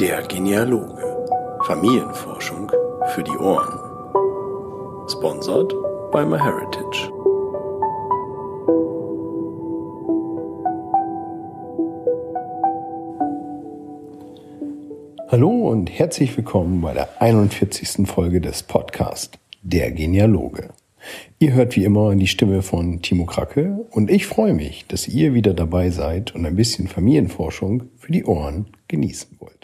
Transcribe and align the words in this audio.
Der 0.00 0.20
Genealoge. 0.24 1.02
Familienforschung 1.66 2.70
für 3.14 3.22
die 3.22 3.38
Ohren. 3.38 3.78
Sponsored 5.08 5.72
by 6.12 6.26
MyHeritage. 6.26 7.10
Hallo 15.28 15.70
und 15.70 15.88
herzlich 15.90 16.36
willkommen 16.36 16.82
bei 16.82 16.92
der 16.92 17.08
41. 17.22 18.06
Folge 18.06 18.42
des 18.42 18.64
Podcasts 18.64 19.38
Der 19.62 19.92
Genealoge. 19.92 20.74
Ihr 21.38 21.54
hört 21.54 21.74
wie 21.74 21.84
immer 21.84 22.14
die 22.14 22.26
Stimme 22.26 22.60
von 22.60 23.00
Timo 23.00 23.24
Kracke 23.24 23.86
und 23.92 24.10
ich 24.10 24.26
freue 24.26 24.52
mich, 24.52 24.86
dass 24.88 25.08
ihr 25.08 25.32
wieder 25.32 25.54
dabei 25.54 25.88
seid 25.88 26.34
und 26.34 26.44
ein 26.44 26.56
bisschen 26.56 26.86
Familienforschung 26.86 27.84
für 27.96 28.12
die 28.12 28.26
Ohren 28.26 28.66
genießen 28.88 29.36
wollt. 29.38 29.55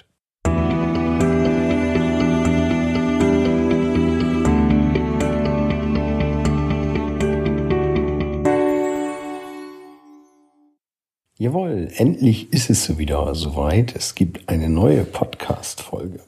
Endlich 11.97 12.53
ist 12.53 12.71
es 12.71 12.99
wieder 12.99 13.35
soweit. 13.35 13.95
Es 13.97 14.15
gibt 14.15 14.49
eine 14.49 14.69
neue 14.69 15.05
Podcast-Folge. 15.05 16.21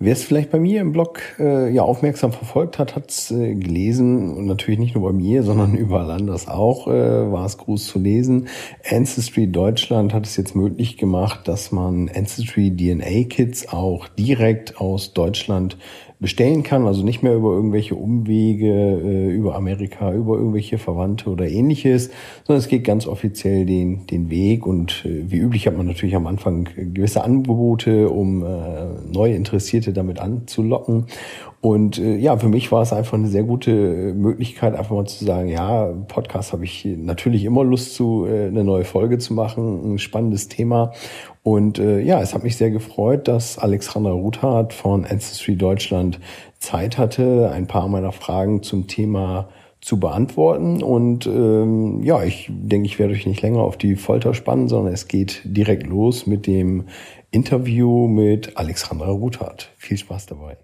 Wer 0.00 0.12
es 0.12 0.22
vielleicht 0.22 0.52
bei 0.52 0.60
mir 0.60 0.80
im 0.80 0.92
Blog 0.92 1.20
äh, 1.40 1.72
ja 1.72 1.82
aufmerksam 1.82 2.32
verfolgt 2.32 2.78
hat, 2.78 2.94
hat 2.94 3.10
es 3.10 3.32
äh, 3.32 3.54
gelesen 3.56 4.36
und 4.36 4.46
natürlich 4.46 4.78
nicht 4.78 4.94
nur 4.94 5.10
bei 5.10 5.12
mir, 5.12 5.42
sondern 5.42 5.74
überall 5.76 6.12
anders 6.12 6.46
auch 6.46 6.86
äh, 6.86 7.32
war 7.32 7.44
es 7.44 7.58
groß 7.58 7.86
zu 7.88 7.98
lesen. 7.98 8.46
Ancestry 8.88 9.48
Deutschland 9.48 10.14
hat 10.14 10.24
es 10.24 10.36
jetzt 10.36 10.54
möglich 10.54 10.98
gemacht, 10.98 11.48
dass 11.48 11.72
man 11.72 12.08
Ancestry 12.14 12.70
DNA 12.70 13.24
Kits 13.28 13.68
auch 13.68 14.06
direkt 14.06 14.80
aus 14.80 15.14
Deutschland 15.14 15.76
bestellen 16.20 16.64
kann, 16.64 16.86
also 16.86 17.04
nicht 17.04 17.22
mehr 17.22 17.34
über 17.34 17.52
irgendwelche 17.52 17.94
Umwege, 17.94 18.66
äh, 18.66 19.30
über 19.30 19.54
Amerika, 19.54 20.12
über 20.12 20.36
irgendwelche 20.36 20.78
Verwandte 20.78 21.30
oder 21.30 21.48
ähnliches, 21.48 22.10
sondern 22.44 22.58
es 22.58 22.68
geht 22.68 22.84
ganz 22.84 23.06
offiziell 23.06 23.64
den, 23.66 24.06
den 24.06 24.28
Weg 24.28 24.66
und 24.66 25.04
äh, 25.04 25.30
wie 25.30 25.36
üblich 25.36 25.66
hat 25.66 25.76
man 25.76 25.86
natürlich 25.86 26.16
am 26.16 26.26
Anfang 26.26 26.68
gewisse 26.74 27.22
Angebote, 27.22 28.08
um 28.08 28.44
äh, 28.44 28.46
neue 29.12 29.34
Interessierte 29.34 29.92
damit 29.92 30.18
anzulocken. 30.18 31.06
Und 31.60 31.98
äh, 31.98 32.16
ja, 32.16 32.36
für 32.36 32.48
mich 32.48 32.70
war 32.70 32.82
es 32.82 32.92
einfach 32.92 33.14
eine 33.14 33.26
sehr 33.26 33.42
gute 33.42 34.14
Möglichkeit, 34.14 34.76
einfach 34.76 34.94
mal 34.94 35.06
zu 35.06 35.24
sagen, 35.24 35.48
ja, 35.48 35.86
Podcast 36.06 36.52
habe 36.52 36.64
ich 36.64 36.84
natürlich 36.84 37.44
immer 37.44 37.64
Lust 37.64 37.94
zu, 37.94 38.26
äh, 38.26 38.46
eine 38.46 38.62
neue 38.62 38.84
Folge 38.84 39.18
zu 39.18 39.34
machen, 39.34 39.94
ein 39.94 39.98
spannendes 39.98 40.46
Thema. 40.46 40.92
Und 41.42 41.80
äh, 41.80 42.00
ja, 42.00 42.20
es 42.20 42.32
hat 42.32 42.44
mich 42.44 42.56
sehr 42.56 42.70
gefreut, 42.70 43.26
dass 43.26 43.58
Alexandra 43.58 44.12
Ruthardt 44.12 44.72
von 44.72 45.04
Ancestry 45.04 45.56
Deutschland 45.56 46.20
Zeit 46.60 46.96
hatte, 46.96 47.50
ein 47.52 47.66
paar 47.66 47.88
meiner 47.88 48.12
Fragen 48.12 48.62
zum 48.62 48.86
Thema 48.86 49.48
zu 49.80 49.98
beantworten. 49.98 50.82
Und 50.82 51.26
ähm, 51.26 52.04
ja, 52.04 52.22
ich 52.22 52.48
denke, 52.50 52.86
ich 52.86 53.00
werde 53.00 53.14
euch 53.14 53.26
nicht 53.26 53.42
länger 53.42 53.60
auf 53.60 53.76
die 53.76 53.96
Folter 53.96 54.32
spannen, 54.32 54.68
sondern 54.68 54.94
es 54.94 55.08
geht 55.08 55.42
direkt 55.44 55.86
los 55.88 56.26
mit 56.26 56.46
dem 56.46 56.84
Interview 57.32 58.06
mit 58.06 58.56
Alexandra 58.56 59.10
Ruthardt. 59.10 59.72
Viel 59.76 59.98
Spaß 59.98 60.26
dabei. 60.26 60.56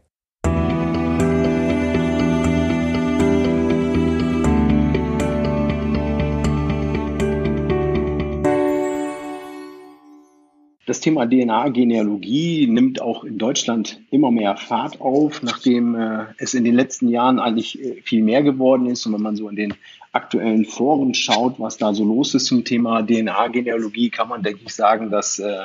Das 10.94 11.00
Thema 11.00 11.26
DNA-Genealogie 11.26 12.68
nimmt 12.68 13.02
auch 13.02 13.24
in 13.24 13.36
Deutschland 13.36 14.00
immer 14.12 14.30
mehr 14.30 14.56
Fahrt 14.56 15.00
auf, 15.00 15.42
nachdem 15.42 15.96
äh, 15.96 16.26
es 16.38 16.54
in 16.54 16.62
den 16.62 16.76
letzten 16.76 17.08
Jahren 17.08 17.40
eigentlich 17.40 17.82
äh, 17.82 18.00
viel 18.02 18.22
mehr 18.22 18.44
geworden 18.44 18.86
ist. 18.86 19.04
Und 19.04 19.14
wenn 19.14 19.20
man 19.20 19.34
so 19.34 19.48
in 19.48 19.56
den 19.56 19.74
aktuellen 20.12 20.64
Foren 20.64 21.12
schaut, 21.12 21.58
was 21.58 21.78
da 21.78 21.94
so 21.94 22.04
los 22.04 22.36
ist 22.36 22.46
zum 22.46 22.64
Thema 22.64 23.02
DNA-Genealogie, 23.02 24.08
kann 24.10 24.28
man, 24.28 24.44
denke 24.44 24.60
ich, 24.64 24.72
sagen, 24.72 25.10
dass 25.10 25.40
äh, 25.40 25.64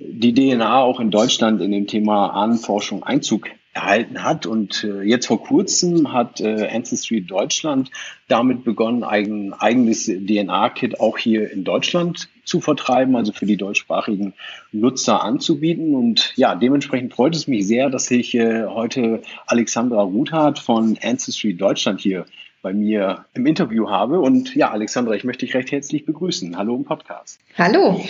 die 0.00 0.34
DNA 0.34 0.80
auch 0.82 0.98
in 0.98 1.12
Deutschland 1.12 1.60
in 1.60 1.70
dem 1.70 1.86
Thema 1.86 2.30
Ahnenforschung 2.30 3.04
Einzug 3.04 3.46
erhalten 3.78 4.24
hat. 4.24 4.46
Und 4.46 4.84
äh, 4.84 5.02
jetzt 5.02 5.26
vor 5.26 5.42
kurzem 5.42 6.12
hat 6.12 6.40
äh, 6.40 6.68
Ancestry 6.68 7.20
Deutschland 7.20 7.90
damit 8.26 8.64
begonnen, 8.64 9.04
ein 9.04 9.52
eigenes 9.54 10.06
DNA-Kit 10.06 11.00
auch 11.00 11.16
hier 11.16 11.50
in 11.50 11.64
Deutschland 11.64 12.28
zu 12.44 12.60
vertreiben, 12.60 13.14
also 13.14 13.32
für 13.32 13.46
die 13.46 13.56
deutschsprachigen 13.56 14.34
Nutzer 14.72 15.22
anzubieten. 15.22 15.94
Und 15.94 16.32
ja, 16.36 16.54
dementsprechend 16.54 17.14
freut 17.14 17.36
es 17.36 17.46
mich 17.46 17.66
sehr, 17.66 17.88
dass 17.88 18.10
ich 18.10 18.34
äh, 18.34 18.66
heute 18.66 19.22
Alexandra 19.46 20.02
Ruthardt 20.02 20.58
von 20.58 20.98
Ancestry 21.02 21.54
Deutschland 21.54 22.00
hier 22.00 22.26
bei 22.62 22.72
mir 22.72 23.24
im 23.34 23.46
Interview 23.46 23.88
habe. 23.88 24.20
Und 24.20 24.54
ja, 24.54 24.70
Alexandra, 24.70 25.14
ich 25.14 25.24
möchte 25.24 25.46
dich 25.46 25.54
recht 25.54 25.70
herzlich 25.70 26.04
begrüßen. 26.04 26.56
Hallo 26.56 26.74
im 26.74 26.84
Podcast. 26.84 27.40
Hallo. 27.56 28.04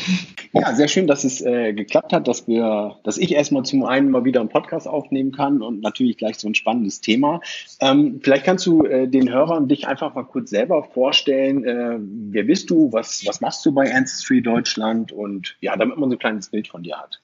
Ja, 0.53 0.75
sehr 0.75 0.89
schön, 0.89 1.07
dass 1.07 1.25
es 1.25 1.43
äh, 1.43 1.73
geklappt 1.75 2.13
hat, 2.13 2.27
dass 2.27 2.49
wir, 2.49 2.97
dass 3.05 3.19
ich 3.19 3.35
erstmal 3.35 3.65
zum 3.65 3.85
einen 3.85 4.11
mal 4.11 4.25
wieder 4.25 4.41
einen 4.41 4.49
Podcast 4.49 4.89
aufnehmen 4.89 5.33
kann 5.33 5.61
und 5.61 5.83
natürlich 5.83 6.17
gleich 6.17 6.39
so 6.39 6.49
ein 6.49 6.55
spannendes 6.55 7.01
Thema. 7.01 7.41
Ähm, 7.81 8.21
vielleicht 8.23 8.45
kannst 8.45 8.67
du 8.67 8.85
äh, 8.85 9.07
den 9.07 9.31
Hörern 9.31 9.69
dich 9.69 9.87
einfach 9.87 10.15
mal 10.15 10.25
kurz 10.25 10.51
selber 10.51 10.83
vorstellen. 10.83 11.65
Äh, 11.65 11.99
wer 12.01 12.45
bist 12.45 12.71
du? 12.71 12.93
Was, 12.93 13.27
was 13.27 13.41
machst 13.41 13.65
du 13.67 13.73
bei 13.73 13.95
Ancestry 13.95 14.41
Deutschland? 14.41 15.13
Und 15.13 15.57
ja, 15.61 15.77
damit 15.77 15.99
man 15.99 16.09
so 16.09 16.17
ein 16.17 16.21
kleines 16.21 16.49
Bild 16.49 16.69
von 16.69 16.83
dir 16.83 16.97
hat. 16.97 17.21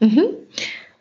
Mhm. 0.00 0.24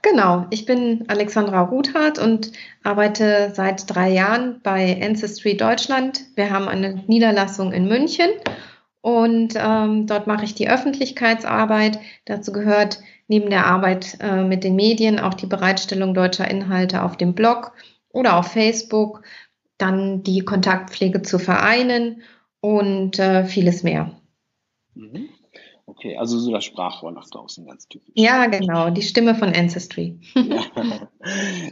Genau, 0.03 0.45
ich 0.49 0.65
bin 0.65 1.05
Alexandra 1.07 1.61
Ruthardt 1.61 2.19
und 2.19 2.51
arbeite 2.83 3.53
seit 3.55 3.89
drei 3.89 4.09
Jahren 4.09 4.59
bei 4.61 5.01
Ancestry 5.01 5.55
Deutschland. 5.55 6.25
Wir 6.35 6.49
haben 6.49 6.67
eine 6.67 7.01
Niederlassung 7.07 7.71
in 7.71 7.87
München 7.87 8.29
und 8.99 9.53
ähm, 9.55 10.05
dort 10.05 10.27
mache 10.27 10.43
ich 10.43 10.55
die 10.55 10.69
Öffentlichkeitsarbeit. 10.69 11.99
Dazu 12.25 12.51
gehört 12.51 12.99
neben 13.29 13.49
der 13.49 13.65
Arbeit 13.65 14.17
äh, 14.19 14.43
mit 14.43 14.65
den 14.65 14.75
Medien 14.75 15.21
auch 15.21 15.35
die 15.35 15.47
Bereitstellung 15.47 16.13
deutscher 16.13 16.51
Inhalte 16.51 17.01
auf 17.01 17.15
dem 17.15 17.33
Blog 17.33 17.71
oder 18.09 18.35
auf 18.35 18.51
Facebook, 18.51 19.23
dann 19.77 20.21
die 20.21 20.41
Kontaktpflege 20.41 21.21
zu 21.21 21.39
Vereinen 21.39 22.23
und 22.59 23.19
äh, 23.19 23.45
vieles 23.45 23.83
mehr. 23.83 24.11
Mhm. 24.95 25.29
Okay, 25.85 26.15
also 26.15 26.39
so 26.39 26.51
das 26.51 26.63
Sprachrohr 26.63 27.11
nach 27.11 27.29
draußen, 27.29 27.65
ganz 27.65 27.87
typisch. 27.89 28.13
Ja, 28.15 28.45
genau, 28.47 28.89
die 28.89 29.01
Stimme 29.01 29.35
von 29.35 29.49
Ancestry. 29.49 30.17
ja, 30.33 31.09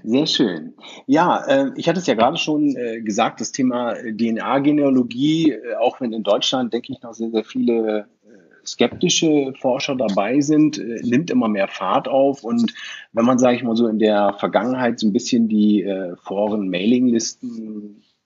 sehr 0.03 0.25
schön. 0.27 0.73
Ja, 1.07 1.45
äh, 1.45 1.71
ich 1.77 1.87
hatte 1.87 1.99
es 1.99 2.07
ja 2.07 2.15
gerade 2.15 2.37
schon 2.37 2.75
äh, 2.75 3.01
gesagt, 3.01 3.39
das 3.39 3.53
Thema 3.53 3.93
DNA-Genealogie, 3.93 5.51
äh, 5.51 5.75
auch 5.75 6.01
wenn 6.01 6.11
in 6.11 6.23
Deutschland, 6.23 6.73
denke 6.73 6.91
ich, 6.91 7.01
noch 7.01 7.13
sehr, 7.13 7.31
sehr 7.31 7.45
viele 7.45 8.09
äh, 8.25 8.65
skeptische 8.65 9.53
Forscher 9.57 9.95
dabei 9.95 10.41
sind, 10.41 10.77
äh, 10.77 10.99
nimmt 11.03 11.31
immer 11.31 11.47
mehr 11.47 11.69
Fahrt 11.69 12.09
auf. 12.09 12.43
Und 12.43 12.73
wenn 13.13 13.25
man, 13.25 13.39
sage 13.39 13.55
ich 13.55 13.63
mal 13.63 13.77
so, 13.77 13.87
in 13.87 13.99
der 13.99 14.35
Vergangenheit 14.39 14.99
so 14.99 15.07
ein 15.07 15.13
bisschen 15.13 15.47
die 15.47 15.83
äh, 15.83 16.17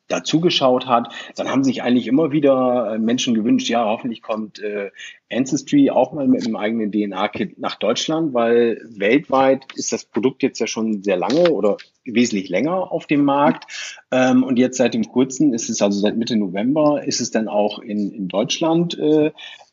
Foren-Mailinglisten 0.06 0.16
dazugeschaut 0.16 0.86
hat, 0.88 1.14
dann 1.36 1.50
haben 1.50 1.64
sich 1.64 1.82
eigentlich 1.82 2.08
immer 2.08 2.32
wieder 2.32 2.94
äh, 2.94 3.00
Menschen 3.00 3.34
gewünscht, 3.34 3.70
ja, 3.70 3.86
hoffentlich 3.86 4.22
kommt 4.22 4.60
äh, 4.60 4.92
Ancestry 5.32 5.90
auch 5.90 6.14
mal 6.14 6.28
mit 6.28 6.46
einem 6.46 6.56
eigenen 6.56 6.92
DNA-Kit 6.92 7.58
nach 7.58 7.76
Deutschland, 7.76 8.34
weil 8.34 8.80
weltweit 8.88 9.66
ist 9.76 9.92
das 9.92 10.06
Produkt 10.06 10.44
jetzt 10.44 10.60
ja 10.60 10.68
schon 10.68 11.04
sehr 11.04 11.18
lange 11.18 11.52
oder 11.52 11.78
wesentlich 12.04 12.50
länger 12.50 12.92
auf 12.92 13.08
dem 13.08 13.26
Markt. 13.26 14.04
Ähm, 14.12 14.44
und 14.44 14.60
jetzt 14.60 14.78
seit 14.78 14.94
dem 14.94 15.06
kurzen 15.06 15.54
ist 15.54 15.70
es 15.70 15.82
also 15.82 16.00
seit 16.00 16.18
Mitte 16.18 16.36
November 16.36 17.04
ist 17.04 17.22
es 17.22 17.32
dann 17.32 17.48
auch 17.48 17.80
in, 17.80 18.12
in 18.12 18.28
Deutschland 18.28 18.98
äh, 19.00 19.32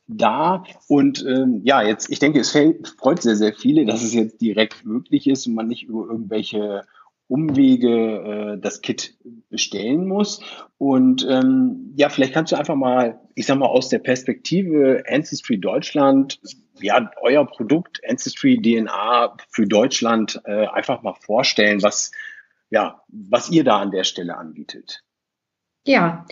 da. 0.08 0.64
Und 0.88 1.24
ähm, 1.28 1.60
ja, 1.64 1.82
jetzt, 1.82 2.10
ich 2.10 2.18
denke, 2.18 2.40
es 2.40 2.50
freut 2.50 3.22
sehr, 3.22 3.36
sehr 3.36 3.52
viele, 3.52 3.84
dass 3.84 4.02
es 4.02 4.14
jetzt 4.14 4.40
direkt 4.40 4.84
möglich 4.86 5.26
ist 5.26 5.46
und 5.46 5.54
man 5.54 5.68
nicht 5.68 5.84
über 5.84 6.06
irgendwelche 6.06 6.84
Umwege 7.32 8.56
äh, 8.56 8.60
das 8.60 8.82
Kit 8.82 9.16
bestellen 9.48 10.06
muss. 10.06 10.42
Und 10.76 11.26
ähm, 11.28 11.94
ja, 11.96 12.10
vielleicht 12.10 12.34
kannst 12.34 12.52
du 12.52 12.56
einfach 12.56 12.74
mal, 12.74 13.20
ich 13.34 13.46
sag 13.46 13.56
mal, 13.56 13.68
aus 13.68 13.88
der 13.88 14.00
Perspektive 14.00 15.02
Ancestry 15.08 15.58
Deutschland, 15.58 16.38
ja, 16.78 17.10
euer 17.22 17.46
Produkt 17.46 18.02
Ancestry 18.06 18.60
DNA 18.60 19.34
für 19.48 19.66
Deutschland 19.66 20.42
äh, 20.44 20.66
einfach 20.66 21.00
mal 21.00 21.14
vorstellen, 21.14 21.82
was, 21.82 22.10
ja, 22.68 23.00
was 23.08 23.48
ihr 23.48 23.64
da 23.64 23.78
an 23.78 23.92
der 23.92 24.04
Stelle 24.04 24.36
anbietet. 24.36 25.02
Ja, 25.86 26.26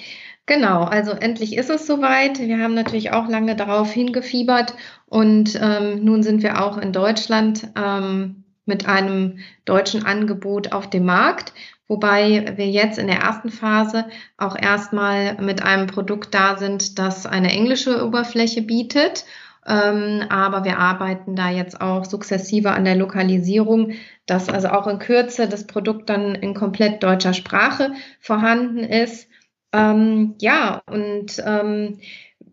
genau. 0.44 0.84
Also 0.84 1.12
endlich 1.12 1.56
ist 1.56 1.70
es 1.70 1.86
soweit. 1.86 2.38
Wir 2.40 2.58
haben 2.58 2.74
natürlich 2.74 3.12
auch 3.12 3.26
lange 3.26 3.56
darauf 3.56 3.90
hingefiebert 3.90 4.74
und 5.06 5.58
ähm, 5.58 6.04
nun 6.04 6.22
sind 6.22 6.42
wir 6.42 6.62
auch 6.62 6.76
in 6.76 6.92
Deutschland. 6.92 7.72
Ähm, 7.74 8.39
mit 8.70 8.86
einem 8.86 9.40
deutschen 9.66 10.06
Angebot 10.06 10.72
auf 10.72 10.88
dem 10.88 11.04
Markt, 11.04 11.52
wobei 11.88 12.54
wir 12.56 12.70
jetzt 12.70 12.98
in 12.98 13.08
der 13.08 13.18
ersten 13.18 13.50
Phase 13.50 14.06
auch 14.38 14.56
erstmal 14.56 15.34
mit 15.42 15.62
einem 15.62 15.86
Produkt 15.86 16.34
da 16.34 16.56
sind, 16.56 16.98
das 16.98 17.26
eine 17.26 17.50
englische 17.50 18.02
Oberfläche 18.06 18.62
bietet 18.62 19.24
Ähm, 19.66 20.24
aber 20.30 20.64
wir 20.64 20.78
arbeiten 20.78 21.36
da 21.36 21.50
jetzt 21.50 21.80
auch 21.80 22.04
sukzessive 22.04 22.70
an 22.72 22.84
der 22.84 22.96
Lokalisierung, 22.96 23.92
dass 24.26 24.48
also 24.48 24.68
auch 24.68 24.86
in 24.86 24.98
Kürze 24.98 25.48
das 25.48 25.66
Produkt 25.66 26.08
dann 26.08 26.34
in 26.34 26.54
komplett 26.54 27.02
deutscher 27.02 27.34
Sprache 27.34 27.92
vorhanden 28.20 28.78
ist. 28.78 29.28
Ähm, 29.72 30.34
ja, 30.40 30.82
und 30.86 31.42
ähm, 31.44 31.98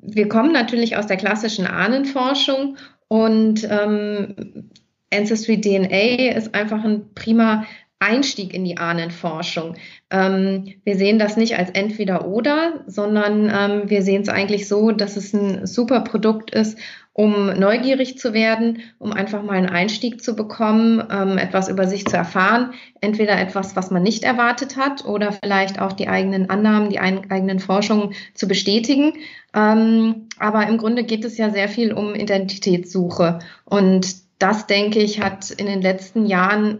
wir 0.01 0.27
kommen 0.27 0.51
natürlich 0.51 0.97
aus 0.97 1.07
der 1.07 1.17
klassischen 1.17 1.65
Ahnenforschung 1.65 2.77
und 3.07 3.65
ähm, 3.69 4.69
Ancestry 5.13 5.59
DNA 5.61 6.35
ist 6.35 6.53
einfach 6.53 6.83
ein 6.83 7.13
prima 7.13 7.65
Einstieg 7.99 8.53
in 8.53 8.63
die 8.63 8.77
Ahnenforschung. 8.77 9.75
Ähm, 10.11 10.75
wir 10.83 10.97
sehen 10.97 11.17
das 11.17 11.35
nicht 11.35 11.57
als 11.57 11.71
entweder 11.71 12.27
oder, 12.27 12.83
sondern 12.85 13.51
ähm, 13.51 13.89
wir 13.89 14.03
sehen 14.03 14.21
es 14.21 14.29
eigentlich 14.29 14.67
so, 14.67 14.91
dass 14.91 15.17
es 15.17 15.33
ein 15.33 15.65
super 15.65 16.01
Produkt 16.01 16.51
ist, 16.51 16.77
um 17.13 17.47
neugierig 17.57 18.19
zu 18.19 18.33
werden, 18.33 18.83
um 18.99 19.11
einfach 19.11 19.41
mal 19.41 19.53
einen 19.57 19.69
Einstieg 19.69 20.21
zu 20.21 20.35
bekommen, 20.35 21.01
ähm, 21.11 21.39
etwas 21.39 21.69
über 21.69 21.87
sich 21.87 22.05
zu 22.05 22.15
erfahren. 22.15 22.73
Entweder 23.01 23.41
etwas, 23.41 23.75
was 23.75 23.89
man 23.89 24.03
nicht 24.03 24.23
erwartet 24.23 24.77
hat 24.77 25.03
oder 25.03 25.31
vielleicht 25.31 25.81
auch 25.81 25.93
die 25.93 26.07
eigenen 26.07 26.51
Annahmen, 26.51 26.91
die 26.91 26.99
ein, 26.99 27.31
eigenen 27.31 27.57
Forschungen 27.59 28.13
zu 28.35 28.47
bestätigen. 28.47 29.13
Ähm, 29.55 30.27
aber 30.37 30.67
im 30.67 30.77
Grunde 30.77 31.03
geht 31.03 31.25
es 31.25 31.39
ja 31.39 31.49
sehr 31.49 31.69
viel 31.69 31.93
um 31.93 32.13
Identitätssuche. 32.13 33.39
Und 33.65 34.26
das, 34.39 34.67
denke 34.67 34.99
ich, 34.99 35.21
hat 35.21 35.51
in 35.51 35.65
den 35.65 35.81
letzten 35.81 36.25
Jahren 36.25 36.79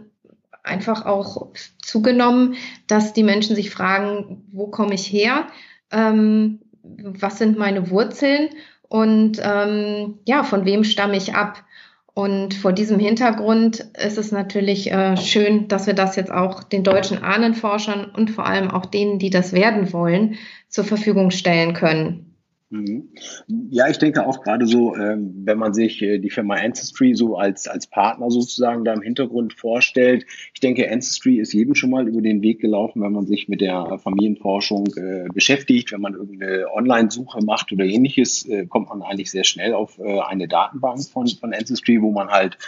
einfach 0.62 1.06
auch 1.06 1.48
zugenommen, 1.82 2.54
dass 2.86 3.12
die 3.12 3.22
Menschen 3.22 3.56
sich 3.56 3.70
fragen, 3.70 4.44
wo 4.52 4.66
komme 4.66 4.94
ich 4.94 5.10
her? 5.10 5.46
Ähm, 5.90 6.60
was 6.82 7.38
sind 7.38 7.58
meine 7.58 7.90
Wurzeln? 7.90 8.50
Und 8.88 9.40
ähm, 9.42 10.18
ja, 10.26 10.44
von 10.44 10.64
wem 10.64 10.84
stamme 10.84 11.16
ich 11.16 11.34
ab? 11.34 11.64
Und 12.14 12.54
vor 12.54 12.72
diesem 12.72 12.98
Hintergrund 12.98 13.78
ist 13.96 14.18
es 14.18 14.32
natürlich 14.32 14.90
äh, 14.90 15.16
schön, 15.16 15.68
dass 15.68 15.86
wir 15.86 15.94
das 15.94 16.16
jetzt 16.16 16.32
auch 16.32 16.64
den 16.64 16.82
deutschen 16.82 17.22
Ahnenforschern 17.22 18.06
und 18.06 18.30
vor 18.30 18.44
allem 18.44 18.70
auch 18.72 18.86
denen, 18.86 19.20
die 19.20 19.30
das 19.30 19.52
werden 19.52 19.92
wollen, 19.92 20.36
zur 20.68 20.84
Verfügung 20.84 21.30
stellen 21.30 21.74
können. 21.74 22.27
Mhm. 22.70 23.08
Ja, 23.70 23.88
ich 23.88 23.98
denke 23.98 24.26
auch 24.26 24.42
gerade 24.42 24.66
so, 24.66 24.94
ähm, 24.94 25.32
wenn 25.44 25.56
man 25.56 25.72
sich 25.72 26.02
äh, 26.02 26.18
die 26.18 26.28
Firma 26.28 26.56
Ancestry 26.56 27.14
so 27.14 27.38
als, 27.38 27.66
als 27.66 27.86
Partner 27.86 28.30
sozusagen 28.30 28.84
da 28.84 28.92
im 28.92 29.00
Hintergrund 29.00 29.54
vorstellt. 29.54 30.26
Ich 30.52 30.60
denke, 30.60 30.90
Ancestry 30.90 31.38
ist 31.38 31.54
jedem 31.54 31.74
schon 31.74 31.88
mal 31.88 32.06
über 32.06 32.20
den 32.20 32.42
Weg 32.42 32.60
gelaufen, 32.60 33.00
wenn 33.00 33.12
man 33.12 33.26
sich 33.26 33.48
mit 33.48 33.62
der 33.62 33.98
Familienforschung 33.98 34.86
äh, 34.96 35.28
beschäftigt. 35.32 35.92
Wenn 35.92 36.02
man 36.02 36.12
irgendeine 36.12 36.66
Online-Suche 36.74 37.42
macht 37.42 37.72
oder 37.72 37.86
ähnliches, 37.86 38.46
äh, 38.46 38.66
kommt 38.66 38.90
man 38.90 39.00
eigentlich 39.00 39.30
sehr 39.30 39.44
schnell 39.44 39.72
auf 39.72 39.98
eine 40.00 40.46
Datenbank 40.46 41.08
von, 41.08 41.26
von 41.26 41.54
Ancestry, 41.54 42.00
wo 42.02 42.12
man 42.12 42.28
halt 42.28 42.58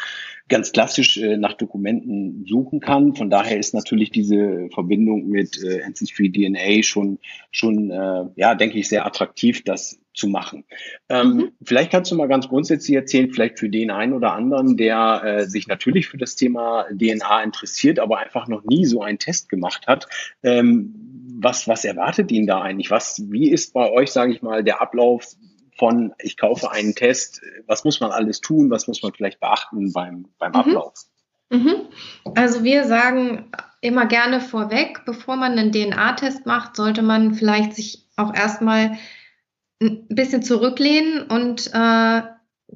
ganz 0.51 0.73
klassisch 0.73 1.17
äh, 1.17 1.39
nach 1.39 1.55
Dokumenten 1.55 2.45
suchen 2.47 2.81
kann. 2.81 3.15
Von 3.15 3.31
daher 3.31 3.59
ist 3.59 3.73
natürlich 3.73 4.11
diese 4.11 4.69
Verbindung 4.75 5.29
mit 5.29 5.63
äh, 5.63 5.83
Ancestry 5.83 6.31
DNA 6.31 6.83
schon, 6.83 7.19
schon 7.51 7.91
äh, 7.91 8.25
ja, 8.37 8.55
denke 8.55 8.79
ich, 8.79 8.89
sehr 8.89 9.07
attraktiv, 9.07 9.65
das 9.65 9.99
zu 10.13 10.29
machen. 10.29 10.65
Ähm, 11.09 11.29
mhm. 11.29 11.53
Vielleicht 11.63 11.93
kannst 11.93 12.11
du 12.11 12.17
mal 12.17 12.29
ganz 12.29 12.49
grundsätzlich 12.49 12.97
erzählen, 12.97 13.31
vielleicht 13.31 13.59
für 13.59 13.71
den 13.71 13.91
einen 13.91 14.13
oder 14.13 14.33
anderen, 14.33 14.77
der 14.77 15.23
äh, 15.25 15.47
sich 15.47 15.69
natürlich 15.69 16.09
für 16.09 16.19
das 16.19 16.37
Thema 16.37 16.85
DNA 16.93 17.43
interessiert, 17.43 17.99
aber 17.99 18.19
einfach 18.19 18.49
noch 18.49 18.65
nie 18.65 18.85
so 18.85 19.03
einen 19.03 19.19
Test 19.19 19.49
gemacht 19.49 19.87
hat. 19.87 20.09
Ähm, 20.43 20.95
was, 21.43 21.69
was 21.69 21.85
erwartet 21.85 22.31
ihn 22.33 22.47
da 22.47 22.61
eigentlich? 22.61 22.91
Was, 22.91 23.23
wie 23.31 23.51
ist 23.51 23.73
bei 23.73 23.91
euch, 23.91 24.11
sage 24.11 24.33
ich 24.33 24.43
mal, 24.43 24.63
der 24.63 24.83
Ablauf 24.83 25.37
von, 25.81 26.13
ich 26.19 26.37
kaufe 26.37 26.71
einen 26.71 26.95
Test, 26.95 27.41
was 27.67 27.85
muss 27.85 28.01
man 28.01 28.13
alles 28.13 28.43
tun, 28.43 28.71
was 28.71 28.87
muss 28.87 29.03
man 29.03 29.15
vielleicht 29.15 29.41
beachten 29.41 29.93
beim, 29.93 30.29
beim 30.39 30.53
mhm. 30.53 30.57
Ablauf? 30.57 30.95
Mhm. 31.49 31.89
Also 32.35 32.63
wir 32.63 32.85
sagen 32.85 33.51
immer 33.81 34.05
gerne 34.05 34.43
vorweg, 34.43 35.07
bevor 35.07 35.37
man 35.37 35.59
einen 35.59 35.73
DNA-Test 35.73 36.45
macht, 36.45 36.77
sollte 36.77 37.01
man 37.01 37.35
vielleicht 37.35 37.75
sich 37.75 38.07
auch 38.17 38.35
erstmal 38.35 38.99
ein 39.81 40.07
bisschen 40.09 40.43
zurücklehnen 40.43 41.23
und 41.23 41.71
äh, 41.73 42.23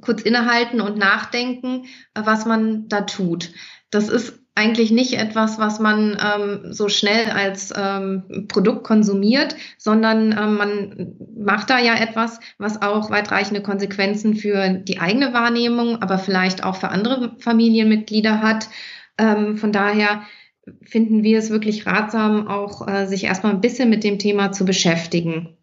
kurz 0.00 0.22
innehalten 0.22 0.80
und 0.80 0.96
nachdenken, 0.96 1.84
was 2.14 2.46
man 2.46 2.88
da 2.88 3.02
tut. 3.02 3.52
Das 3.90 4.08
ist 4.08 4.40
eigentlich 4.56 4.92
nicht 4.92 5.14
etwas, 5.14 5.58
was 5.58 5.80
man 5.80 6.16
ähm, 6.22 6.72
so 6.72 6.88
schnell 6.88 7.30
als 7.30 7.72
ähm, 7.76 8.46
Produkt 8.48 8.84
konsumiert, 8.84 9.56
sondern 9.78 10.32
ähm, 10.32 10.56
man 10.56 11.16
macht 11.36 11.70
da 11.70 11.80
ja 11.80 11.94
etwas, 11.96 12.38
was 12.58 12.80
auch 12.80 13.10
weitreichende 13.10 13.62
Konsequenzen 13.62 14.36
für 14.36 14.68
die 14.70 15.00
eigene 15.00 15.32
Wahrnehmung, 15.32 16.00
aber 16.02 16.18
vielleicht 16.18 16.62
auch 16.62 16.76
für 16.76 16.88
andere 16.88 17.36
Familienmitglieder 17.38 18.42
hat. 18.42 18.68
Ähm, 19.18 19.56
von 19.56 19.72
daher 19.72 20.22
finden 20.82 21.24
wir 21.24 21.38
es 21.38 21.50
wirklich 21.50 21.86
ratsam, 21.86 22.46
auch 22.46 22.86
äh, 22.86 23.06
sich 23.06 23.24
erstmal 23.24 23.52
ein 23.52 23.60
bisschen 23.60 23.90
mit 23.90 24.04
dem 24.04 24.18
Thema 24.18 24.52
zu 24.52 24.64
beschäftigen. 24.64 25.53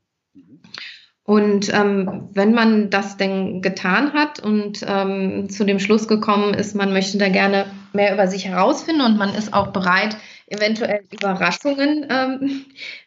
Und 1.31 1.73
ähm, 1.73 2.27
wenn 2.33 2.53
man 2.53 2.89
das 2.89 3.15
denn 3.15 3.61
getan 3.61 4.11
hat 4.11 4.41
und 4.41 4.83
ähm, 4.85 5.49
zu 5.49 5.63
dem 5.63 5.79
Schluss 5.79 6.09
gekommen 6.09 6.53
ist, 6.53 6.75
man 6.75 6.91
möchte 6.91 7.17
da 7.17 7.29
gerne 7.29 7.67
mehr 7.93 8.13
über 8.13 8.27
sich 8.27 8.49
herausfinden 8.49 8.99
und 8.99 9.17
man 9.17 9.33
ist 9.33 9.53
auch 9.53 9.67
bereit, 9.67 10.17
eventuell 10.47 11.05
Überraschungen 11.09 12.05
ähm, 12.09 12.65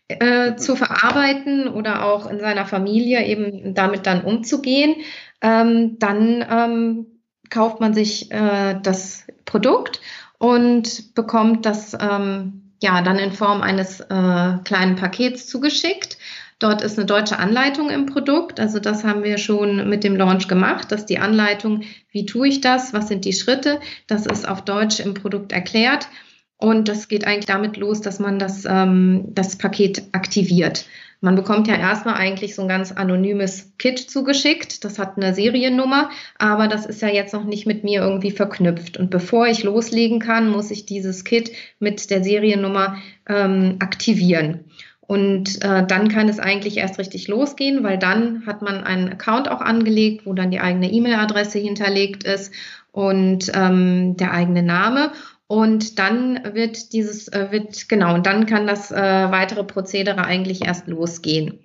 äh, 0.08 0.56
zu 0.56 0.74
verarbeiten 0.74 1.68
oder 1.68 2.06
auch 2.06 2.24
in 2.30 2.40
seiner 2.40 2.64
Familie 2.64 3.26
eben 3.26 3.74
damit 3.74 4.06
dann 4.06 4.24
umzugehen, 4.24 4.94
ähm, 5.42 5.98
dann 5.98 6.46
ähm, 6.50 7.06
kauft 7.50 7.80
man 7.80 7.92
sich 7.92 8.32
äh, 8.32 8.80
das 8.82 9.26
Produkt 9.44 10.00
und 10.38 11.14
bekommt 11.14 11.66
das 11.66 11.92
ähm, 12.00 12.72
ja 12.82 13.02
dann 13.02 13.18
in 13.18 13.32
Form 13.32 13.60
eines 13.60 14.00
äh, 14.00 14.52
kleinen 14.64 14.96
Pakets 14.96 15.46
zugeschickt. 15.46 16.16
Dort 16.58 16.82
ist 16.82 16.98
eine 16.98 17.06
deutsche 17.06 17.38
Anleitung 17.38 17.90
im 17.90 18.06
Produkt. 18.06 18.60
Also 18.60 18.78
das 18.78 19.04
haben 19.04 19.24
wir 19.24 19.38
schon 19.38 19.88
mit 19.88 20.04
dem 20.04 20.16
Launch 20.16 20.48
gemacht, 20.48 20.92
dass 20.92 21.06
die 21.06 21.18
Anleitung, 21.18 21.82
wie 22.10 22.26
tue 22.26 22.48
ich 22.48 22.60
das, 22.60 22.92
was 22.92 23.08
sind 23.08 23.24
die 23.24 23.32
Schritte, 23.32 23.80
das 24.06 24.26
ist 24.26 24.48
auf 24.48 24.62
Deutsch 24.62 25.00
im 25.00 25.14
Produkt 25.14 25.52
erklärt. 25.52 26.08
Und 26.56 26.88
das 26.88 27.08
geht 27.08 27.26
eigentlich 27.26 27.46
damit 27.46 27.76
los, 27.76 28.00
dass 28.00 28.20
man 28.20 28.38
das, 28.38 28.64
ähm, 28.64 29.26
das 29.28 29.56
Paket 29.56 30.04
aktiviert. 30.12 30.86
Man 31.20 31.36
bekommt 31.36 31.68
ja 31.68 31.76
erstmal 31.76 32.16
eigentlich 32.16 32.54
so 32.54 32.62
ein 32.62 32.68
ganz 32.68 32.92
anonymes 32.92 33.72
Kit 33.78 33.98
zugeschickt. 33.98 34.84
Das 34.84 34.98
hat 34.98 35.16
eine 35.16 35.34
Seriennummer, 35.34 36.10
aber 36.38 36.68
das 36.68 36.84
ist 36.84 37.00
ja 37.00 37.08
jetzt 37.08 37.32
noch 37.32 37.44
nicht 37.44 37.67
mit 37.67 37.82
mir 37.82 38.02
irgendwie 38.02 38.31
verknüpft. 38.31 38.98
Und 38.98 39.08
bevor 39.10 39.46
ich 39.46 39.62
loslegen 39.62 40.20
kann, 40.20 40.50
muss 40.50 40.70
ich 40.70 40.84
dieses 40.84 41.24
Kit 41.24 41.50
mit 41.79 42.10
der 42.10 42.22
Seriennummer 42.22 42.98
ähm, 43.26 43.76
aktivieren. 43.79 44.67
Und 45.06 45.63
äh, 45.63 45.87
dann 45.87 46.08
kann 46.08 46.29
es 46.29 46.39
eigentlich 46.39 46.79
erst 46.79 46.99
richtig 46.99 47.29
losgehen, 47.29 47.84
weil 47.84 47.99
dann 47.99 48.46
hat 48.46 48.63
man 48.63 48.84
einen 48.84 49.11
Account 49.11 49.51
auch 49.51 49.61
angelegt, 49.61 50.25
wo 50.25 50.32
dann 50.32 50.51
die 50.51 50.61
eigene 50.61 50.91
E-Mail-Adresse 50.91 51.58
hinterlegt 51.58 52.25
ist 52.25 52.53
und 52.91 53.53
ähm, 53.55 54.17
der 54.17 54.32
eigene 54.32 54.63
Name. 54.63 55.13
Und 55.46 55.99
dann 55.99 56.41
wird 56.55 56.94
dieses, 56.94 57.29
äh, 57.29 57.49
wird, 57.51 57.89
genau, 57.89 58.15
und 58.15 58.25
dann 58.25 58.46
kann 58.46 58.67
das 58.67 58.91
äh, 58.91 58.96
weitere 58.96 59.65
Prozedere 59.65 60.25
eigentlich 60.25 60.65
erst 60.65 60.87
losgehen. 60.87 61.58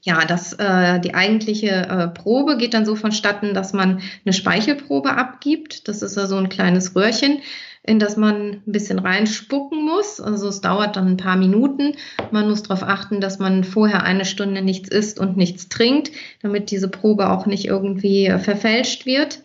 Ja, 0.00 0.24
das, 0.24 0.54
äh, 0.54 1.00
die 1.00 1.14
eigentliche 1.14 1.68
äh, 1.68 2.08
Probe 2.08 2.56
geht 2.56 2.72
dann 2.72 2.86
so 2.86 2.96
vonstatten, 2.96 3.52
dass 3.52 3.74
man 3.74 4.00
eine 4.24 4.32
Speichelprobe 4.32 5.10
abgibt. 5.10 5.86
Das 5.86 6.00
ist 6.00 6.16
ja 6.16 6.26
so 6.26 6.36
ein 6.36 6.48
kleines 6.48 6.96
Röhrchen 6.96 7.40
in 7.88 7.98
das 7.98 8.16
man 8.16 8.62
ein 8.66 8.72
bisschen 8.72 8.98
reinspucken 8.98 9.84
muss. 9.84 10.20
Also 10.20 10.48
es 10.48 10.60
dauert 10.60 10.96
dann 10.96 11.08
ein 11.08 11.16
paar 11.16 11.36
Minuten. 11.36 11.94
Man 12.30 12.48
muss 12.48 12.62
darauf 12.62 12.82
achten, 12.82 13.20
dass 13.20 13.38
man 13.38 13.64
vorher 13.64 14.02
eine 14.02 14.24
Stunde 14.24 14.62
nichts 14.62 14.88
isst 14.90 15.18
und 15.18 15.36
nichts 15.36 15.68
trinkt, 15.68 16.12
damit 16.42 16.70
diese 16.70 16.88
Probe 16.88 17.30
auch 17.30 17.46
nicht 17.46 17.64
irgendwie 17.64 18.26
äh, 18.26 18.38
verfälscht 18.38 19.06
wird. 19.06 19.42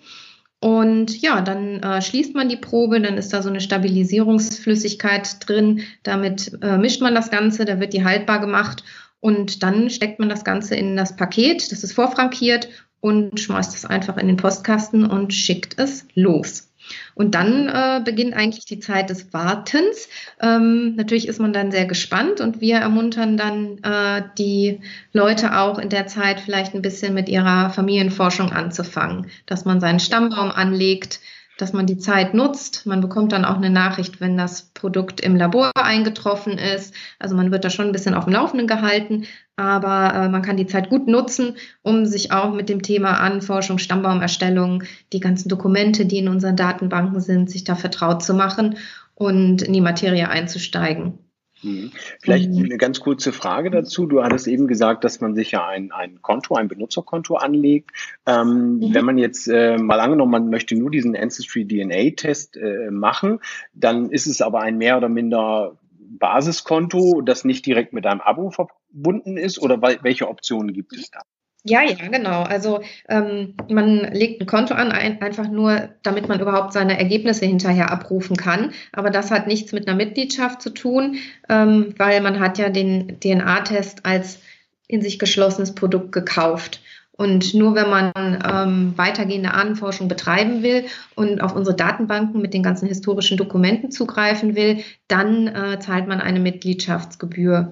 Und 0.59 1.21
ja, 1.21 1.41
dann 1.41 1.81
äh, 1.81 2.01
schließt 2.01 2.35
man 2.35 2.49
die 2.49 2.57
Probe, 2.57 3.01
dann 3.01 3.17
ist 3.17 3.33
da 3.33 3.41
so 3.41 3.49
eine 3.49 3.61
Stabilisierungsflüssigkeit 3.61 5.37
drin. 5.47 5.81
Damit 6.03 6.57
äh, 6.61 6.77
mischt 6.77 7.01
man 7.01 7.15
das 7.15 7.31
Ganze, 7.31 7.65
da 7.65 7.79
wird 7.79 7.93
die 7.93 8.05
haltbar 8.05 8.39
gemacht. 8.39 8.83
Und 9.19 9.63
dann 9.63 9.89
steckt 9.89 10.19
man 10.19 10.27
das 10.27 10.43
Ganze 10.43 10.75
in 10.75 10.97
das 10.97 11.15
Paket, 11.15 11.71
das 11.71 11.83
ist 11.83 11.93
vorfrankiert 11.93 12.67
und 12.99 13.39
schmeißt 13.39 13.73
es 13.73 13.85
einfach 13.85 14.17
in 14.17 14.27
den 14.27 14.37
Postkasten 14.37 15.05
und 15.05 15.33
schickt 15.33 15.79
es 15.79 16.05
los. 16.13 16.72
Und 17.15 17.35
dann 17.35 17.67
äh, 17.67 18.01
beginnt 18.03 18.33
eigentlich 18.33 18.65
die 18.65 18.79
Zeit 18.79 19.09
des 19.09 19.33
Wartens. 19.33 20.09
Ähm, 20.41 20.95
natürlich 20.95 21.27
ist 21.27 21.39
man 21.39 21.53
dann 21.53 21.71
sehr 21.71 21.85
gespannt 21.85 22.41
und 22.41 22.61
wir 22.61 22.77
ermuntern 22.77 23.37
dann 23.37 23.77
äh, 23.83 24.23
die 24.37 24.81
Leute 25.11 25.57
auch 25.57 25.79
in 25.79 25.89
der 25.89 26.07
Zeit 26.07 26.39
vielleicht 26.39 26.73
ein 26.73 26.81
bisschen 26.81 27.13
mit 27.13 27.29
ihrer 27.29 27.69
Familienforschung 27.69 28.51
anzufangen, 28.51 29.27
dass 29.45 29.65
man 29.65 29.79
seinen 29.79 29.99
Stammbaum 29.99 30.51
anlegt, 30.51 31.19
dass 31.57 31.73
man 31.73 31.85
die 31.85 31.97
Zeit 31.97 32.33
nutzt. 32.33 32.85
Man 32.85 33.01
bekommt 33.01 33.31
dann 33.31 33.45
auch 33.45 33.57
eine 33.57 33.69
Nachricht, 33.69 34.19
wenn 34.19 34.37
das 34.37 34.71
Produkt 34.73 35.21
im 35.21 35.35
Labor 35.35 35.71
eingetroffen 35.75 36.57
ist. 36.57 36.93
Also 37.19 37.35
man 37.35 37.51
wird 37.51 37.63
da 37.63 37.69
schon 37.69 37.87
ein 37.87 37.91
bisschen 37.91 38.15
auf 38.15 38.25
dem 38.25 38.33
Laufenden 38.33 38.67
gehalten, 38.67 39.25
aber 39.55 40.13
äh, 40.13 40.29
man 40.29 40.41
kann 40.41 40.57
die 40.57 40.67
Zeit 40.67 40.89
gut 40.89 41.07
nutzen, 41.07 41.55
um 41.81 42.05
sich 42.05 42.31
auch 42.31 42.53
mit 42.53 42.69
dem 42.69 42.81
Thema 42.81 43.19
Anforschung, 43.19 43.77
Stammbaumerstellung, 43.77 44.83
die 45.11 45.19
ganzen 45.19 45.49
Dokumente, 45.49 46.05
die 46.05 46.19
in 46.19 46.27
unseren 46.27 46.55
Datenbanken 46.55 47.19
sind, 47.19 47.49
sich 47.49 47.63
da 47.63 47.75
vertraut 47.75 48.23
zu 48.23 48.33
machen 48.33 48.77
und 49.15 49.61
in 49.61 49.73
die 49.73 49.81
Materie 49.81 50.29
einzusteigen. 50.29 51.19
Mhm. 51.63 51.91
Vielleicht 52.21 52.51
mhm. 52.51 52.65
eine 52.65 52.77
ganz 52.77 52.99
kurze 52.99 53.31
Frage 53.31 53.71
dazu. 53.71 54.05
Du 54.05 54.23
hattest 54.23 54.47
eben 54.47 54.67
gesagt, 54.67 55.03
dass 55.03 55.21
man 55.21 55.33
sich 55.35 55.51
ja 55.51 55.65
ein, 55.65 55.91
ein 55.91 56.21
Konto, 56.21 56.55
ein 56.55 56.67
Benutzerkonto 56.67 57.35
anlegt. 57.35 57.91
Ähm, 58.25 58.77
mhm. 58.77 58.93
Wenn 58.93 59.05
man 59.05 59.17
jetzt 59.17 59.47
äh, 59.47 59.77
mal 59.77 59.99
angenommen, 59.99 60.31
man 60.31 60.49
möchte 60.49 60.75
nur 60.75 60.91
diesen 60.91 61.15
Ancestry 61.15 61.65
DNA-Test 61.65 62.57
äh, 62.57 62.91
machen, 62.91 63.39
dann 63.73 64.09
ist 64.09 64.27
es 64.27 64.41
aber 64.41 64.61
ein 64.61 64.77
mehr 64.77 64.97
oder 64.97 65.09
minder 65.09 65.77
Basiskonto, 66.17 67.21
das 67.21 67.43
nicht 67.45 67.65
direkt 67.65 67.93
mit 67.93 68.05
einem 68.05 68.21
Abo 68.21 68.51
verbunden 68.51 69.37
ist 69.37 69.59
oder 69.59 69.81
welche 69.81 70.27
Optionen 70.29 70.73
gibt 70.73 70.93
es 70.93 71.09
da? 71.11 71.19
Ja, 71.65 71.81
ja, 71.81 71.95
genau. 71.95 72.43
Also 72.43 72.81
ähm, 73.07 73.55
man 73.69 74.11
legt 74.13 74.41
ein 74.41 74.47
Konto 74.47 74.73
an, 74.73 74.91
ein, 74.91 75.21
einfach 75.21 75.47
nur, 75.47 75.89
damit 76.03 76.27
man 76.27 76.41
überhaupt 76.41 76.73
seine 76.73 76.99
Ergebnisse 76.99 77.45
hinterher 77.45 77.89
abrufen 77.89 78.35
kann. 78.35 78.73
Aber 78.91 79.09
das 79.09 79.31
hat 79.31 79.47
nichts 79.47 79.71
mit 79.71 79.87
einer 79.87 79.95
Mitgliedschaft 79.95 80.61
zu 80.61 80.71
tun, 80.71 81.15
ähm, 81.47 81.95
weil 81.97 82.19
man 82.19 82.41
hat 82.41 82.57
ja 82.57 82.69
den 82.69 83.17
DNA-Test 83.21 84.05
als 84.05 84.41
in 84.89 85.01
sich 85.01 85.19
geschlossenes 85.19 85.73
Produkt 85.73 86.11
gekauft. 86.11 86.81
Und 87.15 87.53
nur 87.53 87.75
wenn 87.75 87.89
man 87.89 88.11
ähm, 88.15 88.93
weitergehende 88.97 89.53
Ahnenforschung 89.53 90.07
betreiben 90.07 90.63
will 90.63 90.85
und 91.15 91.41
auf 91.41 91.55
unsere 91.55 91.75
Datenbanken 91.75 92.41
mit 92.41 92.55
den 92.55 92.63
ganzen 92.63 92.87
historischen 92.87 93.37
Dokumenten 93.37 93.91
zugreifen 93.91 94.55
will, 94.55 94.83
dann 95.07 95.47
äh, 95.47 95.79
zahlt 95.79 96.07
man 96.07 96.19
eine 96.21 96.39
Mitgliedschaftsgebühr. 96.39 97.71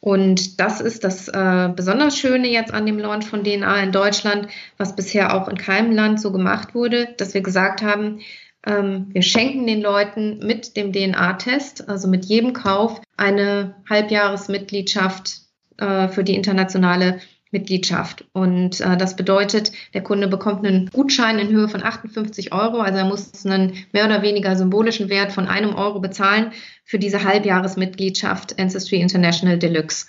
Und 0.00 0.60
das 0.60 0.80
ist 0.80 1.04
das 1.04 1.28
äh, 1.28 1.70
besonders 1.74 2.16
Schöne 2.16 2.48
jetzt 2.48 2.72
an 2.72 2.86
dem 2.86 2.98
Launch 2.98 3.26
von 3.26 3.44
DNA 3.44 3.82
in 3.82 3.92
Deutschland, 3.92 4.48
was 4.78 4.96
bisher 4.96 5.34
auch 5.34 5.48
in 5.48 5.58
keinem 5.58 5.92
Land 5.92 6.20
so 6.20 6.32
gemacht 6.32 6.74
wurde, 6.74 7.08
dass 7.18 7.34
wir 7.34 7.42
gesagt 7.42 7.82
haben, 7.82 8.20
ähm, 8.66 9.08
wir 9.12 9.22
schenken 9.22 9.66
den 9.66 9.82
Leuten 9.82 10.38
mit 10.38 10.76
dem 10.76 10.92
DNA-Test, 10.92 11.88
also 11.88 12.08
mit 12.08 12.24
jedem 12.26 12.52
Kauf, 12.52 13.00
eine 13.16 13.74
Halbjahresmitgliedschaft 13.88 15.40
äh, 15.78 16.08
für 16.08 16.24
die 16.24 16.36
internationale 16.36 17.20
Mitgliedschaft. 17.50 18.26
Und 18.32 18.80
äh, 18.80 18.96
das 18.96 19.16
bedeutet, 19.16 19.72
der 19.94 20.02
Kunde 20.02 20.28
bekommt 20.28 20.66
einen 20.66 20.90
Gutschein 20.90 21.38
in 21.38 21.48
Höhe 21.48 21.68
von 21.68 21.82
58 21.82 22.52
Euro. 22.52 22.80
Also 22.80 22.98
er 22.98 23.04
muss 23.04 23.46
einen 23.46 23.84
mehr 23.92 24.06
oder 24.06 24.22
weniger 24.22 24.56
symbolischen 24.56 25.08
Wert 25.08 25.32
von 25.32 25.46
einem 25.46 25.74
Euro 25.74 26.00
bezahlen 26.00 26.52
für 26.84 26.98
diese 26.98 27.24
Halbjahresmitgliedschaft 27.24 28.58
Ancestry 28.58 29.00
International 29.00 29.58
Deluxe. 29.58 30.06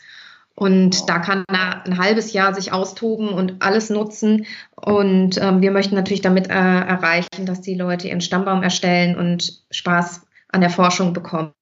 Und 0.56 1.08
da 1.08 1.20
kann 1.20 1.46
er 1.48 1.86
ein 1.86 1.98
halbes 1.98 2.34
Jahr 2.34 2.54
sich 2.54 2.74
austoben 2.74 3.30
und 3.30 3.62
alles 3.62 3.90
nutzen. 3.90 4.46
Und 4.76 5.38
ähm, 5.42 5.62
wir 5.62 5.72
möchten 5.72 5.96
natürlich 5.96 6.22
damit 6.22 6.50
äh, 6.50 6.54
erreichen, 6.54 7.46
dass 7.46 7.62
die 7.62 7.76
Leute 7.76 8.10
ihren 8.10 8.20
Stammbaum 8.20 8.62
erstellen 8.62 9.18
und 9.18 9.64
Spaß 9.72 10.28
an 10.50 10.60
der 10.60 10.70
Forschung 10.70 11.14
bekommen 11.14 11.54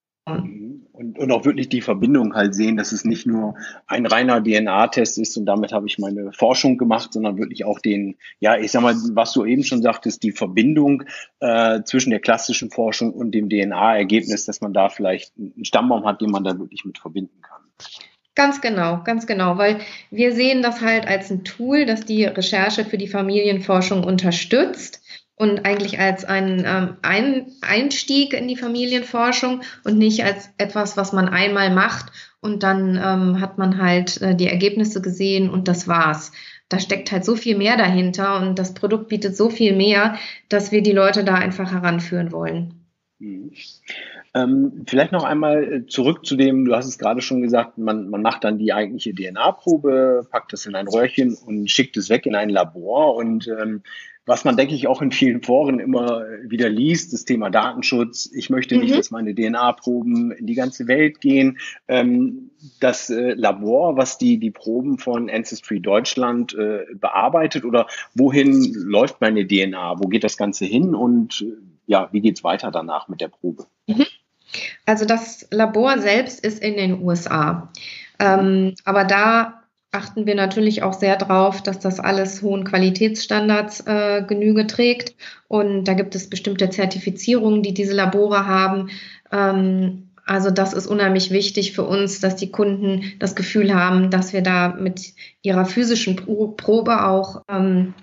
und, 0.97 1.19
und 1.19 1.31
auch 1.31 1.45
wirklich 1.45 1.69
die 1.69 1.81
Verbindung 1.81 2.33
halt 2.33 2.55
sehen, 2.55 2.77
dass 2.77 2.91
es 2.91 3.05
nicht 3.05 3.27
nur 3.27 3.55
ein 3.85 4.05
reiner 4.05 4.43
DNA-Test 4.43 5.19
ist 5.19 5.37
und 5.37 5.45
damit 5.45 5.71
habe 5.71 5.87
ich 5.87 5.99
meine 5.99 6.31
Forschung 6.33 6.77
gemacht, 6.77 7.13
sondern 7.13 7.37
wirklich 7.37 7.65
auch 7.65 7.79
den, 7.79 8.15
ja, 8.39 8.57
ich 8.57 8.71
sag 8.71 8.81
mal, 8.81 8.95
was 9.13 9.33
du 9.33 9.45
eben 9.45 9.63
schon 9.63 9.81
sagtest, 9.81 10.23
die 10.23 10.31
Verbindung 10.31 11.03
äh, 11.39 11.81
zwischen 11.83 12.09
der 12.09 12.19
klassischen 12.19 12.71
Forschung 12.71 13.13
und 13.13 13.31
dem 13.31 13.49
DNA-Ergebnis, 13.49 14.45
dass 14.45 14.61
man 14.61 14.73
da 14.73 14.89
vielleicht 14.89 15.33
einen 15.37 15.65
Stammbaum 15.65 16.05
hat, 16.05 16.21
den 16.21 16.31
man 16.31 16.43
da 16.43 16.57
wirklich 16.57 16.83
mit 16.83 16.97
verbinden 16.97 17.41
kann. 17.41 17.61
Ganz 18.33 18.61
genau, 18.61 19.01
ganz 19.03 19.25
genau, 19.25 19.57
weil 19.57 19.79
wir 20.11 20.33
sehen 20.33 20.61
das 20.61 20.81
halt 20.81 21.07
als 21.07 21.31
ein 21.31 21.43
Tool, 21.43 21.85
das 21.85 22.05
die 22.05 22.25
Recherche 22.25 22.85
für 22.85 22.97
die 22.97 23.07
Familienforschung 23.07 24.03
unterstützt 24.03 25.01
und 25.37 25.65
eigentlich 25.65 25.99
als 25.99 26.25
ein, 26.25 26.63
ähm, 26.65 26.97
ein 27.03 27.45
Einstieg 27.61 28.33
in 28.33 28.47
die 28.47 28.57
Familienforschung 28.57 29.61
und 29.83 29.97
nicht 29.97 30.23
als 30.25 30.49
etwas, 30.57 30.97
was 30.97 31.13
man 31.13 31.29
einmal 31.29 31.73
macht 31.73 32.11
und 32.41 32.63
dann 32.63 32.95
ähm, 32.95 33.39
hat 33.39 33.57
man 33.57 33.81
halt 33.81 34.19
äh, 34.21 34.35
die 34.35 34.47
Ergebnisse 34.47 35.01
gesehen 35.01 35.49
und 35.49 35.67
das 35.67 35.87
war's. 35.87 36.31
Da 36.69 36.79
steckt 36.79 37.11
halt 37.11 37.23
so 37.23 37.35
viel 37.35 37.55
mehr 37.55 37.77
dahinter 37.77 38.41
und 38.41 38.59
das 38.59 38.73
Produkt 38.73 39.07
bietet 39.07 39.37
so 39.37 39.49
viel 39.49 39.75
mehr, 39.75 40.17
dass 40.49 40.71
wir 40.71 40.81
die 40.81 40.91
Leute 40.91 41.23
da 41.23 41.35
einfach 41.35 41.71
heranführen 41.71 42.31
wollen. 42.31 42.73
Mhm. 43.19 43.51
Ähm, 44.33 44.83
vielleicht 44.87 45.11
noch 45.11 45.23
einmal 45.23 45.63
äh, 45.63 45.85
zurück 45.87 46.25
zu 46.25 46.35
dem, 46.35 46.65
du 46.65 46.75
hast 46.75 46.87
es 46.87 46.97
gerade 46.97 47.21
schon 47.21 47.41
gesagt, 47.41 47.77
man, 47.77 48.09
man 48.09 48.21
macht 48.21 48.43
dann 48.43 48.57
die 48.57 48.73
eigentliche 48.73 49.13
DNA-Probe, 49.13 50.27
packt 50.29 50.53
es 50.53 50.65
in 50.65 50.75
ein 50.75 50.87
Röhrchen 50.87 51.35
und 51.35 51.71
schickt 51.71 51.95
es 51.97 52.09
weg 52.09 52.25
in 52.25 52.35
ein 52.35 52.49
Labor 52.49 53.15
und 53.15 53.47
ähm, 53.47 53.81
was 54.27 54.43
man, 54.43 54.57
denke 54.57 54.75
ich, 54.75 54.87
auch 54.87 55.01
in 55.01 55.11
vielen 55.11 55.41
Foren 55.41 55.79
immer 55.79 56.23
wieder 56.43 56.69
liest, 56.69 57.13
das 57.13 57.23
Thema 57.23 57.49
Datenschutz. 57.49 58.29
Ich 58.33 58.49
möchte 58.49 58.77
nicht, 58.77 58.91
mhm. 58.91 58.97
dass 58.97 59.09
meine 59.09 59.33
DNA-Proben 59.33 60.31
in 60.31 60.45
die 60.45 60.53
ganze 60.53 60.87
Welt 60.87 61.21
gehen. 61.21 61.57
Ähm, 61.87 62.51
das 62.81 63.09
äh, 63.09 63.33
Labor, 63.33 63.95
was 63.95 64.17
die, 64.17 64.37
die 64.37 64.51
Proben 64.51 64.97
von 64.97 65.29
Ancestry 65.29 65.79
Deutschland 65.79 66.53
äh, 66.53 66.85
bearbeitet 66.93 67.63
oder 67.63 67.87
wohin 68.15 68.73
läuft 68.73 69.21
meine 69.21 69.47
DNA? 69.47 69.95
Wo 69.99 70.09
geht 70.09 70.25
das 70.25 70.35
Ganze 70.35 70.65
hin 70.65 70.93
und 70.93 71.41
äh, 71.41 71.53
ja, 71.85 72.09
wie 72.11 72.19
geht's 72.19 72.43
weiter 72.43 72.69
danach 72.69 73.07
mit 73.07 73.21
der 73.21 73.29
Probe? 73.29 73.65
Mhm. 73.87 74.05
Also 74.85 75.05
das 75.05 75.47
Labor 75.51 75.99
selbst 75.99 76.43
ist 76.43 76.61
in 76.61 76.75
den 76.75 77.01
USA. 77.01 77.71
Ähm, 78.19 78.75
aber 78.83 79.05
da 79.05 79.56
achten 79.97 80.27
wir 80.27 80.35
natürlich 80.35 80.83
auch 80.83 80.93
sehr 80.93 81.17
drauf, 81.17 81.63
dass 81.63 81.79
das 81.79 81.99
alles 81.99 82.43
hohen 82.43 82.63
Qualitätsstandards 82.63 83.81
äh, 83.87 84.23
Genüge 84.25 84.67
trägt. 84.67 85.15
Und 85.47 85.85
da 85.85 85.93
gibt 85.93 86.13
es 86.13 86.29
bestimmte 86.29 86.69
Zertifizierungen, 86.69 87.63
die 87.63 87.73
diese 87.73 87.93
Labore 87.93 88.45
haben. 88.45 88.91
Ähm, 89.31 90.09
also 90.25 90.51
das 90.51 90.73
ist 90.73 90.85
unheimlich 90.87 91.31
wichtig 91.31 91.73
für 91.73 91.83
uns, 91.83 92.19
dass 92.19 92.35
die 92.35 92.51
Kunden 92.51 93.13
das 93.17 93.35
Gefühl 93.35 93.73
haben, 93.73 94.11
dass 94.11 94.33
wir 94.33 94.41
da 94.41 94.69
mit 94.69 95.13
ihrer 95.41 95.65
physischen 95.65 96.15
Probe 96.15 97.05
auch 97.05 97.43
ähm, 97.49 97.93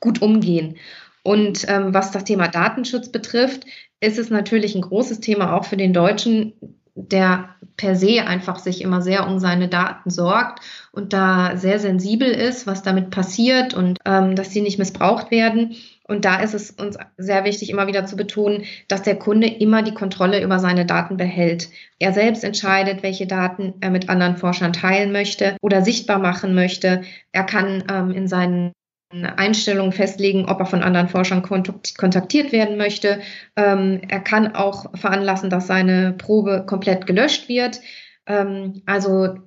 gut 0.00 0.22
umgehen. 0.22 0.76
Und 1.22 1.66
ähm, 1.68 1.92
was 1.92 2.12
das 2.12 2.24
Thema 2.24 2.48
Datenschutz 2.48 3.10
betrifft, 3.10 3.66
ist 4.00 4.18
es 4.18 4.30
natürlich 4.30 4.74
ein 4.74 4.82
großes 4.82 5.20
Thema 5.20 5.54
auch 5.54 5.64
für 5.64 5.76
den 5.76 5.92
Deutschen, 5.92 6.52
der 6.96 7.50
per 7.76 7.94
se 7.94 8.26
einfach 8.26 8.58
sich 8.58 8.80
immer 8.80 9.02
sehr 9.02 9.28
um 9.28 9.38
seine 9.38 9.68
Daten 9.68 10.08
sorgt 10.08 10.60
und 10.92 11.12
da 11.12 11.56
sehr 11.56 11.78
sensibel 11.78 12.28
ist, 12.28 12.66
was 12.66 12.82
damit 12.82 13.10
passiert 13.10 13.74
und 13.74 13.98
ähm, 14.06 14.34
dass 14.34 14.50
sie 14.50 14.62
nicht 14.62 14.78
missbraucht 14.78 15.30
werden. 15.30 15.76
Und 16.08 16.24
da 16.24 16.40
ist 16.40 16.54
es 16.54 16.70
uns 16.70 16.96
sehr 17.18 17.44
wichtig, 17.44 17.68
immer 17.68 17.86
wieder 17.86 18.06
zu 18.06 18.16
betonen, 18.16 18.64
dass 18.88 19.02
der 19.02 19.16
Kunde 19.16 19.48
immer 19.48 19.82
die 19.82 19.94
Kontrolle 19.94 20.42
über 20.42 20.58
seine 20.58 20.86
Daten 20.86 21.16
behält. 21.16 21.68
Er 21.98 22.12
selbst 22.12 22.44
entscheidet, 22.44 23.02
welche 23.02 23.26
Daten 23.26 23.74
er 23.80 23.90
mit 23.90 24.08
anderen 24.08 24.36
Forschern 24.36 24.72
teilen 24.72 25.12
möchte 25.12 25.56
oder 25.60 25.82
sichtbar 25.82 26.18
machen 26.18 26.54
möchte. 26.54 27.02
Er 27.32 27.44
kann 27.44 27.84
ähm, 27.90 28.12
in 28.12 28.28
seinen 28.28 28.72
Einstellungen 29.10 29.92
festlegen, 29.92 30.46
ob 30.46 30.58
er 30.58 30.66
von 30.66 30.82
anderen 30.82 31.08
Forschern 31.08 31.42
kontaktiert 31.42 32.50
werden 32.50 32.76
möchte. 32.76 33.20
Ähm, 33.54 34.00
er 34.08 34.20
kann 34.20 34.54
auch 34.54 34.96
veranlassen, 34.96 35.48
dass 35.48 35.68
seine 35.68 36.12
Probe 36.12 36.64
komplett 36.66 37.06
gelöscht 37.06 37.48
wird. 37.48 37.80
Ähm, 38.26 38.82
also 38.84 39.38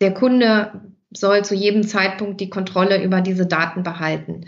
der 0.00 0.12
Kunde 0.12 0.82
soll 1.12 1.44
zu 1.44 1.54
jedem 1.54 1.84
Zeitpunkt 1.84 2.40
die 2.40 2.50
Kontrolle 2.50 3.02
über 3.02 3.20
diese 3.20 3.46
Daten 3.46 3.82
behalten. 3.82 4.46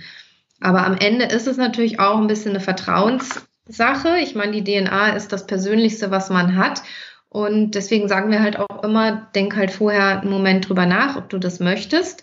Aber 0.61 0.87
am 0.87 0.97
Ende 0.97 1.27
ist 1.27 1.47
es 1.47 1.57
natürlich 1.57 2.01
auch 2.01 2.19
ein 2.19 2.27
bisschen 2.27 2.53
eine 2.53 2.61
Vertrauenssache. 2.61 4.19
Ich 4.23 4.35
meine, 4.35 4.61
die 4.61 4.65
DNA 4.65 5.11
ist 5.11 5.33
das 5.33 5.47
Persönlichste, 5.47 6.11
was 6.11 6.31
man 6.31 6.57
hat. 6.57 6.83
Und 7.29 7.75
deswegen 7.75 8.09
sagen 8.09 8.31
wir 8.31 8.43
halt 8.43 8.59
auch 8.59 8.83
immer, 8.83 9.29
denk 9.35 9.57
halt 9.57 9.71
vorher 9.71 10.21
einen 10.21 10.31
Moment 10.31 10.69
drüber 10.69 10.87
nach, 10.87 11.17
ob 11.17 11.31
du 11.31 11.39
das 11.39 11.61
möchtest. 11.61 12.23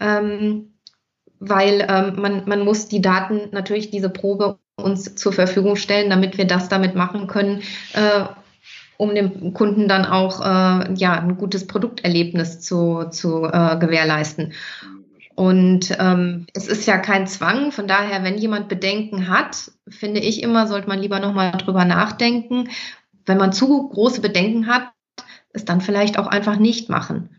Ähm, 0.00 0.75
weil 1.40 1.86
ähm, 1.88 2.20
man, 2.20 2.42
man 2.46 2.64
muss 2.64 2.88
die 2.88 3.02
Daten, 3.02 3.48
natürlich 3.52 3.90
diese 3.90 4.10
Probe 4.10 4.58
uns 4.76 5.14
zur 5.14 5.32
Verfügung 5.32 5.76
stellen, 5.76 6.10
damit 6.10 6.38
wir 6.38 6.46
das 6.46 6.68
damit 6.68 6.94
machen 6.94 7.26
können, 7.26 7.62
äh, 7.94 8.24
um 8.98 9.14
dem 9.14 9.52
Kunden 9.52 9.88
dann 9.88 10.04
auch 10.04 10.40
äh, 10.40 10.94
ja, 10.94 11.20
ein 11.20 11.36
gutes 11.36 11.66
Produkterlebnis 11.66 12.60
zu, 12.60 13.04
zu 13.10 13.44
äh, 13.44 13.78
gewährleisten. 13.78 14.52
Und 15.34 15.94
ähm, 15.98 16.46
es 16.54 16.66
ist 16.66 16.86
ja 16.86 16.96
kein 16.96 17.26
Zwang, 17.26 17.70
von 17.70 17.86
daher, 17.86 18.24
wenn 18.24 18.38
jemand 18.38 18.68
Bedenken 18.68 19.28
hat, 19.28 19.70
finde 19.86 20.20
ich 20.20 20.42
immer, 20.42 20.66
sollte 20.66 20.88
man 20.88 20.98
lieber 20.98 21.20
nochmal 21.20 21.52
drüber 21.52 21.84
nachdenken. 21.84 22.70
Wenn 23.26 23.36
man 23.36 23.52
zu 23.52 23.88
große 23.88 24.22
Bedenken 24.22 24.66
hat, 24.66 24.92
es 25.52 25.66
dann 25.66 25.82
vielleicht 25.82 26.18
auch 26.18 26.26
einfach 26.26 26.56
nicht 26.56 26.88
machen. 26.88 27.35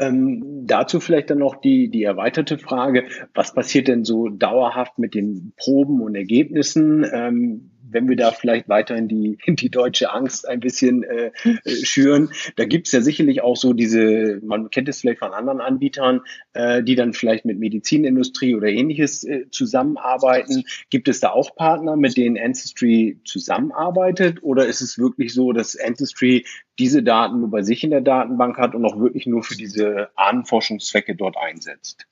Ähm, 0.00 0.64
dazu 0.66 1.00
vielleicht 1.00 1.30
dann 1.30 1.38
noch 1.38 1.56
die, 1.56 1.90
die 1.90 2.04
erweiterte 2.04 2.58
Frage, 2.58 3.06
was 3.34 3.54
passiert 3.54 3.88
denn 3.88 4.04
so 4.04 4.28
dauerhaft 4.28 4.98
mit 4.98 5.14
den 5.14 5.52
Proben 5.56 6.00
und 6.00 6.14
Ergebnissen? 6.14 7.04
Ähm, 7.12 7.70
wenn 7.90 8.08
wir 8.08 8.16
da 8.16 8.30
vielleicht 8.32 8.68
weiterhin 8.68 9.08
die, 9.08 9.38
die 9.46 9.70
deutsche 9.70 10.12
Angst 10.12 10.48
ein 10.48 10.60
bisschen 10.60 11.02
äh, 11.02 11.30
schüren, 11.66 12.30
da 12.56 12.64
gibt 12.64 12.86
es 12.86 12.92
ja 12.92 13.00
sicherlich 13.00 13.42
auch 13.42 13.56
so 13.56 13.72
diese, 13.72 14.40
man 14.42 14.70
kennt 14.70 14.88
es 14.88 15.00
vielleicht 15.00 15.20
von 15.20 15.32
anderen 15.32 15.60
Anbietern, 15.60 16.20
äh, 16.52 16.82
die 16.82 16.94
dann 16.94 17.12
vielleicht 17.12 17.44
mit 17.44 17.58
Medizinindustrie 17.58 18.54
oder 18.54 18.68
ähnliches 18.68 19.24
äh, 19.24 19.48
zusammenarbeiten. 19.50 20.64
Gibt 20.90 21.08
es 21.08 21.20
da 21.20 21.30
auch 21.30 21.54
Partner, 21.56 21.96
mit 21.96 22.16
denen 22.16 22.38
Ancestry 22.38 23.20
zusammenarbeitet? 23.24 24.42
Oder 24.42 24.66
ist 24.66 24.80
es 24.80 24.98
wirklich 24.98 25.32
so, 25.34 25.52
dass 25.52 25.78
Ancestry 25.78 26.44
diese 26.78 27.02
Daten 27.02 27.40
nur 27.40 27.50
bei 27.50 27.62
sich 27.62 27.84
in 27.84 27.90
der 27.90 28.00
Datenbank 28.00 28.58
hat 28.58 28.74
und 28.74 28.84
auch 28.84 28.98
wirklich 28.98 29.26
nur 29.26 29.42
für 29.42 29.56
diese 29.56 30.10
Ahnenforschungszwecke 30.16 31.16
dort 31.16 31.36
einsetzt? 31.36 32.06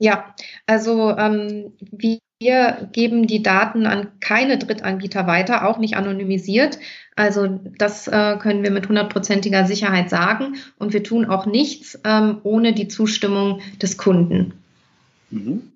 Ja, 0.00 0.34
also 0.66 1.14
ähm, 1.16 1.72
wir 1.92 2.88
geben 2.92 3.26
die 3.26 3.42
Daten 3.42 3.84
an 3.84 4.08
keine 4.20 4.56
Drittanbieter 4.56 5.26
weiter, 5.26 5.68
auch 5.68 5.76
nicht 5.76 5.94
anonymisiert. 5.94 6.78
Also 7.16 7.60
das 7.76 8.08
äh, 8.08 8.38
können 8.38 8.62
wir 8.62 8.70
mit 8.70 8.88
hundertprozentiger 8.88 9.66
Sicherheit 9.66 10.08
sagen. 10.08 10.56
Und 10.78 10.94
wir 10.94 11.04
tun 11.04 11.26
auch 11.26 11.44
nichts 11.44 12.00
ähm, 12.04 12.38
ohne 12.44 12.72
die 12.72 12.88
Zustimmung 12.88 13.60
des 13.82 13.98
Kunden. 13.98 14.54
Mhm. 15.30 15.69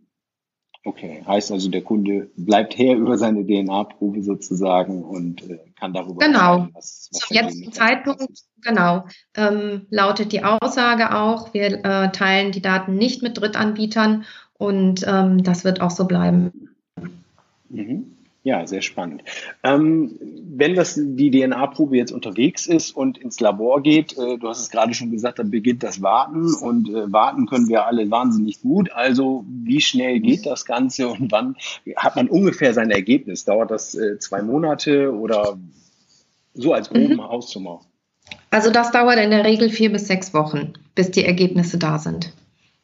Okay, 0.87 1.23
heißt 1.27 1.51
also, 1.51 1.71
der 1.71 1.81
Kunde 1.81 2.31
bleibt 2.37 2.77
her 2.77 2.97
über 2.97 3.17
seine 3.17 3.45
DNA-Probe 3.45 4.23
sozusagen 4.23 5.03
und 5.03 5.49
äh, 5.49 5.59
kann 5.79 5.95
darüber. 5.95 6.25
Genau. 6.25 6.59
Sagen, 6.59 6.71
was, 6.75 7.09
was 7.13 7.21
Zum 7.21 7.37
jetzigen 7.37 7.73
Zeitpunkt, 7.73 8.29
genau, 8.63 9.05
ähm, 9.35 9.87
lautet 9.91 10.33
die 10.33 10.45
Aussage 10.45 11.15
auch, 11.17 11.55
wir 11.55 11.85
äh, 11.85 12.13
teilen 12.13 12.53
die 12.53 12.63
Daten 12.63 12.97
nicht 12.97 13.23
mit 13.23 13.41
Drittanbietern 13.41 14.25
und 14.59 15.05
ähm, 15.09 15.43
das 15.43 15.65
wird 15.65 15.81
auch 15.81 15.91
so 15.91 16.07
bleiben. 16.07 16.71
Mhm. 17.71 18.15
Ja, 18.45 18.67
sehr 18.67 18.83
spannend. 18.83 19.25
Ähm, 19.63 20.19
wenn 20.21 20.75
das 20.75 21.01
die 21.03 21.31
DNA-Probe 21.31 21.97
jetzt 21.97 22.13
unterwegs 22.13 22.67
ist 22.67 22.95
und 22.95 23.17
ins 23.17 23.41
Labor 23.41 23.83
geht, 23.83 24.19
äh, 24.19 24.37
du 24.37 24.49
hast 24.49 24.61
es 24.61 24.71
gerade 24.71 24.93
schon 24.93 25.11
gesagt, 25.11 25.39
dann 25.39 25.51
beginnt 25.51 25.83
das 25.83 26.03
Warten 26.03 26.53
und 26.53 26.91
äh, 26.91 27.11
warten 27.11 27.47
können 27.47 27.69
wir 27.69 27.87
alle 27.87 28.11
wahnsinnig 28.11 28.61
gut. 28.61 28.93
Also 28.93 29.47
wie 29.49 29.81
schnell 29.81 30.21
geht 30.21 30.45
das 30.45 30.67
Ganze 30.67 31.09
und 31.09 31.33
wann 31.33 31.57
hat 31.97 32.17
man 32.17 32.29
ungefähr 32.29 32.75
sein 32.75 32.91
Ergebnis? 32.91 33.47
Dauert 33.47 33.71
das 33.71 33.95
äh, 33.95 34.19
zwei 34.19 34.43
Monate 34.43 35.11
oder 35.15 35.59
so 36.53 36.75
als 36.75 36.91
groben 36.91 37.15
mhm. 37.15 37.23
Hausnummer? 37.23 37.81
Also 38.51 38.71
das 38.71 38.91
dauert 38.91 39.19
in 39.21 39.31
der 39.31 39.47
Regel 39.47 39.71
vier 39.71 39.91
bis 39.91 40.07
sechs 40.07 40.35
Wochen, 40.35 40.75
bis 40.95 41.11
die 41.11 41.25
Ergebnisse 41.25 41.79
da 41.79 41.99
sind. 41.99 42.35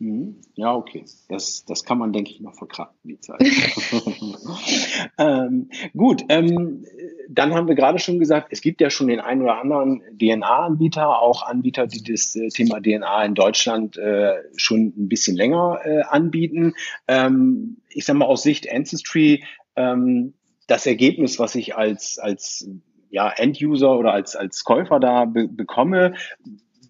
Mhm. 0.01 0.41
Ja, 0.55 0.75
okay. 0.75 1.05
Das, 1.29 1.67
das 1.67 1.85
kann 1.85 1.99
man, 1.99 2.15
denke 2.15 2.31
ich, 2.31 2.41
noch 2.41 2.55
verkraften, 2.55 3.11
die 3.11 3.21
Zeit. 3.21 3.43
ähm, 5.19 5.69
gut, 5.95 6.25
ähm, 6.31 6.87
dann 7.29 7.53
haben 7.53 7.69
wir 7.69 7.75
gerade 7.75 7.99
schon 7.99 8.19
gesagt, 8.19 8.49
es 8.51 8.63
gibt 8.63 8.81
ja 8.81 8.89
schon 8.89 9.09
den 9.09 9.21
einen 9.21 9.43
oder 9.43 9.61
anderen 9.61 10.03
DNA-Anbieter, 10.19 11.21
auch 11.21 11.43
Anbieter, 11.43 11.87
die 11.87 12.03
das 12.03 12.35
äh, 12.35 12.49
Thema 12.49 12.81
DNA 12.81 13.27
in 13.27 13.35
Deutschland 13.35 13.99
äh, 13.99 14.37
schon 14.57 14.95
ein 14.97 15.09
bisschen 15.09 15.37
länger 15.37 15.81
äh, 15.85 16.01
anbieten. 16.01 16.73
Ähm, 17.07 17.77
ich 17.91 18.07
sage 18.07 18.19
mal 18.19 18.25
aus 18.25 18.43
Sicht 18.43 18.73
Ancestry, 18.73 19.45
ähm, 19.77 20.33
das 20.67 20.87
Ergebnis, 20.87 21.39
was 21.39 21.55
ich 21.55 21.77
als, 21.77 22.19
als 22.19 22.67
ja, 23.11 23.29
End-User 23.29 23.99
oder 23.99 24.15
als, 24.15 24.35
als 24.35 24.65
Käufer 24.65 24.99
da 24.99 25.27
be 25.27 25.47
bekomme, 25.47 26.15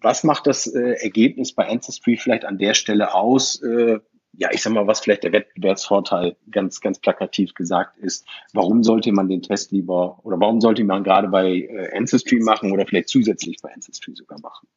was 0.01 0.23
macht 0.23 0.47
das 0.47 0.67
äh, 0.67 0.93
Ergebnis 1.01 1.53
bei 1.53 1.67
Ancestry 1.67 2.17
vielleicht 2.17 2.45
an 2.45 2.57
der 2.57 2.73
Stelle 2.73 3.13
aus? 3.13 3.61
Äh, 3.61 3.99
ja, 4.33 4.49
ich 4.51 4.61
sag 4.61 4.73
mal, 4.73 4.87
was 4.87 5.01
vielleicht 5.01 5.23
der 5.23 5.33
Wettbewerbsvorteil 5.33 6.37
ganz, 6.49 6.79
ganz 6.79 6.99
plakativ 6.99 7.53
gesagt 7.53 7.97
ist. 7.97 8.25
Warum 8.53 8.83
sollte 8.83 9.11
man 9.11 9.27
den 9.27 9.41
Test 9.41 9.71
lieber 9.71 10.19
oder 10.23 10.39
warum 10.39 10.61
sollte 10.61 10.83
man 10.83 11.03
gerade 11.03 11.27
bei 11.27 11.49
äh, 11.49 11.97
Ancestry 11.97 12.39
machen 12.39 12.71
oder 12.71 12.85
vielleicht 12.85 13.09
zusätzlich 13.09 13.57
bei 13.61 13.73
Ancestry 13.73 14.13
sogar 14.15 14.39
machen? 14.39 14.67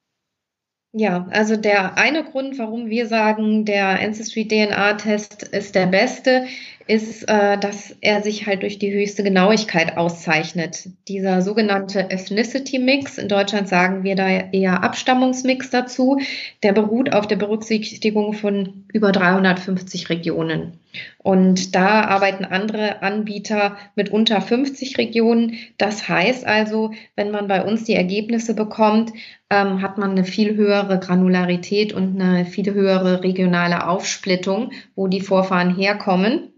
Ja, 0.97 1.27
also 1.31 1.57
der 1.57 1.99
eine 1.99 2.23
Grund, 2.23 2.57
warum 2.57 2.89
wir 2.89 3.09
sagen, 3.09 3.65
der 3.65 4.01
Ancestry 4.01 4.47
DNA-Test 4.47 5.43
ist 5.43 5.75
der 5.75 5.87
beste, 5.87 6.47
ist, 6.87 7.29
äh, 7.29 7.59
dass 7.59 7.97
er 8.01 8.23
sich 8.23 8.47
halt 8.47 8.63
durch 8.63 8.79
die 8.79 8.93
höchste 8.93 9.23
Genauigkeit 9.23 9.97
auszeichnet. 9.97 10.89
Dieser 11.09 11.41
sogenannte 11.41 12.11
Ethnicity 12.11 12.79
Mix, 12.79 13.17
in 13.19 13.29
Deutschland 13.29 13.69
sagen 13.69 14.05
wir 14.05 14.17
da 14.17 14.29
eher 14.29 14.83
Abstammungsmix 14.83 15.71
dazu, 15.71 16.21
der 16.63 16.73
beruht 16.73 17.15
auf 17.15 17.27
der 17.27 17.37
Berücksichtigung 17.37 18.35
von 18.35 18.85
über 18.93 19.13
350 19.13 20.11
Regionen. 20.11 20.79
Und 21.19 21.75
da 21.75 22.03
arbeiten 22.03 22.45
andere 22.45 23.03
Anbieter 23.03 23.77
mit 23.97 24.11
unter 24.11 24.41
50 24.41 24.99
Regionen. 24.99 25.55
Das 25.79 26.09
heißt 26.09 26.47
also, 26.47 26.93
wenn 27.17 27.31
man 27.31 27.49
bei 27.49 27.65
uns 27.65 27.85
die 27.85 27.95
Ergebnisse 27.95 28.55
bekommt, 28.55 29.13
ähm, 29.51 29.83
hat 29.83 29.99
man 29.99 30.13
eine 30.13 30.25
viel 30.25 30.55
höhere 30.55 31.01
Granularität 31.01 31.93
und 31.93 32.21
eine 32.21 32.45
viel 32.45 32.73
höhere 32.73 33.23
regionale 33.23 33.89
Aufsplittung, 33.89 34.71
wo 34.95 35.09
die 35.09 35.21
Vorfahren 35.21 35.75
herkommen. 35.75 36.54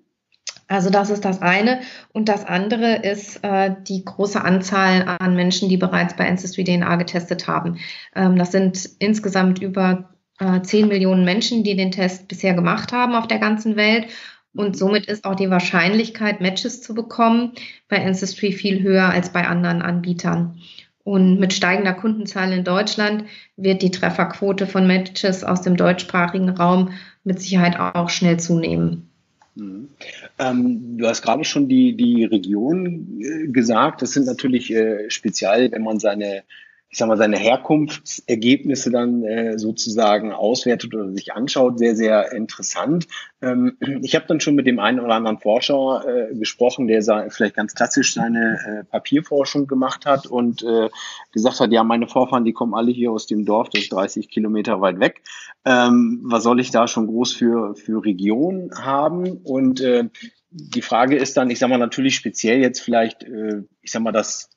Also 0.69 0.91
das 0.91 1.11
ist 1.11 1.25
das 1.25 1.43
eine. 1.43 1.81
Und 2.13 2.29
das 2.29 2.45
andere 2.45 2.97
ist 2.97 3.43
äh, 3.45 3.75
die 3.87 4.05
große 4.05 4.43
Anzahl 4.43 5.17
an 5.21 5.37
Menschen, 5.37 5.69
die 5.69 5.77
bereits 5.77 6.15
bei 6.17 6.29
Ancestry 6.29 6.65
DNA 6.65 6.97
getestet 6.97 7.47
haben. 7.47 7.79
Ähm, 8.15 8.37
das 8.37 8.53
sind 8.53 8.89
insgesamt 8.99 9.61
über 9.61 10.11
äh, 10.41 10.61
10 10.61 10.89
Millionen 10.89 11.25
Menschen, 11.25 11.63
die 11.63 11.77
den 11.77 11.93
Test 11.93 12.27
bisher 12.29 12.55
gemacht 12.55 12.93
haben 12.93 13.15
auf 13.15 13.29
der 13.29 13.39
ganzen 13.39 13.77
Welt. 13.77 14.09
Und 14.55 14.77
somit 14.77 15.07
ist 15.07 15.25
auch 15.25 15.37
die 15.37 15.51
Wahrscheinlichkeit, 15.51 16.41
Matches 16.41 16.81
zu 16.81 16.95
bekommen, 16.95 17.53
bei 17.89 18.05
Ancestry 18.05 18.53
viel 18.53 18.83
höher 18.83 19.09
als 19.11 19.31
bei 19.31 19.47
anderen 19.47 19.83
Anbietern. 19.83 20.61
Und 21.05 21.39
mit 21.39 21.53
steigender 21.53 21.93
Kundenzahl 21.93 22.53
in 22.53 22.65
Deutschland 22.65 23.27
wird 23.57 23.83
die 23.83 23.93
Trefferquote 23.93 24.67
von 24.67 24.89
Matches 24.89 25.45
aus 25.45 25.63
dem 25.63 25.77
deutschsprachigen 25.77 26.49
Raum 26.49 26.91
mit 27.23 27.41
Sicherheit 27.41 27.79
auch 27.79 28.09
schnell 28.09 28.41
zunehmen. 28.41 29.11
Mhm. 29.57 29.89
Ähm, 30.39 30.99
du 30.99 31.07
hast 31.07 31.23
gerade 31.23 31.45
schon 31.45 31.69
die, 31.69 31.97
die 31.97 32.25
Region 32.25 33.21
äh, 33.21 33.49
gesagt. 33.49 34.03
Das 34.03 34.13
sind 34.13 34.27
natürlich 34.27 34.73
äh, 34.73 35.11
speziell, 35.11 35.73
wenn 35.73 35.83
man 35.83 35.99
seine 35.99 36.45
ich 36.89 36.99
sag 36.99 37.09
mal, 37.09 37.17
seine 37.17 37.37
Herkunftsergebnisse 37.37 38.91
dann 38.91 39.25
äh, 39.25 39.59
sozusagen 39.59 40.33
auswertet 40.33 40.95
oder 40.95 41.13
sich 41.13 41.33
anschaut, 41.33 41.79
sehr, 41.79 41.97
sehr 41.97 42.33
interessant. 42.33 43.07
Ähm, 43.43 43.77
ich 44.03 44.15
habe 44.15 44.27
dann 44.29 44.41
schon 44.41 44.55
mit 44.55 44.67
dem 44.67 44.79
einen 44.79 45.01
oder 45.01 45.15
anderen 45.15 45.39
Forscher 45.39 46.05
äh, 46.07 46.35
gesprochen, 46.35 46.87
der 46.87 47.03
vielleicht 47.31 47.57
ganz 47.57 47.75
klassisch 47.75 48.15
seine 48.15 48.59
äh, 48.67 48.85
Papierforschung 48.85 49.67
gemacht 49.67 50.07
hat 50.07 50.27
und 50.27 50.63
äh, 50.63 50.89
gesagt 51.33 51.61
hat, 51.61 51.73
ja, 51.73 51.83
meine 51.85 52.09
Vorfahren, 52.09 52.45
die 52.45 52.53
kommen 52.53 52.75
alle 52.75 52.93
hier 52.93 53.11
aus 53.11 53.27
dem 53.27 53.45
Dorf, 53.45 53.69
das 53.71 53.83
ist 53.83 53.93
30 53.93 54.29
Kilometer 54.29 54.81
weit 54.81 55.01
weg. 55.01 55.23
Ähm, 55.65 56.21
was 56.25 56.45
soll 56.45 56.61
ich 56.61 56.71
da 56.71 56.87
schon 56.87 57.09
groß 57.09 57.35
für, 57.35 57.75
für 57.75 58.05
Region 58.05 58.71
haben? 58.75 59.39
Und 59.43 59.81
äh, 59.81 60.09
die 60.51 60.83
Frage 60.83 61.17
ist 61.17 61.37
dann, 61.37 61.51
ich 61.51 61.59
sag 61.59 61.69
mal, 61.69 61.79
natürlich 61.79 62.15
speziell 62.15 62.61
jetzt 62.61 62.81
vielleicht, 62.81 63.25
äh, 63.25 63.65
ich 63.83 63.91
sag 63.91 64.03
mal, 64.03 64.13
das 64.13 64.56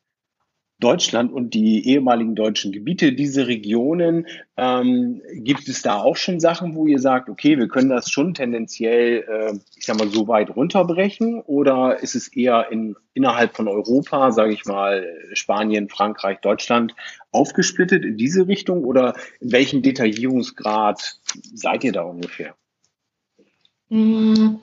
Deutschland 0.80 1.32
und 1.34 1.54
die 1.54 1.88
ehemaligen 1.88 2.36
deutschen 2.36 2.72
Gebiete, 2.72 3.12
diese 3.12 3.48
Regionen, 3.48 4.28
ähm, 4.56 5.22
gibt 5.34 5.68
es 5.68 5.82
da 5.82 5.98
auch 6.02 6.15
schon 6.15 6.39
Sachen, 6.39 6.74
wo 6.74 6.88
ihr 6.88 7.00
sagt, 7.00 7.30
okay, 7.30 7.58
wir 7.58 7.68
können 7.68 7.89
das 7.89 8.10
schon 8.10 8.34
tendenziell, 8.34 9.26
äh, 9.28 9.60
ich 9.76 9.86
sag 9.86 9.98
mal, 9.98 10.08
so 10.08 10.28
weit 10.30 10.56
runterbrechen? 10.56 11.42
Oder 11.42 12.00
ist 12.02 12.15
es 12.15 12.30
eher 12.30 12.72
in, 12.72 12.96
innerhalb 13.13 13.56
von 13.56 13.68
Europa, 13.68 14.32
sage 14.32 14.54
ich 14.54 14.65
mal, 14.65 15.06
Spanien, 15.34 15.89
Frankreich, 15.89 16.39
Deutschland, 16.39 16.96
aufgesplittet 17.32 18.06
in 18.06 18.15
diese 18.15 18.48
Richtung? 18.48 18.86
Oder 18.86 19.15
in 19.42 19.52
welchem 19.52 19.82
Detaillierungsgrad 19.82 21.20
seid 21.54 21.84
ihr 21.84 21.92
da 21.92 22.04
ungefähr? 22.04 22.56
Mm, 23.89 24.58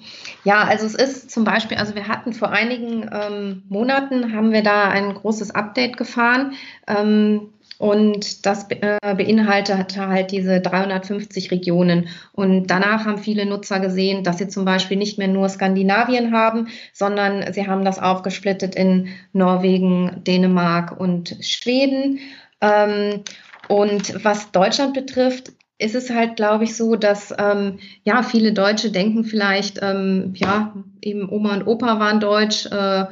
ja, 0.45 0.63
also 0.63 0.87
es 0.87 0.95
ist 0.95 1.31
zum 1.31 1.45
Beispiel, 1.45 1.77
also 1.79 1.95
wir 1.97 2.07
hatten 2.07 2.33
vor 2.33 2.51
einigen 2.51 3.11
ähm, 3.13 3.63
Monaten, 3.69 4.33
haben 4.33 4.53
wir 4.53 4.63
da 4.63 4.89
ein 4.89 5.15
großes 5.15 5.51
Update 5.51 5.97
gefahren 5.97 6.53
ähm, 6.87 7.53
und 7.79 8.47
das 8.47 8.71
äh, 8.71 8.99
beinhaltete 9.03 10.07
halt 10.07 10.31
diese 10.31 10.61
350 10.61 11.51
Regionen. 11.51 12.09
Und 12.33 12.69
danach 12.69 13.05
haben 13.05 13.19
viele 13.19 13.47
Nutzer 13.47 13.81
gesehen, 13.81 14.23
dass 14.23 14.39
sie 14.39 14.49
zum 14.49 14.65
Beispiel 14.65 14.97
nicht 14.97 15.19
mehr 15.19 15.29
nur 15.29 15.49
Skandinavien 15.49 16.33
haben, 16.33 16.69
sondern 16.93 17.53
sie 17.53 17.67
haben 17.67 17.85
das 17.85 17.99
aufgesplittet 17.99 18.77
in 18.77 19.09
Norwegen, 19.33 20.23
Dänemark 20.25 20.99
und 20.99 21.37
Schweden. 21.41 22.21
Ähm, 22.61 23.25
und 23.69 24.25
was 24.25 24.53
Deutschland 24.53 24.95
betrifft, 24.95 25.53
ist 25.79 25.95
es 25.95 26.11
halt, 26.11 26.37
glaube 26.37 26.65
ich, 26.65 26.77
so, 26.77 26.97
dass 26.97 27.35
ähm, 27.39 27.79
ja 28.05 28.23
viele 28.23 28.53
Deutsche 28.53 28.91
denken 28.91 29.25
vielleicht, 29.25 29.81
ähm, 29.83 30.33
ja, 30.37 30.75
eben 31.03 31.29
Oma 31.31 31.55
und 31.55 31.67
Opa 31.67 31.99
waren 32.01 32.21
deutsch, 32.21 32.67
äh, 32.67 33.07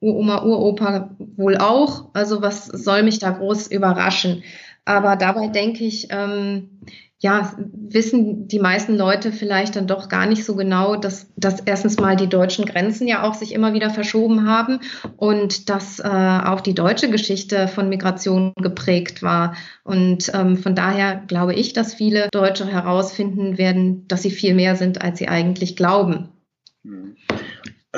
Uroma, 0.00 0.42
Uropa 0.42 1.10
wohl 1.36 1.56
auch. 1.56 2.10
Also 2.14 2.40
was 2.40 2.66
soll 2.66 3.02
mich 3.02 3.18
da 3.18 3.30
groß 3.30 3.66
überraschen? 3.68 4.42
Aber 4.84 5.16
dabei 5.16 5.48
denke 5.48 5.84
ich, 5.84 6.08
ähm, 6.10 6.80
ja, 7.20 7.52
wissen 7.58 8.46
die 8.46 8.60
meisten 8.60 8.96
Leute 8.96 9.32
vielleicht 9.32 9.74
dann 9.74 9.88
doch 9.88 10.08
gar 10.08 10.26
nicht 10.26 10.44
so 10.44 10.54
genau, 10.54 10.94
dass, 10.94 11.32
dass 11.36 11.58
erstens 11.60 11.98
mal 11.98 12.14
die 12.14 12.28
deutschen 12.28 12.64
Grenzen 12.64 13.08
ja 13.08 13.24
auch 13.24 13.34
sich 13.34 13.52
immer 13.52 13.72
wieder 13.72 13.90
verschoben 13.90 14.48
haben 14.48 14.80
und 15.16 15.68
dass 15.68 15.98
äh, 15.98 16.04
auch 16.04 16.60
die 16.60 16.74
deutsche 16.74 17.10
Geschichte 17.10 17.66
von 17.66 17.88
Migration 17.88 18.52
geprägt 18.56 19.20
war. 19.22 19.56
Und 19.82 20.30
ähm, 20.32 20.56
von 20.56 20.76
daher 20.76 21.16
glaube 21.26 21.54
ich, 21.54 21.72
dass 21.72 21.94
viele 21.94 22.28
Deutsche 22.30 22.66
herausfinden 22.66 23.58
werden, 23.58 24.06
dass 24.06 24.22
sie 24.22 24.30
viel 24.30 24.54
mehr 24.54 24.76
sind, 24.76 25.02
als 25.02 25.18
sie 25.18 25.26
eigentlich 25.26 25.74
glauben. 25.74 26.28
Mhm. 26.84 27.16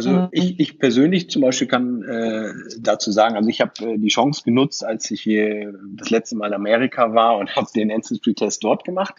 Also 0.06 0.28
ich, 0.32 0.58
ich 0.58 0.78
persönlich 0.78 1.30
zum 1.30 1.42
Beispiel 1.42 1.66
kann 1.68 2.02
äh, 2.02 2.52
dazu 2.80 3.12
sagen, 3.12 3.36
also 3.36 3.48
ich 3.48 3.60
habe 3.60 3.72
äh, 3.80 3.98
die 3.98 4.08
Chance 4.08 4.42
genutzt, 4.44 4.84
als 4.84 5.10
ich 5.10 5.20
hier 5.20 5.74
das 5.96 6.10
letzte 6.10 6.36
Mal 6.36 6.48
in 6.48 6.54
Amerika 6.54 7.14
war 7.14 7.38
und 7.38 7.54
habe 7.56 7.68
den 7.74 7.90
Ancestry-Test 7.90 8.64
dort 8.64 8.84
gemacht. 8.84 9.14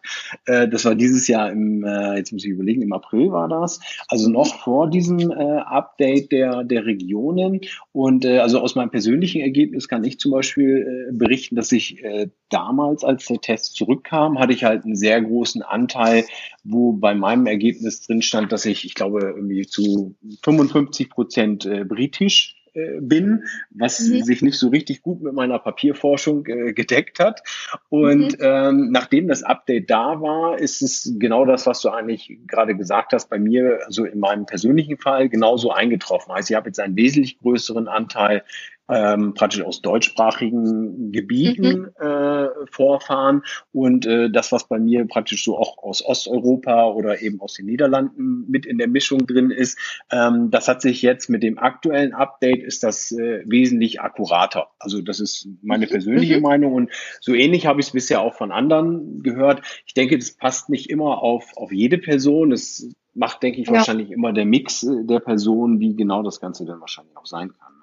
Äh, 0.45 0.67
das 0.67 0.85
war 0.85 0.95
dieses 0.95 1.27
Jahr 1.27 1.51
im, 1.51 1.83
äh, 1.83 2.17
jetzt 2.17 2.31
muss 2.33 2.43
ich 2.43 2.51
überlegen, 2.51 2.81
im 2.81 2.93
April 2.93 3.31
war 3.31 3.47
das. 3.47 3.79
Also 4.07 4.29
noch 4.29 4.61
vor 4.61 4.89
diesem 4.89 5.31
äh, 5.31 5.33
Update 5.33 6.31
der, 6.31 6.63
der 6.63 6.85
Regionen. 6.85 7.61
Und 7.91 8.25
äh, 8.25 8.39
also 8.39 8.59
aus 8.59 8.75
meinem 8.75 8.91
persönlichen 8.91 9.41
Ergebnis 9.41 9.87
kann 9.87 10.03
ich 10.03 10.19
zum 10.19 10.31
Beispiel 10.31 11.09
äh, 11.09 11.13
berichten, 11.13 11.55
dass 11.55 11.71
ich 11.71 12.03
äh, 12.03 12.29
damals, 12.51 13.03
als 13.03 13.25
der 13.25 13.41
Test 13.41 13.75
zurückkam, 13.75 14.39
hatte 14.39 14.53
ich 14.53 14.63
halt 14.63 14.85
einen 14.85 14.95
sehr 14.95 15.21
großen 15.21 15.61
Anteil, 15.61 16.25
wo 16.63 16.93
bei 16.93 17.15
meinem 17.15 17.47
Ergebnis 17.47 18.01
drin 18.01 18.21
stand, 18.21 18.51
dass 18.51 18.65
ich, 18.65 18.85
ich 18.85 18.93
glaube, 18.93 19.21
irgendwie 19.21 19.65
zu 19.65 20.15
55 20.43 21.09
Prozent 21.09 21.65
äh, 21.65 21.83
britisch 21.83 22.55
äh, 22.73 23.01
bin, 23.01 23.43
was 23.69 23.99
mhm. 23.99 24.23
sich 24.23 24.41
nicht 24.41 24.57
so 24.57 24.69
richtig 24.69 25.01
gut 25.01 25.21
mit 25.21 25.33
meiner 25.33 25.59
Papierforschung 25.59 26.45
äh, 26.45 26.71
gedeckt 26.71 27.19
hat. 27.19 27.41
Und 27.89 28.39
mhm. 28.39 28.45
ähm, 28.45 28.91
nachdem 28.91 29.27
das 29.27 29.43
Update 29.43 29.89
da 29.89 30.21
war, 30.21 30.57
ist 30.57 30.81
es 30.81 31.15
genau 31.19 31.43
das, 31.43 31.65
was 31.65 31.81
du 31.81 31.89
eigentlich 31.89 32.39
gerade 32.47 32.75
gesagt 32.75 33.11
hast, 33.11 33.29
bei 33.29 33.39
mir, 33.39 33.81
also 33.85 34.05
in 34.05 34.19
meinem 34.19 34.45
persönlichen 34.45 34.97
Fall, 34.97 35.27
genauso 35.27 35.71
eingetroffen. 35.71 36.31
Also 36.31 36.53
ich 36.53 36.55
habe 36.55 36.69
jetzt 36.69 36.79
einen 36.79 36.95
wesentlich 36.95 37.39
größeren 37.39 37.89
Anteil 37.89 38.43
ähm, 38.89 39.33
praktisch 39.33 39.61
aus 39.61 39.81
deutschsprachigen 39.81 41.11
Gebieten 41.11 41.91
mhm. 41.99 42.05
äh, 42.05 42.47
vorfahren 42.69 43.43
und 43.71 44.05
äh, 44.05 44.29
das, 44.29 44.51
was 44.51 44.67
bei 44.67 44.79
mir 44.79 45.05
praktisch 45.07 45.45
so 45.45 45.57
auch 45.57 45.77
aus 45.77 46.03
Osteuropa 46.03 46.87
oder 46.87 47.21
eben 47.21 47.39
aus 47.39 47.53
den 47.53 47.67
Niederlanden 47.67 48.45
mit 48.49 48.65
in 48.65 48.77
der 48.77 48.87
Mischung 48.87 49.25
drin 49.25 49.49
ist, 49.51 49.77
ähm, 50.11 50.51
das 50.51 50.67
hat 50.67 50.81
sich 50.81 51.01
jetzt 51.01 51.29
mit 51.29 51.43
dem 51.43 51.57
aktuellen 51.57 52.13
Update 52.13 52.63
ist 52.63 52.83
das 52.83 53.11
äh, 53.11 53.43
wesentlich 53.45 54.01
akkurater. 54.01 54.67
Also 54.79 55.01
das 55.01 55.19
ist 55.19 55.47
meine 55.61 55.85
mhm. 55.85 55.91
persönliche 55.91 56.37
mhm. 56.37 56.43
Meinung 56.43 56.73
und 56.73 56.91
so 57.21 57.33
ähnlich 57.33 57.65
habe 57.65 57.79
ich 57.79 57.87
es 57.87 57.93
bisher 57.93 58.21
auch 58.21 58.33
von 58.33 58.51
anderen 58.51 59.23
gehört. 59.23 59.61
Ich 59.85 59.93
denke, 59.93 60.17
das 60.17 60.31
passt 60.31 60.69
nicht 60.69 60.89
immer 60.89 61.21
auf, 61.21 61.55
auf 61.55 61.71
jede 61.71 61.97
Person. 61.97 62.49
Das 62.49 62.87
macht, 63.13 63.43
denke 63.43 63.61
ich, 63.61 63.67
ja. 63.67 63.73
wahrscheinlich 63.73 64.11
immer 64.11 64.33
der 64.33 64.45
Mix 64.45 64.83
äh, 64.83 65.05
der 65.05 65.19
Person, 65.19 65.79
wie 65.79 65.95
genau 65.95 66.23
das 66.23 66.39
Ganze 66.39 66.65
dann 66.65 66.81
wahrscheinlich 66.81 67.15
auch 67.15 67.25
sein 67.25 67.53
kann 67.57 67.80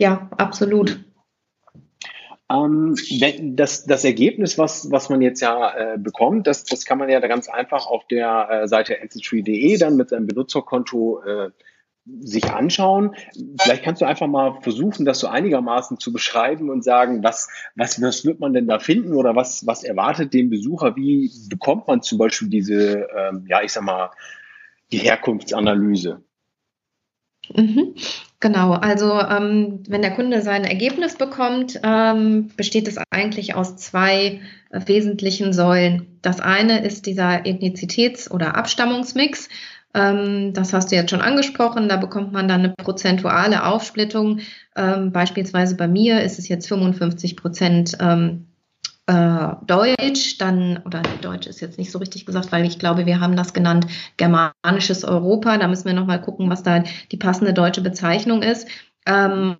ja, 0.00 0.30
absolut. 0.38 1.04
Ähm, 2.50 2.96
das, 3.54 3.84
das 3.84 4.04
Ergebnis, 4.04 4.56
was, 4.56 4.90
was 4.90 5.10
man 5.10 5.20
jetzt 5.20 5.40
ja 5.40 5.76
äh, 5.76 5.98
bekommt, 5.98 6.46
das, 6.46 6.64
das 6.64 6.86
kann 6.86 6.98
man 6.98 7.10
ja 7.10 7.20
ganz 7.20 7.50
einfach 7.50 7.86
auf 7.86 8.06
der 8.08 8.48
äh, 8.50 8.68
Seite 8.68 9.00
ancestry.de 9.00 9.76
dann 9.76 9.96
mit 9.96 10.08
seinem 10.08 10.26
Benutzerkonto 10.26 11.22
äh, 11.22 11.50
sich 12.18 12.50
anschauen. 12.50 13.14
Vielleicht 13.60 13.84
kannst 13.84 14.00
du 14.00 14.06
einfach 14.06 14.26
mal 14.26 14.58
versuchen, 14.62 15.04
das 15.04 15.20
so 15.20 15.28
einigermaßen 15.28 16.00
zu 16.00 16.14
beschreiben 16.14 16.70
und 16.70 16.82
sagen, 16.82 17.22
was, 17.22 17.48
was, 17.76 18.00
was 18.00 18.24
wird 18.24 18.40
man 18.40 18.54
denn 18.54 18.66
da 18.66 18.78
finden 18.78 19.14
oder 19.14 19.36
was, 19.36 19.66
was 19.66 19.84
erwartet 19.84 20.32
den 20.32 20.48
Besucher? 20.48 20.96
Wie 20.96 21.30
bekommt 21.50 21.86
man 21.88 22.00
zum 22.00 22.16
Beispiel 22.16 22.48
diese, 22.48 23.06
ähm, 23.16 23.44
ja, 23.48 23.62
ich 23.62 23.72
sag 23.72 23.84
mal, 23.84 24.10
die 24.92 24.98
Herkunftsanalyse? 24.98 26.22
Mhm. 27.54 27.94
Genau, 28.40 28.72
also 28.72 29.20
ähm, 29.20 29.82
wenn 29.86 30.00
der 30.00 30.14
Kunde 30.14 30.40
sein 30.40 30.64
Ergebnis 30.64 31.16
bekommt, 31.16 31.78
ähm, 31.82 32.48
besteht 32.56 32.88
es 32.88 32.96
eigentlich 33.10 33.54
aus 33.54 33.76
zwei 33.76 34.40
äh, 34.70 34.80
wesentlichen 34.86 35.52
Säulen. 35.52 36.18
Das 36.22 36.40
eine 36.40 36.82
ist 36.82 37.04
dieser 37.04 37.44
Ethnizitäts- 37.44 38.30
oder 38.30 38.56
Abstammungsmix. 38.56 39.50
Ähm, 39.92 40.54
das 40.54 40.72
hast 40.72 40.90
du 40.90 40.96
jetzt 40.96 41.10
schon 41.10 41.20
angesprochen. 41.20 41.90
Da 41.90 41.98
bekommt 41.98 42.32
man 42.32 42.48
dann 42.48 42.60
eine 42.60 42.74
prozentuale 42.78 43.66
Aufsplittung. 43.66 44.40
Ähm, 44.74 45.12
beispielsweise 45.12 45.76
bei 45.76 45.86
mir 45.86 46.22
ist 46.22 46.38
es 46.38 46.48
jetzt 46.48 46.66
55 46.68 47.36
Prozent 47.36 47.98
ähm, 48.00 48.46
äh, 49.10 49.56
Deutsch, 49.66 50.38
dann, 50.38 50.80
oder 50.84 51.02
Deutsch 51.20 51.48
ist 51.48 51.60
jetzt 51.60 51.78
nicht 51.78 51.90
so 51.90 51.98
richtig 51.98 52.26
gesagt, 52.26 52.52
weil 52.52 52.64
ich 52.64 52.78
glaube, 52.78 53.06
wir 53.06 53.18
haben 53.18 53.34
das 53.34 53.52
genannt 53.52 53.86
germanisches 54.16 55.02
Europa. 55.02 55.58
Da 55.58 55.66
müssen 55.66 55.86
wir 55.86 55.94
nochmal 55.94 56.22
gucken, 56.22 56.48
was 56.48 56.62
da 56.62 56.84
die 57.10 57.16
passende 57.16 57.52
deutsche 57.52 57.80
Bezeichnung 57.80 58.42
ist. 58.42 58.68
Ähm, 59.06 59.56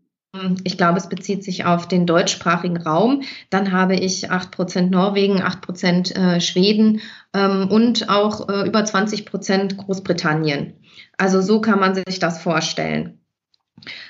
ich 0.63 0.77
glaube, 0.77 0.99
es 0.99 1.09
bezieht 1.09 1.43
sich 1.43 1.65
auf 1.65 1.89
den 1.89 2.07
deutschsprachigen 2.07 2.77
Raum. 2.77 3.23
Dann 3.51 3.73
habe 3.73 3.97
ich 3.97 4.31
8% 4.31 4.91
Norwegen, 4.91 5.43
8% 5.43 6.15
äh, 6.15 6.41
Schweden 6.41 7.01
ähm, 7.35 7.69
und 7.69 8.09
auch 8.09 8.49
äh, 8.49 8.69
über 8.69 8.83
20% 8.85 9.77
Großbritannien. 9.77 10.75
Also 11.19 11.41
so 11.41 11.61
kann 11.61 11.81
man 11.81 11.97
sich 11.97 12.21
das 12.21 12.41
vorstellen. 12.41 13.19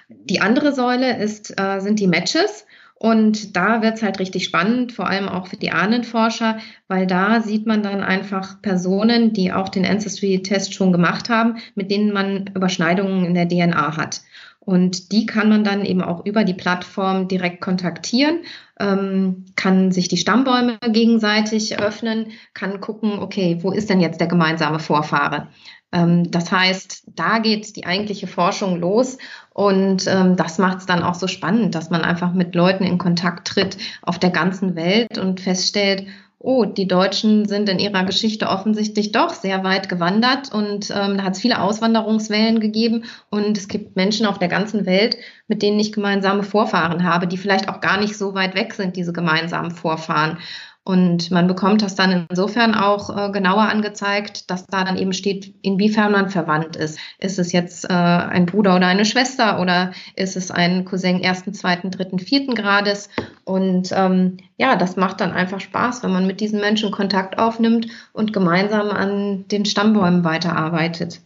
Die 0.09 0.43
andere 0.43 0.75
Säule 0.75 1.17
ist, 1.17 1.59
äh, 1.59 1.81
sind 1.81 1.99
die 1.99 2.09
Matches. 2.09 2.67
Und 3.03 3.57
da 3.57 3.81
wird 3.81 3.95
es 3.95 4.03
halt 4.03 4.19
richtig 4.19 4.45
spannend, 4.45 4.93
vor 4.93 5.09
allem 5.09 5.27
auch 5.27 5.47
für 5.47 5.57
die 5.57 5.71
Ahnenforscher, 5.71 6.59
weil 6.87 7.07
da 7.07 7.41
sieht 7.41 7.67
man 7.67 7.83
dann 7.83 8.03
einfach 8.03 8.61
Personen, 8.61 9.33
die 9.33 9.55
auch 9.55 9.71
den 9.71 9.87
Ancestry-Test 9.87 10.75
schon 10.75 10.93
gemacht 10.93 11.31
haben, 11.31 11.57
mit 11.75 11.91
denen 11.91 12.13
man 12.13 12.51
Überschneidungen 12.55 13.25
in 13.25 13.33
der 13.33 13.49
DNA 13.49 13.97
hat. 13.97 14.21
Und 14.59 15.13
die 15.13 15.25
kann 15.25 15.49
man 15.49 15.65
dann 15.65 15.87
eben 15.87 16.03
auch 16.03 16.27
über 16.27 16.45
die 16.45 16.53
Plattform 16.53 17.27
direkt 17.27 17.63
kontaktieren, 17.63 18.41
ähm, 18.79 19.47
kann 19.57 19.93
sich 19.93 20.09
die 20.09 20.19
Stammbäume 20.19 20.79
gegenseitig 20.87 21.81
öffnen, 21.81 22.27
kann 22.53 22.83
gucken, 22.83 23.19
okay, 23.19 23.57
wo 23.63 23.71
ist 23.71 23.89
denn 23.89 24.01
jetzt 24.01 24.21
der 24.21 24.29
gemeinsame 24.29 24.79
Vorfahre? 24.79 25.49
Ähm, 25.93 26.31
das 26.31 26.53
heißt, 26.53 27.05
da 27.15 27.39
geht 27.39 27.77
die 27.77 27.87
eigentliche 27.87 28.27
Forschung 28.27 28.79
los 28.79 29.19
und 29.53 30.07
ähm, 30.07 30.37
das 30.37 30.59
macht 30.59 30.79
es 30.79 30.87
dann 30.87 31.03
auch 31.03 31.15
so 31.15 31.27
spannend, 31.27 31.75
dass 31.75 31.91
man 31.91 32.03
einfach 32.03 32.33
mit 32.33 32.55
Leuten 32.55 32.85
in 32.85 32.99
Kontakt 32.99 33.49
tritt 33.49 33.77
auf 34.03 34.19
der 34.19 34.31
ganzen 34.31 34.77
Welt 34.77 35.19
und 35.19 35.41
feststellt, 35.41 36.07
oh, 36.43 36.65
die 36.65 36.89
Deutschen 36.89 37.47
sind 37.47 37.69
in 37.69 37.79
ihrer 37.79 38.05
Geschichte 38.05 38.49
offensichtlich 38.49 39.13
doch 39.13 39.35
sehr 39.35 39.63
weit 39.63 39.91
gewandert 39.91 40.53
und 40.53 40.91
ähm, 40.91 41.19
da 41.19 41.25
hat 41.25 41.35
es 41.35 41.41
viele 41.41 41.61
Auswanderungswellen 41.61 42.61
gegeben 42.61 43.05
und 43.29 43.59
es 43.59 43.69
gibt 43.69 43.95
Menschen 43.95 44.25
auf 44.25 44.39
der 44.39 44.49
ganzen 44.49 44.87
Welt, 44.87 45.19
mit 45.49 45.61
denen 45.61 45.79
ich 45.79 45.93
gemeinsame 45.93 46.43
Vorfahren 46.43 47.05
habe, 47.05 47.27
die 47.27 47.37
vielleicht 47.37 47.69
auch 47.69 47.83
gar 47.83 48.01
nicht 48.01 48.17
so 48.17 48.35
weit 48.35 48.55
weg 48.55 48.73
sind, 48.73 48.97
diese 48.97 49.13
gemeinsamen 49.13 49.71
Vorfahren. 49.71 50.39
Und 50.83 51.31
man 51.31 51.47
bekommt 51.47 51.83
das 51.83 51.95
dann 51.95 52.27
insofern 52.31 52.75
auch 52.75 53.15
äh, 53.15 53.31
genauer 53.31 53.69
angezeigt, 53.69 54.51
dass 54.51 54.67
da 54.67 54.83
dann 54.83 54.97
eben 54.97 55.13
steht, 55.13 55.55
inwiefern 55.61 56.11
man 56.11 56.31
verwandt 56.31 56.75
ist. 56.75 56.99
Ist 57.19 57.39
es 57.39 57.53
jetzt 57.53 57.85
äh, 57.85 57.93
ein 57.93 58.47
Bruder 58.47 58.77
oder 58.77 58.87
eine 58.87 59.05
Schwester 59.05 59.61
oder 59.61 59.93
ist 60.17 60.37
es 60.37 60.51
ein 60.51 60.87
Cousin 60.87 61.21
ersten, 61.23 61.53
zweiten, 61.53 61.91
dritten, 61.91 62.19
vierten 62.19 62.55
Grades? 62.55 63.11
Und 63.45 63.91
ähm, 63.93 64.39
ja, 64.57 64.75
das 64.77 64.97
macht 64.97 65.21
dann 65.21 65.33
einfach 65.33 65.61
Spaß, 65.61 66.03
wenn 66.03 66.13
man 66.13 66.27
mit 66.27 66.41
diesen 66.41 66.61
Menschen 66.61 66.91
Kontakt 66.91 67.39
aufnimmt 67.39 67.89
und 68.15 68.33
gemeinsam 68.33 68.89
an 68.89 69.47
den 69.49 69.67
Stammbäumen 69.67 70.25
weiterarbeitet. 70.25 71.21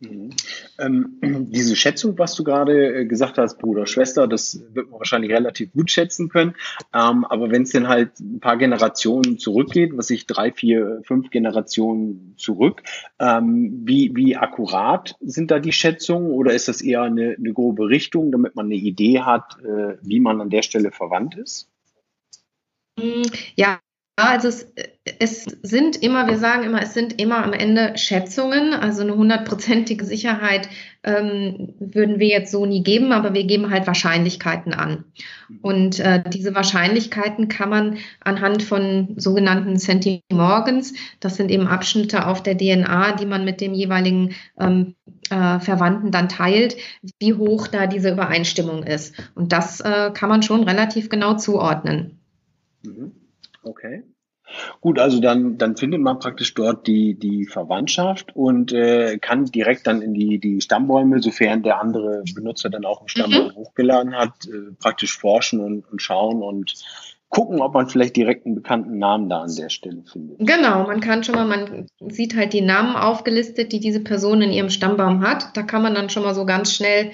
Mhm. 0.00 0.30
Ähm, 0.78 1.18
diese 1.50 1.76
Schätzung, 1.76 2.18
was 2.18 2.34
du 2.34 2.42
gerade 2.42 3.00
äh, 3.00 3.04
gesagt 3.04 3.38
hast, 3.38 3.58
Bruder, 3.58 3.86
Schwester, 3.86 4.26
das 4.26 4.62
wird 4.72 4.90
man 4.90 4.98
wahrscheinlich 4.98 5.30
relativ 5.30 5.72
gut 5.72 5.90
schätzen 5.90 6.28
können. 6.28 6.54
Ähm, 6.94 7.24
aber 7.24 7.50
wenn 7.50 7.62
es 7.62 7.70
denn 7.70 7.88
halt 7.88 8.18
ein 8.18 8.40
paar 8.40 8.56
Generationen 8.56 9.38
zurückgeht, 9.38 9.96
was 9.96 10.10
ich 10.10 10.26
drei, 10.26 10.52
vier, 10.52 11.02
fünf 11.04 11.30
Generationen 11.30 12.34
zurück, 12.38 12.82
ähm, 13.18 13.82
wie, 13.84 14.14
wie 14.14 14.36
akkurat 14.36 15.16
sind 15.20 15.50
da 15.50 15.58
die 15.58 15.72
Schätzungen 15.72 16.30
oder 16.30 16.52
ist 16.54 16.68
das 16.68 16.80
eher 16.80 17.02
eine, 17.02 17.36
eine 17.38 17.52
grobe 17.52 17.88
Richtung, 17.88 18.32
damit 18.32 18.56
man 18.56 18.66
eine 18.66 18.76
Idee 18.76 19.20
hat, 19.20 19.58
äh, 19.62 19.98
wie 20.02 20.20
man 20.20 20.40
an 20.40 20.50
der 20.50 20.62
Stelle 20.62 20.92
verwandt 20.92 21.36
ist? 21.36 21.68
Ja, 23.56 23.80
also 24.16 24.48
es, 24.48 24.72
es, 25.20 25.44
sind 25.44 26.02
immer, 26.02 26.26
wir 26.28 26.38
sagen 26.38 26.64
immer, 26.64 26.82
es 26.82 26.94
sind 26.94 27.20
immer 27.20 27.44
am 27.44 27.52
Ende 27.52 27.92
Schätzungen. 27.98 28.72
Also 28.72 29.02
eine 29.02 29.14
hundertprozentige 29.14 30.06
Sicherheit 30.06 30.70
ähm, 31.02 31.74
würden 31.78 32.18
wir 32.18 32.28
jetzt 32.28 32.50
so 32.50 32.64
nie 32.64 32.82
geben, 32.82 33.12
aber 33.12 33.34
wir 33.34 33.44
geben 33.44 33.70
halt 33.70 33.86
Wahrscheinlichkeiten 33.86 34.72
an. 34.72 35.04
Und 35.60 36.00
äh, 36.00 36.22
diese 36.26 36.54
Wahrscheinlichkeiten 36.54 37.48
kann 37.48 37.68
man 37.68 37.98
anhand 38.20 38.62
von 38.62 39.14
sogenannten 39.18 39.76
Centimorgans, 39.76 40.94
das 41.20 41.36
sind 41.36 41.50
eben 41.50 41.66
Abschnitte 41.66 42.26
auf 42.26 42.42
der 42.42 42.56
DNA, 42.56 43.12
die 43.12 43.26
man 43.26 43.44
mit 43.44 43.60
dem 43.60 43.74
jeweiligen 43.74 44.34
ähm, 44.58 44.94
äh, 45.28 45.60
Verwandten 45.60 46.12
dann 46.12 46.30
teilt, 46.30 46.78
wie 47.18 47.34
hoch 47.34 47.66
da 47.66 47.86
diese 47.86 48.10
Übereinstimmung 48.10 48.84
ist. 48.84 49.14
Und 49.34 49.52
das 49.52 49.80
äh, 49.80 50.12
kann 50.14 50.30
man 50.30 50.42
schon 50.42 50.64
relativ 50.64 51.10
genau 51.10 51.36
zuordnen. 51.36 52.20
Mhm. 52.82 53.12
Okay. 53.62 54.02
Gut, 54.80 54.98
also 54.98 55.20
dann, 55.20 55.58
dann 55.58 55.76
findet 55.76 56.00
man 56.00 56.18
praktisch 56.18 56.54
dort 56.54 56.86
die, 56.86 57.14
die 57.14 57.46
Verwandtschaft 57.46 58.34
und 58.34 58.72
äh, 58.72 59.18
kann 59.18 59.46
direkt 59.46 59.86
dann 59.86 60.02
in 60.02 60.14
die, 60.14 60.38
die 60.38 60.60
Stammbäume, 60.60 61.22
sofern 61.22 61.62
der 61.62 61.80
andere 61.80 62.22
Benutzer 62.34 62.70
dann 62.70 62.84
auch 62.84 63.00
einen 63.00 63.08
Stammbaum 63.08 63.48
mhm. 63.48 63.54
hochgeladen 63.54 64.16
hat, 64.16 64.46
äh, 64.46 64.72
praktisch 64.78 65.16
forschen 65.16 65.60
und, 65.60 65.90
und 65.90 66.02
schauen 66.02 66.42
und 66.42 66.74
gucken, 67.30 67.60
ob 67.62 67.74
man 67.74 67.88
vielleicht 67.88 68.16
direkt 68.16 68.44
einen 68.44 68.56
bekannten 68.56 68.98
Namen 68.98 69.28
da 69.28 69.42
an 69.42 69.54
der 69.54 69.70
Stelle 69.70 70.02
findet. 70.02 70.38
Genau, 70.40 70.82
man 70.86 71.00
kann 71.00 71.22
schon 71.22 71.36
mal, 71.36 71.46
man 71.46 71.86
sieht 72.08 72.36
halt 72.36 72.52
die 72.52 72.60
Namen 72.60 72.96
aufgelistet, 72.96 73.72
die 73.72 73.78
diese 73.78 74.00
Person 74.00 74.42
in 74.42 74.50
ihrem 74.50 74.68
Stammbaum 74.68 75.22
hat. 75.22 75.56
Da 75.56 75.62
kann 75.62 75.82
man 75.82 75.94
dann 75.94 76.10
schon 76.10 76.24
mal 76.24 76.34
so 76.34 76.44
ganz 76.44 76.74
schnell 76.74 77.12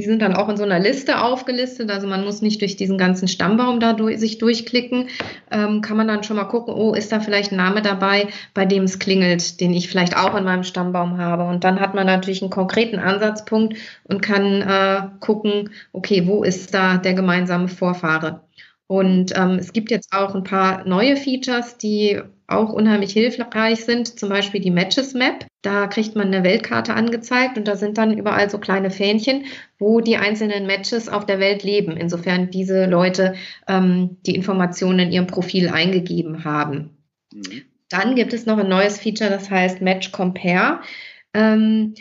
die 0.00 0.06
sind 0.06 0.22
dann 0.22 0.34
auch 0.34 0.48
in 0.48 0.56
so 0.56 0.62
einer 0.62 0.78
Liste 0.78 1.20
aufgelistet, 1.20 1.90
also 1.90 2.06
man 2.06 2.24
muss 2.24 2.40
nicht 2.40 2.62
durch 2.62 2.74
diesen 2.74 2.96
ganzen 2.96 3.28
Stammbaum 3.28 3.80
da 3.80 3.92
durch, 3.92 4.18
sich 4.18 4.38
durchklicken. 4.38 5.08
Ähm, 5.50 5.82
kann 5.82 5.98
man 5.98 6.08
dann 6.08 6.24
schon 6.24 6.36
mal 6.36 6.44
gucken, 6.44 6.72
oh, 6.72 6.94
ist 6.94 7.12
da 7.12 7.20
vielleicht 7.20 7.52
ein 7.52 7.58
Name 7.58 7.82
dabei, 7.82 8.28
bei 8.54 8.64
dem 8.64 8.84
es 8.84 8.98
klingelt, 8.98 9.60
den 9.60 9.74
ich 9.74 9.90
vielleicht 9.90 10.16
auch 10.16 10.34
in 10.34 10.44
meinem 10.44 10.64
Stammbaum 10.64 11.18
habe. 11.18 11.44
Und 11.44 11.64
dann 11.64 11.80
hat 11.80 11.94
man 11.94 12.06
natürlich 12.06 12.40
einen 12.40 12.50
konkreten 12.50 12.98
Ansatzpunkt 12.98 13.76
und 14.04 14.22
kann 14.22 14.62
äh, 14.62 15.02
gucken, 15.20 15.68
okay, 15.92 16.26
wo 16.26 16.44
ist 16.44 16.72
da 16.72 16.96
der 16.96 17.12
gemeinsame 17.12 17.68
Vorfahre? 17.68 18.40
Und 18.90 19.32
ähm, 19.36 19.50
es 19.60 19.72
gibt 19.72 19.92
jetzt 19.92 20.12
auch 20.12 20.34
ein 20.34 20.42
paar 20.42 20.84
neue 20.84 21.16
Features, 21.16 21.78
die 21.78 22.20
auch 22.48 22.72
unheimlich 22.72 23.12
hilfreich 23.12 23.84
sind, 23.84 24.18
zum 24.18 24.28
Beispiel 24.30 24.60
die 24.60 24.72
Matches 24.72 25.14
Map. 25.14 25.46
Da 25.62 25.86
kriegt 25.86 26.16
man 26.16 26.26
eine 26.26 26.42
Weltkarte 26.42 26.94
angezeigt 26.94 27.56
und 27.56 27.68
da 27.68 27.76
sind 27.76 27.98
dann 27.98 28.18
überall 28.18 28.50
so 28.50 28.58
kleine 28.58 28.90
Fähnchen, 28.90 29.44
wo 29.78 30.00
die 30.00 30.16
einzelnen 30.16 30.66
Matches 30.66 31.08
auf 31.08 31.24
der 31.24 31.38
Welt 31.38 31.62
leben, 31.62 31.96
insofern 31.96 32.50
diese 32.50 32.86
Leute 32.86 33.36
ähm, 33.68 34.16
die 34.26 34.34
Informationen 34.34 34.98
in 34.98 35.12
ihrem 35.12 35.26
Profil 35.28 35.68
eingegeben 35.68 36.42
haben. 36.42 36.98
Mhm. 37.32 37.62
Dann 37.90 38.16
gibt 38.16 38.32
es 38.32 38.44
noch 38.44 38.58
ein 38.58 38.68
neues 38.68 38.98
Feature, 38.98 39.30
das 39.30 39.50
heißt 39.50 39.82
Match 39.82 40.10
Compare. 40.10 40.80
Ähm, 41.32 41.94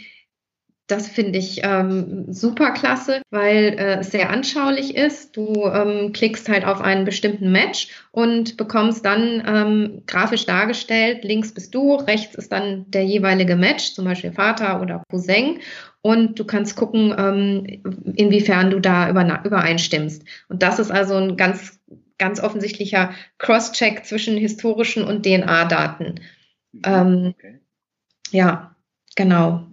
das 0.90 1.08
finde 1.08 1.38
ich 1.38 1.62
ähm, 1.64 2.26
super 2.34 2.72
klasse, 2.72 3.22
weil 3.30 3.76
äh, 3.78 4.00
es 4.00 4.10
sehr 4.10 4.32
anschaulich 4.32 4.96
ist. 4.96 5.38
Du 5.38 5.66
ähm, 5.68 6.14
klickst 6.14 6.50
halt 6.50 6.66
auf 6.66 6.82
einen 6.82 7.06
bestimmten 7.06 7.52
Match 7.52 7.90
und 8.12 8.58
bekommst 8.58 9.06
dann 9.06 9.44
ähm, 9.46 10.02
grafisch 10.08 10.48
dargestellt, 10.48 11.24
links 11.24 11.54
bist 11.54 11.76
du, 11.76 11.94
rechts 11.94 12.34
ist 12.34 12.52
dann 12.52 12.90
der 12.90 13.06
jeweilige 13.06 13.56
Match, 13.56 13.94
zum 13.94 14.06
Beispiel 14.06 14.32
Vater 14.32 14.82
oder 14.82 15.04
Cousin. 15.12 15.60
Und 16.02 16.40
du 16.40 16.44
kannst 16.46 16.76
gucken, 16.76 17.14
ähm, 17.16 17.82
inwiefern 18.16 18.72
du 18.72 18.80
da 18.80 19.10
übereinstimmst. 19.10 20.24
Und 20.48 20.64
das 20.64 20.80
ist 20.80 20.90
also 20.90 21.16
ein 21.16 21.38
ganz, 21.38 21.80
ganz 22.18 22.40
offensichtlicher 22.40 23.14
Cross-Check 23.38 24.06
zwischen 24.06 24.38
historischen 24.38 25.04
und 25.04 25.24
DNA-Daten. 25.24 26.16
Mhm. 26.72 26.82
Ähm, 26.84 27.34
okay. 27.38 27.60
Ja, 28.32 28.76
genau. 29.16 29.69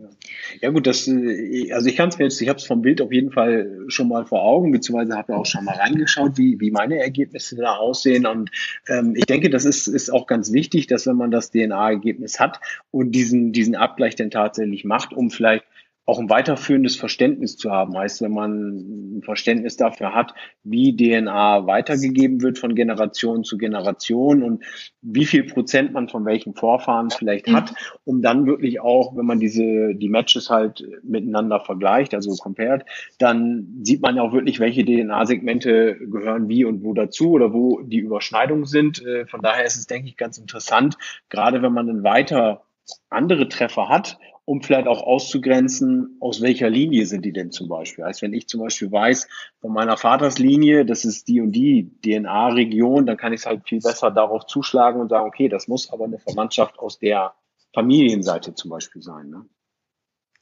Ja 0.60 0.70
gut, 0.70 0.86
das, 0.86 1.06
äh, 1.08 1.72
also 1.72 1.88
ich 1.88 1.96
kann 1.96 2.08
es 2.08 2.18
mir 2.18 2.24
jetzt, 2.24 2.40
ich 2.40 2.48
habe 2.48 2.58
es 2.58 2.64
vom 2.64 2.82
Bild 2.82 3.00
auf 3.00 3.12
jeden 3.12 3.30
Fall 3.30 3.84
schon 3.88 4.08
mal 4.08 4.24
vor 4.24 4.42
Augen, 4.42 4.72
beziehungsweise 4.72 5.16
habe 5.16 5.36
auch 5.36 5.46
schon 5.46 5.64
mal 5.64 5.76
reingeschaut, 5.76 6.38
wie, 6.38 6.60
wie 6.60 6.70
meine 6.70 6.98
Ergebnisse 6.98 7.56
da 7.56 7.76
aussehen. 7.76 8.26
Und 8.26 8.50
ähm, 8.88 9.14
ich 9.16 9.26
denke, 9.26 9.50
das 9.50 9.64
ist, 9.64 9.86
ist 9.86 10.10
auch 10.10 10.26
ganz 10.26 10.52
wichtig, 10.52 10.86
dass 10.86 11.06
wenn 11.06 11.16
man 11.16 11.30
das 11.30 11.50
DNA-Ergebnis 11.50 12.40
hat 12.40 12.60
und 12.90 13.12
diesen, 13.12 13.52
diesen 13.52 13.74
Abgleich 13.74 14.16
dann 14.16 14.30
tatsächlich 14.30 14.84
macht, 14.84 15.12
um 15.12 15.30
vielleicht 15.30 15.64
auch 16.06 16.20
ein 16.20 16.30
weiterführendes 16.30 16.94
Verständnis 16.94 17.56
zu 17.56 17.72
haben. 17.72 17.98
Heißt, 17.98 18.22
wenn 18.22 18.32
man 18.32 19.18
ein 19.18 19.22
Verständnis 19.22 19.76
dafür 19.76 20.14
hat, 20.14 20.34
wie 20.62 20.96
DNA 20.96 21.66
weitergegeben 21.66 22.42
wird 22.42 22.60
von 22.60 22.76
Generation 22.76 23.42
zu 23.42 23.58
Generation 23.58 24.44
und 24.44 24.64
wie 25.02 25.26
viel 25.26 25.42
Prozent 25.44 25.92
man 25.92 26.08
von 26.08 26.24
welchen 26.24 26.54
Vorfahren 26.54 27.10
vielleicht 27.10 27.48
hat, 27.48 27.74
um 28.04 28.22
dann 28.22 28.46
wirklich 28.46 28.80
auch, 28.80 29.16
wenn 29.16 29.26
man 29.26 29.40
diese, 29.40 29.96
die 29.96 30.08
Matches 30.08 30.48
halt 30.48 30.86
miteinander 31.02 31.58
vergleicht, 31.58 32.14
also 32.14 32.32
compared, 32.36 32.84
dann 33.18 33.80
sieht 33.82 34.00
man 34.00 34.16
auch 34.20 34.32
wirklich, 34.32 34.60
welche 34.60 34.84
DNA-Segmente 34.84 35.96
gehören 35.98 36.48
wie 36.48 36.64
und 36.64 36.84
wo 36.84 36.94
dazu 36.94 37.32
oder 37.32 37.52
wo 37.52 37.80
die 37.82 37.98
Überschneidungen 37.98 38.64
sind. 38.64 39.04
Äh, 39.04 39.26
von 39.26 39.42
daher 39.42 39.64
ist 39.64 39.76
es, 39.76 39.88
denke 39.88 40.08
ich, 40.08 40.16
ganz 40.16 40.38
interessant, 40.38 40.96
gerade 41.30 41.62
wenn 41.62 41.72
man 41.72 41.88
dann 41.88 42.04
weiter 42.04 42.62
andere 43.10 43.48
Treffer 43.48 43.88
hat 43.88 44.18
um 44.46 44.62
vielleicht 44.62 44.86
auch 44.86 45.02
auszugrenzen, 45.02 46.16
aus 46.20 46.40
welcher 46.40 46.70
Linie 46.70 47.04
sind 47.04 47.24
die 47.24 47.32
denn 47.32 47.50
zum 47.50 47.68
Beispiel. 47.68 48.04
Heißt, 48.04 48.22
wenn 48.22 48.32
ich 48.32 48.48
zum 48.48 48.60
Beispiel 48.60 48.90
weiß, 48.90 49.28
von 49.60 49.72
meiner 49.72 49.96
Vaterslinie, 49.96 50.86
das 50.86 51.04
ist 51.04 51.26
die 51.26 51.40
und 51.40 51.50
die 51.50 51.90
DNA-Region, 52.04 53.06
dann 53.06 53.16
kann 53.16 53.32
ich 53.32 53.40
es 53.40 53.46
halt 53.46 53.68
viel 53.68 53.80
besser 53.80 54.12
darauf 54.12 54.46
zuschlagen 54.46 55.00
und 55.00 55.08
sagen, 55.08 55.26
okay, 55.26 55.48
das 55.48 55.66
muss 55.66 55.92
aber 55.92 56.04
eine 56.04 56.20
Verwandtschaft 56.20 56.78
aus 56.78 57.00
der 57.00 57.34
Familienseite 57.74 58.54
zum 58.54 58.70
Beispiel 58.70 59.02
sein. 59.02 59.30
Ne? 59.30 59.44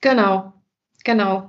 Genau, 0.02 0.52
genau. 1.02 1.48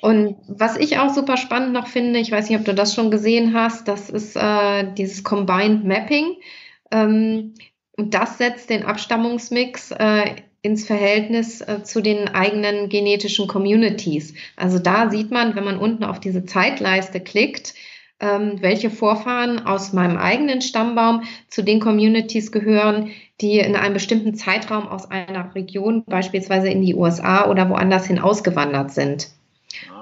Und 0.00 0.36
was 0.46 0.76
ich 0.76 0.98
auch 0.98 1.12
super 1.12 1.36
spannend 1.36 1.72
noch 1.72 1.88
finde, 1.88 2.20
ich 2.20 2.30
weiß 2.30 2.48
nicht, 2.48 2.60
ob 2.60 2.64
du 2.64 2.74
das 2.74 2.94
schon 2.94 3.10
gesehen 3.10 3.54
hast, 3.54 3.88
das 3.88 4.08
ist 4.08 4.36
äh, 4.36 4.94
dieses 4.94 5.24
Combined 5.24 5.84
Mapping. 5.84 6.36
Ähm, 6.92 7.54
und 7.96 8.14
das 8.14 8.38
setzt 8.38 8.70
den 8.70 8.84
Abstammungsmix 8.84 9.90
äh, 9.90 10.36
ins 10.68 10.86
Verhältnis 10.86 11.62
äh, 11.62 11.82
zu 11.82 12.02
den 12.02 12.28
eigenen 12.28 12.90
genetischen 12.90 13.48
Communities. 13.48 14.34
Also 14.54 14.78
da 14.78 15.08
sieht 15.08 15.30
man, 15.30 15.56
wenn 15.56 15.64
man 15.64 15.78
unten 15.78 16.04
auf 16.04 16.20
diese 16.20 16.44
Zeitleiste 16.44 17.20
klickt, 17.20 17.72
ähm, 18.20 18.58
welche 18.60 18.90
Vorfahren 18.90 19.64
aus 19.64 19.94
meinem 19.94 20.18
eigenen 20.18 20.60
Stammbaum 20.60 21.22
zu 21.48 21.62
den 21.62 21.80
Communities 21.80 22.52
gehören, 22.52 23.12
die 23.40 23.60
in 23.60 23.76
einem 23.76 23.94
bestimmten 23.94 24.34
Zeitraum 24.34 24.86
aus 24.86 25.10
einer 25.10 25.54
Region, 25.54 26.04
beispielsweise 26.04 26.68
in 26.68 26.82
die 26.82 26.94
USA 26.94 27.48
oder 27.48 27.70
woanders 27.70 28.06
hin 28.06 28.18
ausgewandert 28.18 28.92
sind. 28.92 29.30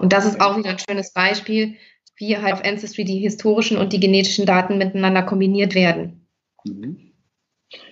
Und 0.00 0.12
das 0.12 0.26
ist 0.26 0.40
auch 0.40 0.58
wieder 0.58 0.70
ein 0.70 0.78
schönes 0.78 1.12
Beispiel, 1.12 1.76
wie 2.16 2.38
halt 2.38 2.54
auf 2.54 2.64
Ancestry 2.64 3.04
die 3.04 3.18
historischen 3.18 3.76
und 3.78 3.92
die 3.92 4.00
genetischen 4.00 4.46
Daten 4.46 4.78
miteinander 4.78 5.22
kombiniert 5.22 5.74
werden. 5.74 6.26
Mhm. 6.64 7.12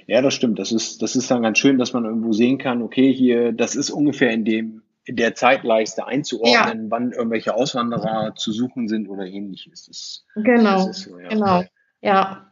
Ja, 0.07 0.23
das 0.23 0.35
stimmt. 0.35 0.59
Das 0.59 0.73
ist, 0.73 1.03
das 1.03 1.17
ist 1.17 1.31
dann 1.31 1.43
ganz 1.43 1.59
schön, 1.59 1.79
dass 1.79 1.93
man 1.93 2.05
irgendwo 2.05 2.33
sehen 2.33 2.59
kann, 2.59 2.83
okay, 2.83 3.13
hier, 3.13 3.53
das 3.53 3.75
ist 3.75 3.91
ungefähr 3.91 4.31
in 4.31 4.45
dem, 4.45 4.83
in 5.05 5.17
der 5.17 5.35
Zeitleiste 5.35 6.07
einzuordnen, 6.07 6.85
ja. 6.85 6.91
wann 6.91 7.13
irgendwelche 7.13 7.55
Auswanderer 7.55 8.35
zu 8.37 8.53
suchen 8.53 8.89
sind 8.89 9.09
oder 9.09 9.27
ähnliches. 9.27 9.87
Das, 9.87 10.25
genau. 10.43 10.87
Das 10.87 11.03
so, 11.03 11.19
ja. 11.19 11.29
Genau. 11.29 11.65
Ja. 12.01 12.51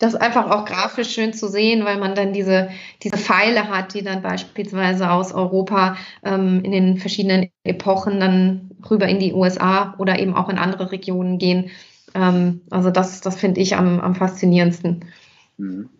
Das 0.00 0.14
ist 0.14 0.20
einfach 0.20 0.48
auch 0.50 0.64
grafisch 0.64 1.10
schön 1.10 1.32
zu 1.32 1.48
sehen, 1.48 1.84
weil 1.84 1.98
man 1.98 2.14
dann 2.14 2.32
diese, 2.32 2.70
diese 3.02 3.16
Pfeile 3.16 3.68
hat, 3.68 3.94
die 3.94 4.04
dann 4.04 4.22
beispielsweise 4.22 5.10
aus 5.10 5.32
Europa 5.32 5.96
ähm, 6.22 6.60
in 6.62 6.70
den 6.70 6.98
verschiedenen 6.98 7.50
Epochen 7.64 8.20
dann 8.20 8.70
rüber 8.88 9.08
in 9.08 9.18
die 9.18 9.32
USA 9.32 9.96
oder 9.98 10.20
eben 10.20 10.36
auch 10.36 10.48
in 10.48 10.56
andere 10.58 10.92
Regionen 10.92 11.38
gehen. 11.38 11.70
Ähm, 12.14 12.60
also 12.70 12.92
das, 12.92 13.22
das 13.22 13.40
finde 13.40 13.60
ich 13.60 13.74
am, 13.74 13.98
am 13.98 14.14
faszinierendsten. 14.14 15.04
Mhm. 15.56 15.90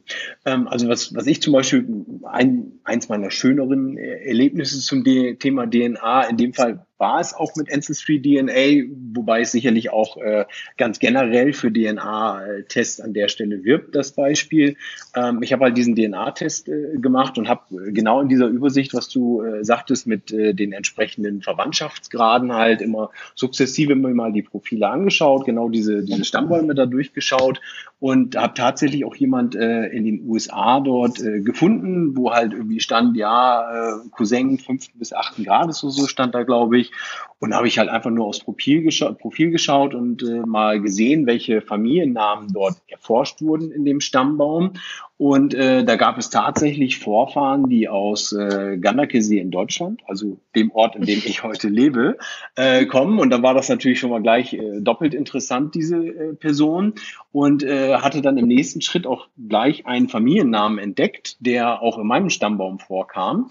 Ähm, 0.45 0.69
also 0.69 0.89
was, 0.89 1.15
was 1.15 1.27
ich 1.27 1.43
zum 1.43 1.53
Beispiel 1.53 1.87
ein, 2.25 2.73
eins 2.85 3.09
meiner 3.09 3.31
schöneren 3.31 3.97
Erlebnisse 3.97 4.81
zum 4.81 5.05
Thema 5.05 5.67
DNA, 5.67 6.25
in 6.25 6.37
dem 6.37 6.55
Fall 6.55 6.87
war 6.99 7.21
es 7.21 7.33
auch 7.33 7.55
mit 7.57 7.73
Ancestry 7.73 8.21
DNA, 8.21 8.93
wobei 9.15 9.41
es 9.41 9.53
sicherlich 9.53 9.91
auch 9.91 10.17
äh, 10.17 10.45
ganz 10.77 10.99
generell 10.99 11.53
für 11.53 11.73
DNA-Tests 11.73 13.01
an 13.01 13.15
der 13.15 13.29
Stelle 13.29 13.65
wirbt, 13.65 13.95
das 13.95 14.13
Beispiel. 14.13 14.77
Ähm, 15.15 15.43
ich 15.43 15.53
habe 15.53 15.65
halt 15.65 15.77
diesen 15.77 15.95
DNA-Test 15.95 16.69
äh, 16.69 16.99
gemacht 16.99 17.39
und 17.39 17.49
habe 17.49 17.93
genau 17.93 18.21
in 18.21 18.29
dieser 18.29 18.49
Übersicht, 18.49 18.95
was 18.95 19.09
du 19.09 19.43
äh, 19.43 19.65
sagtest, 19.65 20.07
mit 20.07 20.33
äh, 20.33 20.55
den 20.55 20.73
entsprechenden 20.73 21.41
Verwandtschaftsgraden 21.43 22.53
halt 22.53 22.83
immer 22.83 23.11
sukzessive 23.37 23.95
mal 23.95 24.33
die 24.33 24.43
Profile 24.43 24.89
angeschaut, 24.89 25.45
genau 25.45 25.69
diese, 25.69 26.03
diese 26.03 26.25
Stammbäume 26.25 26.75
da 26.75 26.87
durchgeschaut 26.87 27.61
und 28.01 28.37
habe 28.37 28.55
tatsächlich 28.55 29.05
auch 29.05 29.15
jemand 29.15 29.55
äh, 29.55 29.87
in 29.99 30.05
den 30.05 30.29
USA 30.29 30.81
dort 30.81 31.21
äh, 31.21 31.41
gefunden, 31.41 32.17
wo 32.17 32.33
halt 32.33 32.53
irgendwie 32.53 32.81
stand, 32.81 33.17
ja, 33.17 33.99
äh, 33.99 34.09
Cousin 34.11 34.59
fünften 34.59 34.99
bis 34.99 35.13
achten 35.13 35.45
Grades 35.45 35.83
oder 35.83 35.93
so 35.93 36.07
stand 36.07 36.35
da, 36.35 36.45
glaube 36.45 36.79
ich. 36.79 36.93
Und 37.41 37.55
habe 37.55 37.69
ich 37.69 37.79
halt 37.79 37.89
einfach 37.89 38.11
nur 38.11 38.27
aufs 38.27 38.41
Profil, 38.41 38.83
gescha 38.83 39.13
Profil 39.13 39.51
geschaut 39.51 39.95
und 39.95 40.23
äh, 40.23 40.41
mal 40.41 40.81
gesehen, 40.81 41.27
welche 41.27 41.61
Familiennamen 41.61 42.53
dort 42.53 42.77
erforscht 42.89 43.41
wurden 43.43 43.71
in 43.71 43.85
dem 43.85 44.01
Stammbaum. 44.01 44.73
Und 45.19 45.53
äh, 45.55 45.85
da 45.85 45.97
gab 45.97 46.19
es 46.19 46.31
tatsächlich 46.31 46.99
Vorfahren, 46.99 47.69
die 47.69 47.89
aus 47.89 48.33
äh, 48.33 48.79
Ganderkesee 48.81 49.39
in 49.39 49.51
Deutschland, 49.51 50.01
also 50.07 50.39
dem 50.55 50.71
Ort, 50.71 50.95
in 50.95 51.03
dem 51.03 51.19
ich 51.19 51.43
heute 51.43 51.69
lebe, 51.69 52.19
äh, 52.57 52.87
kommen. 52.87 53.19
Und 53.19 53.31
dann 53.31 53.43
war 53.43 53.55
das 53.55 53.69
natürlich 53.69 53.99
schon 53.99 54.11
mal 54.11 54.23
gleich 54.23 54.55
äh, 54.55 54.81
doppelt 54.81 55.15
interessant, 55.15 55.75
diese 55.75 55.97
äh, 55.97 56.35
Person. 56.35 56.95
Und 57.33 57.63
äh, 57.63 57.97
hatte 57.97 58.23
dann 58.23 58.39
im 58.39 58.47
nächsten 58.47 58.81
Schritt 58.81 59.07
auch 59.07 59.29
gleich 59.49 59.87
einen 59.87 60.09
Familiennamen 60.09 60.79
entdeckt, 60.79 61.37
der 61.41 61.83
auch 61.83 61.99
in 61.99 62.07
meinem 62.07 62.31
Stammbaum 62.31 62.79
vorkam 62.79 63.49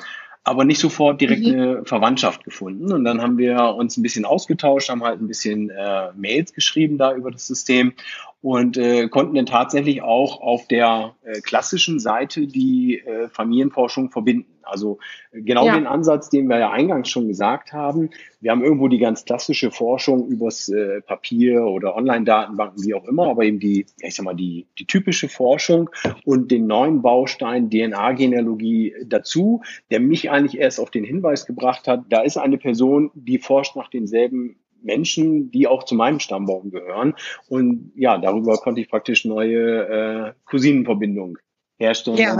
aber 0.47 0.63
nicht 0.63 0.79
sofort 0.79 1.19
direkt 1.19 1.45
mhm. 1.45 1.53
eine 1.53 1.85
Verwandtschaft 1.85 2.43
gefunden. 2.43 2.93
Und 2.93 3.03
dann 3.03 3.21
haben 3.21 3.37
wir 3.37 3.75
uns 3.75 3.97
ein 3.97 4.01
bisschen 4.01 4.25
ausgetauscht, 4.25 4.89
haben 4.89 5.03
halt 5.03 5.21
ein 5.21 5.27
bisschen 5.27 5.69
äh, 5.69 6.11
Mails 6.15 6.53
geschrieben 6.53 6.97
da 6.97 7.13
über 7.13 7.31
das 7.31 7.47
System. 7.47 7.93
Und 8.41 8.77
äh, 8.77 9.07
konnten 9.07 9.35
dann 9.35 9.45
tatsächlich 9.45 10.01
auch 10.01 10.41
auf 10.41 10.67
der 10.67 11.15
äh, 11.23 11.41
klassischen 11.41 11.99
Seite 11.99 12.47
die 12.47 12.99
äh, 12.99 13.29
Familienforschung 13.29 14.11
verbinden. 14.11 14.57
Also 14.61 14.99
äh, 15.31 15.41
genau 15.41 15.65
ja. 15.65 15.75
den 15.75 15.87
Ansatz, 15.87 16.29
den 16.29 16.47
wir 16.47 16.59
ja 16.59 16.71
eingangs 16.71 17.09
schon 17.09 17.27
gesagt 17.27 17.73
haben. 17.73 18.11
Wir 18.39 18.51
haben 18.51 18.63
irgendwo 18.63 18.89
die 18.89 18.99
ganz 18.99 19.25
klassische 19.25 19.71
Forschung 19.71 20.27
übers 20.27 20.69
äh, 20.69 21.01
Papier 21.01 21.65
oder 21.65 21.95
Online-Datenbanken, 21.95 22.83
wie 22.83 22.93
auch 22.93 23.05
immer, 23.05 23.27
aber 23.27 23.43
eben 23.43 23.59
die, 23.59 23.87
ich 24.01 24.15
sag 24.15 24.25
mal, 24.25 24.35
die, 24.35 24.67
die 24.77 24.85
typische 24.85 25.29
Forschung 25.29 25.89
und 26.23 26.51
den 26.51 26.67
neuen 26.67 27.01
Baustein 27.01 27.71
DNA-Genealogie 27.71 28.93
dazu, 29.05 29.61
der 29.89 29.99
mich 29.99 30.29
eigentlich 30.29 30.59
erst 30.59 30.79
auf 30.79 30.91
den 30.91 31.03
Hinweis 31.03 31.47
gebracht 31.47 31.87
hat, 31.87 32.05
da 32.09 32.21
ist 32.21 32.37
eine 32.37 32.59
Person, 32.59 33.09
die 33.15 33.39
forscht 33.39 33.75
nach 33.75 33.89
denselben 33.89 34.57
Menschen, 34.81 35.51
die 35.51 35.67
auch 35.67 35.83
zu 35.83 35.95
meinem 35.95 36.19
Stammbaum 36.19 36.71
gehören. 36.71 37.15
Und 37.47 37.91
ja, 37.95 38.17
darüber 38.17 38.57
konnte 38.57 38.81
ich 38.81 38.89
praktisch 38.89 39.25
neue 39.25 39.87
äh, 39.87 40.33
Cousinenverbindungen 40.45 41.37
herstellen 41.77 42.17
ja, 42.17 42.33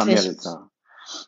Amerika. 0.00 0.70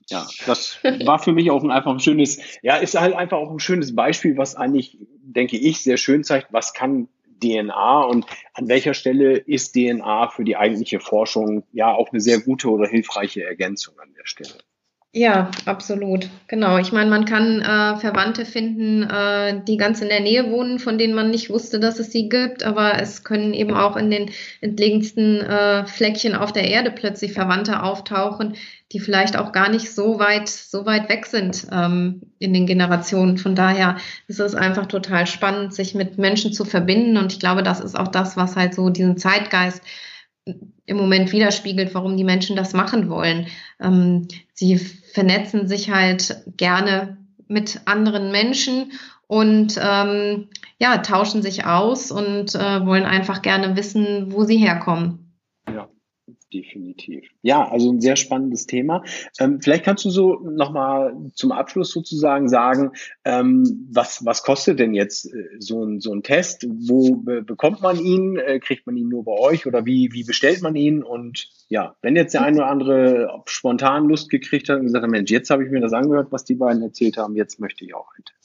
Ja, 0.09 0.27
das 0.47 0.79
war 1.05 1.19
für 1.19 1.33
mich 1.33 1.51
auch 1.51 1.63
ein, 1.63 1.71
einfach 1.71 1.93
ein 1.93 2.01
schönes, 2.01 2.41
ja, 2.63 2.77
ist 2.77 2.99
halt 2.99 3.15
einfach 3.15 3.39
auch 3.39 3.51
ein 3.51 3.59
schönes 3.59 3.95
Beispiel, 3.95 4.37
was 4.37 4.55
eigentlich, 4.55 4.99
denke 5.21 5.57
ich, 5.57 5.83
sehr 5.83 5.97
schön 5.97 6.25
zeigt, 6.25 6.53
was 6.53 6.73
kann 6.73 7.09
DNA 7.43 8.03
und 8.05 8.27
an 8.55 8.69
welcher 8.69 8.95
Stelle 8.95 9.37
ist 9.37 9.75
DNA 9.75 10.29
für 10.29 10.45
die 10.45 10.57
eigentliche 10.57 11.01
Forschung 11.01 11.65
ja 11.73 11.93
auch 11.93 12.11
eine 12.11 12.21
sehr 12.21 12.41
gute 12.41 12.71
oder 12.71 12.87
hilfreiche 12.87 13.45
Ergänzung 13.45 13.99
an 13.99 14.15
der 14.17 14.27
Stelle. 14.27 14.55
Ja, 15.17 15.53
absolut. 15.65 16.29
Genau. 16.49 16.77
Ich 16.79 16.91
meine, 16.91 17.09
man 17.09 17.25
kann 17.25 17.61
äh, 17.61 17.97
Verwandte 18.01 18.45
finden, 18.45 19.05
äh, 19.05 19.63
die 19.65 19.77
ganz 19.77 20.01
in 20.01 20.09
der 20.09 20.19
Nähe 20.19 20.51
wohnen, 20.51 20.81
von 20.81 20.99
denen 20.99 21.15
man 21.15 21.31
nicht 21.31 21.51
wusste, 21.51 21.79
dass 21.79 22.01
es 22.01 22.11
sie 22.11 22.29
gibt, 22.29 22.65
aber 22.65 23.01
es 23.01 23.23
können 23.23 23.55
eben 23.55 23.75
auch 23.75 23.97
in 23.97 24.11
den 24.11 24.31
entlegensten 24.61 25.41
äh, 25.41 25.87
Fleckchen 25.87 26.35
auf 26.35 26.53
der 26.53 26.69
Erde 26.69 26.91
plötzlich 26.91 27.33
Verwandte 27.33 27.85
auftauchen, 27.85 28.57
die 28.91 28.99
vielleicht 28.99 29.37
auch 29.37 29.53
gar 29.53 29.71
nicht 29.71 29.95
so 29.95 30.19
weit, 30.19 30.49
so 30.49 30.85
weit 30.85 31.09
weg 31.09 31.27
sind 31.27 31.65
ähm, 31.71 32.23
in 32.41 32.53
den 32.53 32.67
Generationen. 32.67 33.39
Von 33.39 33.55
daher 33.55 33.99
ist 34.27 34.41
es 34.41 34.57
einfach 34.57 34.87
total 34.87 35.29
spannend, 35.29 35.75
sich 35.75 35.95
mit 35.95 36.19
Menschen 36.19 36.53
zu 36.53 36.65
verbinden. 36.65 37.19
Und 37.19 37.33
ich 37.33 37.39
glaube, 37.39 37.63
das 37.63 37.79
ist 37.79 37.97
auch 37.97 38.09
das, 38.09 38.37
was 38.37 38.57
halt 38.57 38.75
so 38.75 38.91
diesen 38.91 39.17
Zeitgeist 39.17 39.81
im 40.87 40.97
Moment 40.97 41.33
widerspiegelt, 41.33 41.95
warum 41.95 42.17
die 42.17 42.25
Menschen 42.25 42.57
das 42.57 42.73
machen 42.73 43.09
wollen. 43.09 43.47
Ähm, 43.81 44.29
sie 44.53 44.77
vernetzen 44.77 45.67
sich 45.67 45.91
halt 45.91 46.43
gerne 46.57 47.17
mit 47.49 47.81
anderen 47.87 48.31
Menschen 48.31 48.93
und 49.27 49.79
ähm, 49.83 50.49
ja, 50.79 50.99
tauschen 50.99 51.43
sich 51.43 51.65
aus 51.65 52.11
und 52.11 52.55
äh, 52.55 52.87
wollen 52.87 53.05
einfach 53.05 53.43
gerne 53.43 53.77
wissen, 53.77 54.33
wo 54.33 54.45
sie 54.45 54.59
herkommen 54.59 55.25
definitiv. 56.55 57.29
Ja, 57.43 57.69
also 57.69 57.91
ein 57.91 58.01
sehr 58.01 58.17
spannendes 58.17 58.67
Thema. 58.67 59.03
Ähm, 59.41 59.61
vielleicht 59.61 59.85
kannst 59.85 60.05
du 60.05 60.11
so 60.11 60.39
nochmal 60.41 61.15
zum 61.35 61.53
Abschluss 61.53 61.91
sozusagen 61.91 62.49
sagen, 62.49 62.93
ähm, 63.25 63.89
was, 63.91 64.25
was 64.25 64.45
kostet 64.45 64.79
denn 64.79 64.95
jetzt 64.95 65.27
äh, 65.27 65.49
so, 65.59 65.85
ein, 65.85 66.01
so 66.01 66.13
ein 66.13 66.23
Test? 66.23 66.67
Wo 66.69 67.17
be 67.17 67.43
bekommt 67.43 67.83
man 67.83 67.99
ihn? 67.99 68.37
Äh, 68.37 68.61
kriegt 68.61 68.87
man 68.87 68.97
ihn 68.97 69.09
nur 69.09 69.25
bei 69.25 69.33
euch 69.33 69.67
oder 69.67 69.85
wie, 69.85 70.11
wie 70.13 70.25
bestellt 70.25 70.63
man 70.63 70.77
ihn? 70.77 71.03
Und 71.03 71.51
ja, 71.69 71.97
wenn 72.03 72.15
jetzt 72.15 72.35
der 72.35 72.43
eine 72.43 72.59
oder 72.59 72.69
andere 72.69 73.43
spontan 73.47 74.09
Lust 74.09 74.31
gekriegt 74.31 74.69
hat 74.69 74.79
und 74.79 74.85
gesagt 74.85 75.03
hat, 75.03 75.11
Mensch, 75.11 75.31
jetzt 75.31 75.51
habe 75.51 75.65
ich 75.65 75.71
mir 75.71 75.81
das 75.81 75.93
angehört, 75.93 76.29
was 76.31 76.45
die 76.45 76.55
beiden 76.55 76.83
erzählt 76.83 77.17
haben, 77.17 77.35
jetzt 77.35 77.59
möchte 77.59 77.85
ich 77.85 77.95
auch 77.95 78.09
einen 78.15 78.25
Test. 78.25 78.44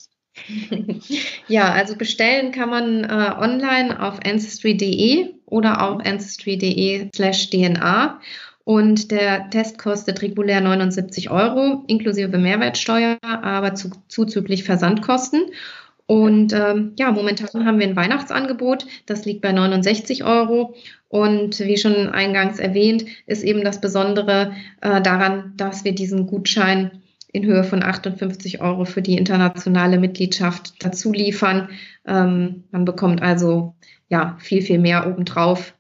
Ja, 1.48 1.72
also 1.72 1.96
bestellen 1.96 2.52
kann 2.52 2.70
man 2.70 3.04
äh, 3.04 3.08
online 3.08 4.02
auf 4.02 4.20
ancestry.de 4.26 5.34
oder 5.46 5.82
auch 5.84 6.00
ancestry.de 6.00 7.10
slash 7.16 7.50
DNA. 7.50 8.20
Und 8.64 9.10
der 9.10 9.50
Test 9.50 9.80
kostet 9.80 10.22
regulär 10.22 10.62
79 10.62 11.32
Euro, 11.32 11.84
inklusive 11.88 12.38
Mehrwertsteuer, 12.38 13.18
aber 13.22 13.74
zu, 13.74 13.90
zuzüglich 14.08 14.64
Versandkosten. 14.64 15.42
Und 16.06 16.54
ähm, 16.54 16.94
ja, 16.98 17.12
momentan 17.12 17.66
haben 17.66 17.80
wir 17.80 17.88
ein 17.88 17.96
Weihnachtsangebot, 17.96 18.86
das 19.06 19.26
liegt 19.26 19.42
bei 19.42 19.52
69 19.52 20.24
Euro. 20.24 20.76
Und 21.08 21.60
wie 21.60 21.78
schon 21.78 22.10
eingangs 22.10 22.60
erwähnt, 22.60 23.06
ist 23.26 23.44
eben 23.44 23.64
das 23.64 23.82
Besondere 23.82 24.54
äh, 24.82 25.02
daran, 25.02 25.54
dass 25.58 25.84
wir 25.84 25.94
diesen 25.94 26.28
Gutschein 26.28 26.92
in 27.32 27.46
Höhe 27.46 27.64
von 27.64 27.84
58 27.84 28.62
Euro 28.62 28.86
für 28.86 29.02
die 29.02 29.18
internationale 29.18 30.00
Mitgliedschaft 30.00 30.84
dazu 30.84 31.12
liefern. 31.12 31.70
Ähm, 32.06 32.64
man 32.72 32.86
bekommt 32.86 33.22
also 33.22 33.76
ja 34.10 34.38
viel, 34.40 34.62
viel 34.62 34.80
mehr 34.80 35.08
obendrauf, 35.08 35.76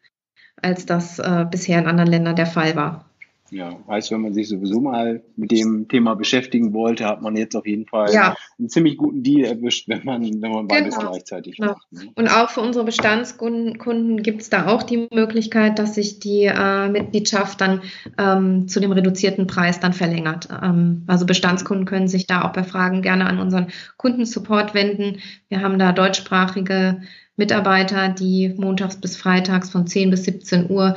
als 0.62 0.86
das 0.86 1.20
äh, 1.20 1.46
bisher 1.50 1.80
in 1.80 1.88
anderen 1.88 2.10
Ländern 2.10 2.36
der 2.36 2.46
Fall 2.46 2.76
war. 2.76 3.09
Ja, 3.52 3.78
heißt, 3.88 4.12
wenn 4.12 4.22
man 4.22 4.34
sich 4.34 4.48
sowieso 4.48 4.80
mal 4.80 5.22
mit 5.36 5.52
dem 5.52 5.88
Thema 5.88 6.16
beschäftigen 6.16 6.74
wollte, 6.74 7.06
hat 7.06 7.22
man 7.22 7.36
jetzt 7.36 7.56
auf 7.56 7.66
jeden 7.66 7.86
Fall 7.86 8.14
ja. 8.14 8.36
einen 8.58 8.70
ziemlich 8.70 8.98
guten 8.98 9.24
Deal 9.24 9.46
erwischt, 9.46 9.88
wenn 9.88 10.04
man, 10.04 10.22
wenn 10.22 10.52
man 10.52 10.68
beides 10.68 10.96
genau. 10.96 11.12
gleichzeitig 11.12 11.58
genau. 11.58 11.74
macht. 11.74 11.92
Ne? 11.92 12.12
Und 12.16 12.28
auch 12.28 12.50
für 12.50 12.62
unsere 12.62 12.86
Bestandskunden 12.86 14.22
gibt 14.22 14.42
es 14.42 14.50
da 14.50 14.68
auch 14.68 14.84
die 14.84 15.08
Möglichkeit, 15.12 15.80
dass 15.80 15.96
sich 15.96 16.20
die 16.20 16.46
äh, 16.46 16.90
Mitgliedschaft 16.90 17.62
dann 17.62 17.82
ähm, 18.18 18.68
zu 18.68 18.80
dem 18.80 18.92
reduzierten 18.92 19.48
Preis 19.48 19.80
dann 19.80 19.94
verlängert. 19.94 20.50
Ähm, 20.64 21.04
also 21.08 21.26
Bestandskunden 21.26 21.86
können 21.86 22.08
sich 22.08 22.28
da 22.28 22.44
auch 22.44 22.54
bei 22.54 22.64
Fragen 22.64 23.02
gerne 23.02 23.26
an 23.26 23.40
unseren 23.40 23.68
Kundensupport 23.98 24.74
wenden. 24.74 25.20
Wir 25.48 25.62
haben 25.62 25.80
da 25.80 25.92
deutschsprachige 25.92 27.02
Mitarbeiter, 27.40 28.10
die 28.10 28.54
montags 28.58 28.98
bis 28.98 29.16
freitags 29.16 29.70
von 29.70 29.88
10 29.88 30.10
bis 30.10 30.26
17 30.26 30.70
Uhr 30.70 30.96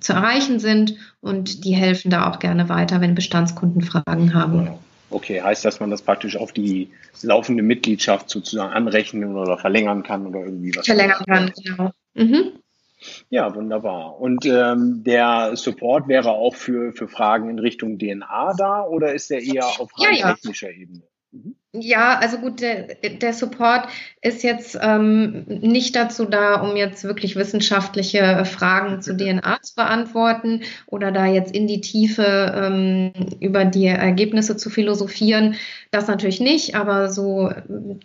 zu 0.00 0.12
erreichen 0.12 0.58
sind 0.58 0.96
und 1.20 1.64
die 1.64 1.74
helfen 1.74 2.10
da 2.10 2.30
auch 2.30 2.38
gerne 2.38 2.68
weiter, 2.68 3.00
wenn 3.00 3.14
Bestandskunden 3.14 3.82
Fragen 3.82 4.34
haben. 4.34 4.70
Okay, 5.10 5.40
heißt 5.40 5.64
das, 5.64 5.80
man 5.80 5.90
das 5.90 6.02
praktisch 6.02 6.36
auf 6.36 6.52
die 6.52 6.90
laufende 7.22 7.62
Mitgliedschaft 7.62 8.28
sozusagen 8.28 8.72
anrechnen 8.72 9.36
oder 9.36 9.56
verlängern 9.56 10.02
kann 10.02 10.26
oder 10.26 10.40
irgendwie 10.40 10.72
was? 10.76 10.86
Verlängern 10.86 11.24
kann, 11.26 11.52
genau. 11.64 11.90
Mhm. 12.14 12.52
Ja, 13.30 13.54
wunderbar. 13.54 14.20
Und 14.20 14.44
ähm, 14.44 15.02
der 15.04 15.52
Support 15.56 16.08
wäre 16.08 16.32
auch 16.32 16.54
für, 16.54 16.92
für 16.92 17.08
Fragen 17.08 17.48
in 17.48 17.58
Richtung 17.58 17.98
DNA 17.98 18.54
da 18.58 18.82
oder 18.82 19.14
ist 19.14 19.30
der 19.30 19.42
eher 19.42 19.66
auf 19.66 19.90
rein 19.98 20.14
ja, 20.14 20.20
ja. 20.20 20.34
technischer 20.34 20.70
Ebene? 20.70 21.02
Ja, 21.72 22.18
also 22.18 22.38
gut, 22.38 22.62
der, 22.62 22.94
der 22.94 23.34
Support 23.34 23.88
ist 24.22 24.42
jetzt 24.42 24.78
ähm, 24.80 25.44
nicht 25.46 25.94
dazu 25.96 26.24
da, 26.24 26.62
um 26.62 26.76
jetzt 26.76 27.04
wirklich 27.04 27.36
wissenschaftliche 27.36 28.46
Fragen 28.46 29.02
zu 29.02 29.14
DNA 29.14 29.60
zu 29.60 29.74
beantworten 29.74 30.62
oder 30.86 31.12
da 31.12 31.26
jetzt 31.26 31.54
in 31.54 31.66
die 31.66 31.82
Tiefe 31.82 32.24
ähm, 32.24 33.12
über 33.40 33.66
die 33.66 33.84
Ergebnisse 33.84 34.56
zu 34.56 34.70
philosophieren. 34.70 35.56
Das 35.90 36.08
natürlich 36.08 36.40
nicht, 36.40 36.74
aber 36.74 37.10
so 37.10 37.50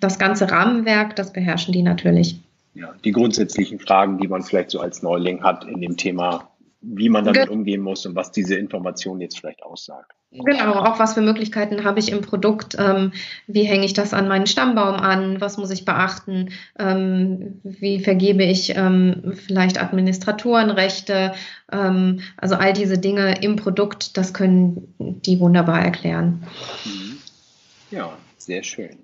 das 0.02 0.19
ganze 0.19 0.52
Rahmenwerk, 0.52 1.15
das 1.15 1.32
beherrschen 1.32 1.71
die 1.71 1.84
natürlich. 1.84 2.41
Ja, 2.76 2.93
die 3.06 3.12
grundsätzlichen 3.12 3.80
Fragen, 3.80 4.17
die 4.17 4.28
man 4.28 4.43
vielleicht 4.43 4.71
so 4.71 4.82
als 4.82 5.04
Neuling 5.04 5.41
hat 5.41 5.63
in 5.63 5.80
dem 5.80 5.95
Thema, 5.95 6.49
wie 6.83 7.09
man 7.09 7.23
damit 7.23 7.47
Ge 7.47 7.49
umgehen 7.49 7.81
muss 7.81 8.05
und 8.05 8.15
was 8.15 8.31
diese 8.31 8.55
Information 8.55 9.21
jetzt 9.21 9.39
vielleicht 9.39 9.63
aussagt. 9.63 10.11
Genau, 10.31 10.73
auch 10.73 10.99
was 10.99 11.13
für 11.13 11.21
Möglichkeiten 11.21 11.83
habe 11.83 11.99
ich 11.99 12.11
im 12.11 12.21
Produkt, 12.21 12.75
ähm, 12.79 13.13
wie 13.47 13.63
hänge 13.63 13.85
ich 13.85 13.93
das 13.93 14.13
an 14.13 14.27
meinen 14.27 14.47
Stammbaum 14.47 14.95
an, 14.95 15.39
was 15.39 15.57
muss 15.57 15.69
ich 15.69 15.85
beachten, 15.85 16.49
ähm, 16.79 17.61
wie 17.63 17.99
vergebe 17.99 18.43
ich 18.43 18.75
ähm, 18.75 19.33
vielleicht 19.35 19.79
Administratorenrechte, 19.81 21.33
ähm, 21.71 22.21
also 22.37 22.55
all 22.55 22.73
diese 22.73 22.97
Dinge 22.97 23.43
im 23.43 23.57
Produkt, 23.57 24.17
das 24.17 24.33
können 24.33 24.95
die 24.97 25.39
wunderbar 25.39 25.81
erklären. 25.81 26.43
Mhm. 26.83 27.17
Ja, 27.91 28.17
sehr 28.45 28.63
schön. 28.63 28.97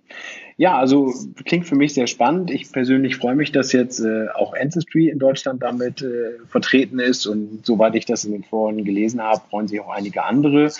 Ja, 0.57 0.77
also 0.77 1.13
klingt 1.45 1.65
für 1.65 1.75
mich 1.75 1.93
sehr 1.93 2.07
spannend. 2.07 2.51
Ich 2.51 2.71
persönlich 2.71 3.15
freue 3.15 3.35
mich, 3.35 3.51
dass 3.51 3.71
jetzt 3.71 3.99
äh, 3.99 4.27
auch 4.35 4.53
Ancestry 4.53 5.07
in 5.07 5.19
Deutschland 5.19 5.63
damit 5.63 6.01
äh, 6.01 6.37
vertreten 6.47 6.99
ist 6.99 7.25
und 7.25 7.65
soweit 7.65 7.95
ich 7.95 8.05
das 8.05 8.25
in 8.25 8.33
den 8.33 8.43
Foren 8.43 8.83
gelesen 8.83 9.21
habe, 9.21 9.41
freuen 9.49 9.67
sich 9.67 9.79
auch 9.79 9.89
einige 9.89 10.23
andere. 10.23 10.71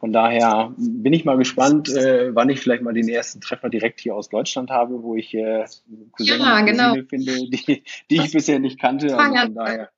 Von 0.00 0.12
daher 0.12 0.72
bin 0.76 1.12
ich 1.12 1.24
mal 1.24 1.36
gespannt, 1.36 1.88
äh, 1.88 2.34
wann 2.34 2.48
ich 2.50 2.60
vielleicht 2.60 2.82
mal 2.82 2.94
den 2.94 3.08
ersten 3.08 3.40
Treffer 3.40 3.68
direkt 3.68 4.00
hier 4.00 4.14
aus 4.14 4.28
Deutschland 4.28 4.70
habe, 4.70 5.02
wo 5.02 5.14
ich 5.14 5.32
äh, 5.34 5.64
Cousine, 6.12 6.38
ja, 6.38 6.60
genau. 6.62 6.94
finde, 7.08 7.48
die, 7.48 7.82
die 8.10 8.16
ich 8.16 8.32
bisher 8.32 8.58
nicht 8.58 8.80
kannte. 8.80 9.16
Also 9.16 9.34
von 9.34 9.54
daher. 9.54 9.90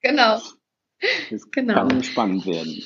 Genau. 0.00 0.40
Das 1.30 1.50
genau. 1.50 1.74
kann 1.74 2.02
spannend 2.02 2.46
werden. 2.46 2.82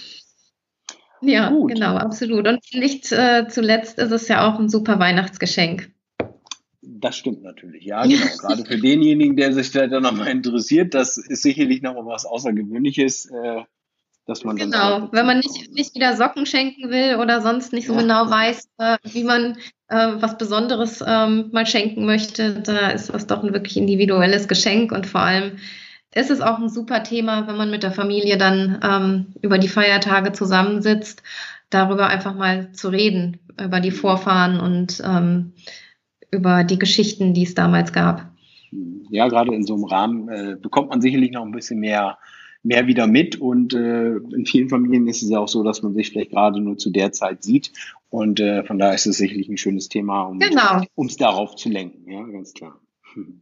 Ja, 1.22 1.50
Gut. 1.50 1.72
genau, 1.72 1.96
absolut. 1.96 2.46
Und 2.46 2.60
nicht 2.72 3.10
äh, 3.12 3.46
zuletzt 3.48 3.98
ist 3.98 4.12
es 4.12 4.28
ja 4.28 4.46
auch 4.46 4.58
ein 4.58 4.68
super 4.68 4.98
Weihnachtsgeschenk. 4.98 5.90
Das 6.82 7.16
stimmt 7.16 7.42
natürlich, 7.42 7.84
ja, 7.84 8.04
genau. 8.04 8.26
Gerade 8.40 8.64
für 8.64 8.78
denjenigen, 8.78 9.36
der 9.36 9.52
sich 9.52 9.70
da 9.72 9.86
nochmal 9.86 10.28
interessiert, 10.28 10.94
das 10.94 11.18
ist 11.18 11.42
sicherlich 11.42 11.82
nochmal 11.82 12.06
was 12.06 12.26
Außergewöhnliches, 12.26 13.26
äh, 13.26 13.62
dass 14.26 14.44
man 14.44 14.56
dann. 14.56 14.70
Genau, 14.70 15.08
wenn 15.12 15.26
man 15.26 15.38
nicht, 15.38 15.72
nicht 15.72 15.94
wieder 15.94 16.16
Socken 16.16 16.46
schenken 16.46 16.90
will 16.90 17.16
oder 17.16 17.40
sonst 17.40 17.72
nicht 17.72 17.86
so 17.86 17.94
ja. 17.94 18.02
genau 18.02 18.30
weiß, 18.30 18.68
äh, 18.78 18.98
wie 19.04 19.24
man 19.24 19.56
äh, 19.88 20.12
was 20.20 20.38
Besonderes 20.38 21.02
ähm, 21.06 21.48
mal 21.52 21.66
schenken 21.66 22.06
möchte, 22.06 22.60
da 22.60 22.90
ist 22.90 23.12
das 23.12 23.26
doch 23.26 23.42
ein 23.42 23.52
wirklich 23.52 23.76
individuelles 23.76 24.48
Geschenk 24.48 24.92
und 24.92 25.06
vor 25.06 25.20
allem 25.20 25.58
ist 26.16 26.30
es 26.30 26.40
auch 26.40 26.58
ein 26.58 26.70
super 26.70 27.02
Thema, 27.02 27.46
wenn 27.46 27.56
man 27.56 27.70
mit 27.70 27.82
der 27.82 27.92
Familie 27.92 28.38
dann 28.38 28.80
ähm, 28.82 29.26
über 29.42 29.58
die 29.58 29.68
Feiertage 29.68 30.32
zusammensitzt, 30.32 31.22
darüber 31.68 32.06
einfach 32.08 32.34
mal 32.34 32.72
zu 32.72 32.88
reden, 32.88 33.38
über 33.62 33.80
die 33.80 33.90
Vorfahren 33.90 34.58
und 34.58 35.02
ähm, 35.04 35.52
über 36.30 36.64
die 36.64 36.78
Geschichten, 36.78 37.34
die 37.34 37.42
es 37.42 37.54
damals 37.54 37.92
gab. 37.92 38.30
Ja, 39.10 39.28
gerade 39.28 39.54
in 39.54 39.64
so 39.64 39.74
einem 39.74 39.84
Rahmen 39.84 40.28
äh, 40.28 40.56
bekommt 40.60 40.88
man 40.88 41.02
sicherlich 41.02 41.32
noch 41.32 41.44
ein 41.44 41.52
bisschen 41.52 41.80
mehr 41.80 42.18
mehr 42.62 42.88
wieder 42.88 43.06
mit 43.06 43.36
und 43.36 43.74
äh, 43.74 44.16
in 44.16 44.44
vielen 44.44 44.68
Familien 44.68 45.06
ist 45.06 45.22
es 45.22 45.30
ja 45.30 45.38
auch 45.38 45.46
so, 45.46 45.62
dass 45.62 45.84
man 45.84 45.94
sich 45.94 46.10
vielleicht 46.10 46.30
gerade 46.32 46.60
nur 46.60 46.76
zu 46.76 46.90
der 46.90 47.12
Zeit 47.12 47.44
sieht 47.44 47.72
und 48.10 48.40
äh, 48.40 48.64
von 48.64 48.80
daher 48.80 48.94
ist 48.94 49.06
es 49.06 49.18
sicherlich 49.18 49.48
ein 49.48 49.56
schönes 49.56 49.88
Thema, 49.88 50.22
um 50.22 50.40
genau. 50.40 50.82
es 50.96 51.16
darauf 51.16 51.54
zu 51.54 51.68
lenken, 51.68 52.10
ja, 52.10 52.24
ganz 52.24 52.54
klar. 52.54 52.80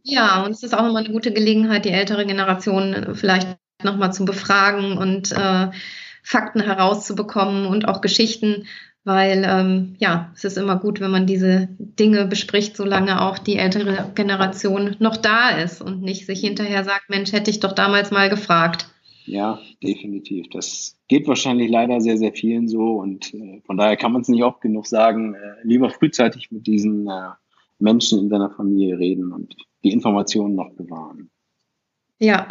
Ja, 0.03 0.43
und 0.43 0.51
es 0.51 0.63
ist 0.63 0.73
auch 0.73 0.83
nochmal 0.83 1.03
eine 1.03 1.13
gute 1.13 1.31
Gelegenheit, 1.31 1.85
die 1.85 1.91
ältere 1.91 2.25
Generation 2.25 3.15
vielleicht 3.15 3.57
nochmal 3.83 4.13
zu 4.13 4.25
befragen 4.25 4.97
und 4.97 5.31
äh, 5.31 5.69
Fakten 6.23 6.61
herauszubekommen 6.61 7.67
und 7.67 7.87
auch 7.87 8.01
Geschichten, 8.01 8.65
weil 9.03 9.45
ähm, 9.47 9.95
ja, 9.99 10.31
es 10.35 10.43
ist 10.43 10.57
immer 10.57 10.77
gut, 10.77 10.99
wenn 10.99 11.11
man 11.11 11.27
diese 11.27 11.69
Dinge 11.77 12.25
bespricht, 12.25 12.75
solange 12.75 13.21
auch 13.21 13.37
die 13.37 13.57
ältere 13.57 14.11
Generation 14.15 14.95
noch 14.99 15.17
da 15.17 15.49
ist 15.49 15.81
und 15.81 16.01
nicht 16.01 16.25
sich 16.25 16.39
hinterher 16.39 16.83
sagt, 16.83 17.09
Mensch, 17.09 17.31
hätte 17.31 17.51
ich 17.51 17.59
doch 17.59 17.73
damals 17.73 18.09
mal 18.09 18.29
gefragt. 18.29 18.87
Ja, 19.27 19.59
definitiv. 19.83 20.47
Das 20.51 20.97
geht 21.07 21.27
wahrscheinlich 21.27 21.69
leider 21.69 22.01
sehr, 22.01 22.17
sehr 22.17 22.33
vielen 22.33 22.67
so 22.67 22.99
und 22.99 23.33
äh, 23.33 23.61
von 23.65 23.77
daher 23.77 23.97
kann 23.97 24.11
man 24.11 24.21
es 24.21 24.27
nicht 24.27 24.43
oft 24.43 24.61
genug 24.61 24.87
sagen, 24.87 25.35
äh, 25.35 25.37
lieber 25.63 25.91
frühzeitig 25.91 26.51
mit 26.51 26.65
diesen 26.65 27.07
äh, 27.07 27.29
Menschen 27.79 28.19
in 28.19 28.29
seiner 28.29 28.49
Familie 28.49 28.97
reden 28.97 29.31
und 29.31 29.55
die 29.83 29.91
Informationen 29.91 30.55
noch 30.55 30.71
bewahren. 30.71 31.29
Ja, 32.19 32.47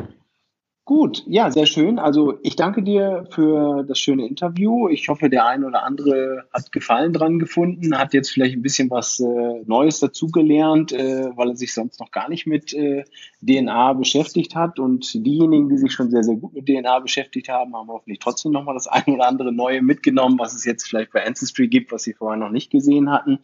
Gut, 0.87 1.25
ja, 1.27 1.51
sehr 1.51 1.65
schön. 1.65 1.99
Also 1.99 2.39
ich 2.43 2.57
danke 2.57 2.83
dir 2.83 3.27
für 3.31 3.85
das 3.85 3.99
schöne 3.99 4.27
Interview. 4.27 4.91
Ich 4.91 5.09
hoffe, 5.09 5.31
der 5.31 5.47
eine 5.47 5.67
oder 5.67 5.83
andere 5.83 6.45
hat 6.53 6.73
Gefallen 6.73 7.15
dran 7.15 7.39
gefunden, 7.39 7.97
hat 7.97 8.13
jetzt 8.13 8.31
vielleicht 8.31 8.55
ein 8.55 8.61
bisschen 8.61 8.91
was 8.91 9.19
äh, 9.19 9.63
Neues 9.65 10.01
dazugelernt, 10.01 10.93
äh, 10.93 11.31
weil 11.37 11.49
er 11.49 11.57
sich 11.57 11.73
sonst 11.73 12.01
noch 12.01 12.11
gar 12.11 12.29
nicht 12.29 12.47
mit 12.47 12.75
äh, 12.75 13.05
DNA 13.41 13.95
beschäftigt 13.95 14.55
hat. 14.55 14.79
Und 14.79 15.15
diejenigen, 15.15 15.71
die 15.71 15.79
sich 15.79 15.91
schon 15.91 16.11
sehr, 16.11 16.23
sehr 16.23 16.37
gut 16.37 16.53
mit 16.53 16.69
DNA 16.69 16.99
beschäftigt 16.99 17.49
haben, 17.49 17.75
haben 17.75 17.89
hoffentlich 17.89 18.19
trotzdem 18.19 18.53
nochmal 18.53 18.75
das 18.75 18.87
eine 18.87 19.17
oder 19.17 19.27
andere 19.27 19.53
Neue 19.53 19.81
mitgenommen, 19.81 20.39
was 20.39 20.55
es 20.55 20.67
jetzt 20.67 20.87
vielleicht 20.87 21.13
bei 21.13 21.27
Ancestry 21.27 21.67
gibt, 21.67 21.93
was 21.93 22.03
sie 22.03 22.13
vorher 22.13 22.39
noch 22.39 22.51
nicht 22.51 22.71
gesehen 22.71 23.11
hatten. 23.11 23.39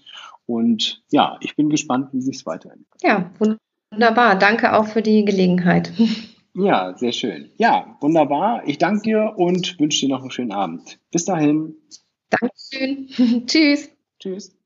Und 0.51 1.03
ja, 1.11 1.38
ich 1.40 1.55
bin 1.55 1.70
gespannt, 1.70 2.09
wie 2.12 2.20
sich 2.20 2.38
es 2.38 2.46
weiterentwickelt. 2.46 3.03
Ja, 3.03 3.30
wunderbar. 3.38 4.36
Danke 4.36 4.74
auch 4.74 4.86
für 4.86 5.03
die 5.03 5.24
Gelegenheit. 5.24 5.92
Ja, 6.53 6.98
sehr 6.98 7.12
schön. 7.12 7.53
Ja, 7.59 7.96
wunderbar. 8.01 8.66
Ich 8.66 8.76
danke 8.76 9.03
dir 9.03 9.34
und 9.36 9.78
wünsche 9.78 10.05
dir 10.05 10.12
noch 10.12 10.22
einen 10.22 10.32
schönen 10.32 10.51
Abend. 10.51 10.98
Bis 11.12 11.24
dahin. 11.24 11.76
Dankeschön. 12.28 13.46
Tschüss. 13.46 13.88
Tschüss. 14.18 14.59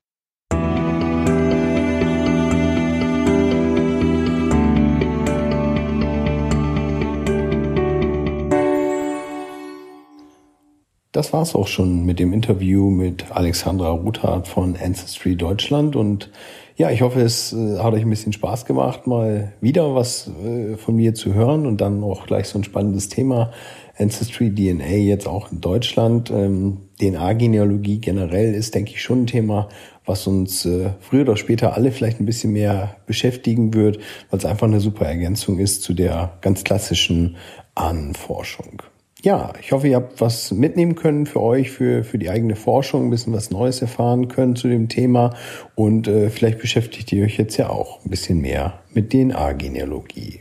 Das 11.15 11.33
war's 11.33 11.55
auch 11.55 11.69
schon 11.69 12.05
mit 12.05 12.19
dem 12.19 12.33
Interview 12.33 12.91
mit 12.91 13.27
Alexandra 13.31 13.91
Ruthardt 13.91 14.49
von 14.49 14.77
Ancestry 14.77 15.37
Deutschland 15.37 15.95
und 15.95 16.33
ja, 16.77 16.91
ich 16.91 17.03
hoffe, 17.03 17.21
es 17.21 17.53
äh, 17.53 17.79
hat 17.79 17.95
euch 17.95 18.03
ein 18.03 18.11
bisschen 18.11 18.33
Spaß 18.33 18.65
gemacht, 18.65 19.07
mal 19.07 19.53
wieder 19.61 19.95
was 19.95 20.29
äh, 20.45 20.77
von 20.77 20.97
mir 20.97 21.15
zu 21.15 21.33
hören 21.33 21.67
und 21.67 21.81
dann 21.81 22.03
auch 22.03 22.27
gleich 22.27 22.49
so 22.49 22.59
ein 22.59 22.65
spannendes 22.65 23.11
Thema. 23.11 23.53
Ancestry 23.97 24.53
DNA 24.53 24.97
jetzt 24.97 25.29
auch 25.29 25.53
in 25.53 25.61
Deutschland. 25.61 26.33
Ähm, 26.33 26.79
DNA-Genealogie 27.01 28.01
generell 28.01 28.53
ist, 28.53 28.75
denke 28.75 28.91
ich, 28.91 29.01
schon 29.01 29.23
ein 29.23 29.27
Thema, 29.29 29.69
was 30.05 30.27
uns 30.27 30.67
äh, 30.67 30.91
früher 30.99 31.23
oder 31.23 31.37
später 31.37 31.75
alle 31.75 31.93
vielleicht 31.93 32.19
ein 32.19 32.27
bisschen 32.27 32.53
mehr 32.53 32.97
beschäftigen 33.07 33.73
wird, 33.73 33.99
weil 34.31 34.39
es 34.41 34.45
einfach 34.45 34.67
eine 34.67 34.81
super 34.81 35.07
Ergänzung 35.07 35.61
ist 35.61 35.85
zu 35.85 35.95
der 35.95 36.39
ganz 36.41 36.65
klassischen 36.65 37.37
Ahnenforschung 37.77 38.83
ja, 39.25 39.53
ich 39.61 39.73
hoffe, 39.73 39.89
ihr 39.89 39.97
habt 39.97 40.21
was 40.21 40.53
mitnehmen 40.53 40.95
können 40.95 41.25
für 41.25 41.43
euch, 41.43 41.71
für, 41.71 42.05
für 42.05 42.19
die 42.19 42.29
eigene 42.29 42.57
Forschung, 42.57 43.07
ein 43.07 43.11
bisschen 43.11 43.33
was 43.33 43.51
Neues 43.51 43.81
erfahren 43.81 44.29
können 44.29 44.55
zu 44.55 44.69
dem 44.69 44.89
Thema 44.89 45.35
und 45.75 46.07
äh, 46.07 46.29
vielleicht 46.29 46.59
beschäftigt 46.59 47.11
ihr 47.13 47.25
euch 47.25 47.39
jetzt 47.39 47.57
ja 47.57 47.71
auch 47.71 48.05
ein 48.05 48.11
bisschen 48.11 48.41
mehr 48.41 48.81
mit 48.93 49.11
DNA-Genealogie. 49.11 50.41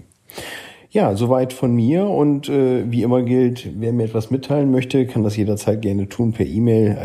Ja, 0.91 1.15
soweit 1.15 1.53
von 1.53 1.73
mir 1.73 2.05
und 2.05 2.49
äh, 2.49 2.83
wie 2.91 3.03
immer 3.03 3.23
gilt, 3.23 3.69
wer 3.79 3.93
mir 3.93 4.03
etwas 4.03 4.29
mitteilen 4.29 4.69
möchte, 4.69 5.07
kann 5.07 5.23
das 5.23 5.37
jederzeit 5.37 5.81
gerne 5.81 6.09
tun 6.09 6.33
per 6.33 6.45
E-Mail 6.45 6.97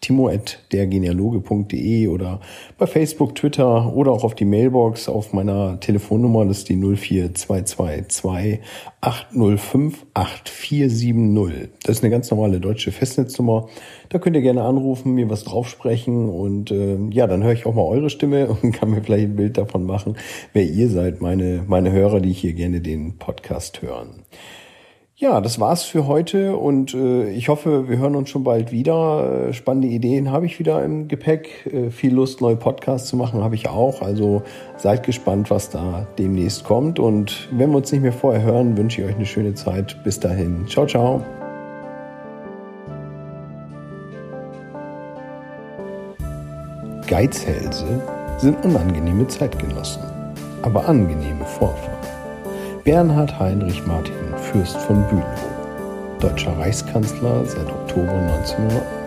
timo.dergenealoge.de 0.00 2.08
oder 2.08 2.40
bei 2.78 2.86
Facebook, 2.86 3.34
Twitter 3.34 3.94
oder 3.94 4.12
auch 4.12 4.24
auf 4.24 4.34
die 4.34 4.44
Mailbox 4.44 5.08
auf 5.08 5.32
meiner 5.32 5.80
Telefonnummer, 5.80 6.44
das 6.46 6.58
ist 6.58 6.68
die 6.68 6.76
04222 6.76 8.60
805 9.00 10.06
8470. 10.14 11.70
Das 11.82 11.96
ist 11.96 12.04
eine 12.04 12.10
ganz 12.10 12.30
normale 12.30 12.60
deutsche 12.60 12.92
Festnetznummer. 12.92 13.68
Da 14.08 14.18
könnt 14.18 14.36
ihr 14.36 14.42
gerne 14.42 14.62
anrufen, 14.62 15.14
mir 15.14 15.28
was 15.30 15.44
draufsprechen 15.44 16.28
und 16.28 16.70
äh, 16.70 16.98
ja, 17.10 17.26
dann 17.26 17.42
höre 17.42 17.52
ich 17.52 17.66
auch 17.66 17.74
mal 17.74 17.82
eure 17.82 18.10
Stimme 18.10 18.48
und 18.62 18.72
kann 18.72 18.90
mir 18.90 19.02
vielleicht 19.02 19.24
ein 19.24 19.36
Bild 19.36 19.58
davon 19.58 19.84
machen, 19.84 20.16
wer 20.52 20.64
ihr 20.64 20.88
seid, 20.88 21.20
meine, 21.20 21.64
meine 21.66 21.92
Hörer, 21.92 22.20
die 22.20 22.32
hier 22.32 22.52
gerne 22.52 22.80
den 22.80 23.18
Podcast 23.18 23.82
hören. 23.82 24.24
Ja, 25.20 25.40
das 25.40 25.58
war's 25.58 25.82
für 25.82 26.06
heute 26.06 26.56
und 26.56 26.94
äh, 26.94 27.28
ich 27.30 27.48
hoffe, 27.48 27.88
wir 27.88 27.98
hören 27.98 28.14
uns 28.14 28.30
schon 28.30 28.44
bald 28.44 28.70
wieder. 28.70 29.48
Äh, 29.48 29.52
spannende 29.52 29.88
Ideen 29.88 30.30
habe 30.30 30.46
ich 30.46 30.60
wieder 30.60 30.84
im 30.84 31.08
Gepäck. 31.08 31.66
Äh, 31.66 31.90
viel 31.90 32.14
Lust, 32.14 32.40
neue 32.40 32.54
Podcasts 32.54 33.08
zu 33.08 33.16
machen, 33.16 33.42
habe 33.42 33.56
ich 33.56 33.68
auch. 33.68 34.00
Also 34.00 34.42
seid 34.76 35.04
gespannt, 35.04 35.50
was 35.50 35.70
da 35.70 36.06
demnächst 36.18 36.62
kommt. 36.62 37.00
Und 37.00 37.48
wenn 37.50 37.70
wir 37.70 37.78
uns 37.78 37.90
nicht 37.90 38.02
mehr 38.02 38.12
vorher 38.12 38.42
hören, 38.42 38.76
wünsche 38.76 39.02
ich 39.02 39.08
euch 39.08 39.16
eine 39.16 39.26
schöne 39.26 39.54
Zeit. 39.54 39.96
Bis 40.04 40.20
dahin. 40.20 40.68
Ciao, 40.68 40.86
ciao. 40.86 41.20
Geizhälse 47.08 47.86
sind 48.36 48.64
unangenehme 48.64 49.26
Zeitgenossen, 49.26 50.04
aber 50.62 50.88
angenehme 50.88 51.44
Vorfahren. 51.44 51.97
Bernhard 52.88 53.38
Heinrich 53.38 53.86
Martin 53.86 54.14
Fürst 54.50 54.78
von 54.78 55.06
Bülow, 55.08 55.22
deutscher 56.20 56.58
Reichskanzler 56.58 57.44
seit 57.44 57.66
Oktober 57.66 58.14
1900. 58.14 58.97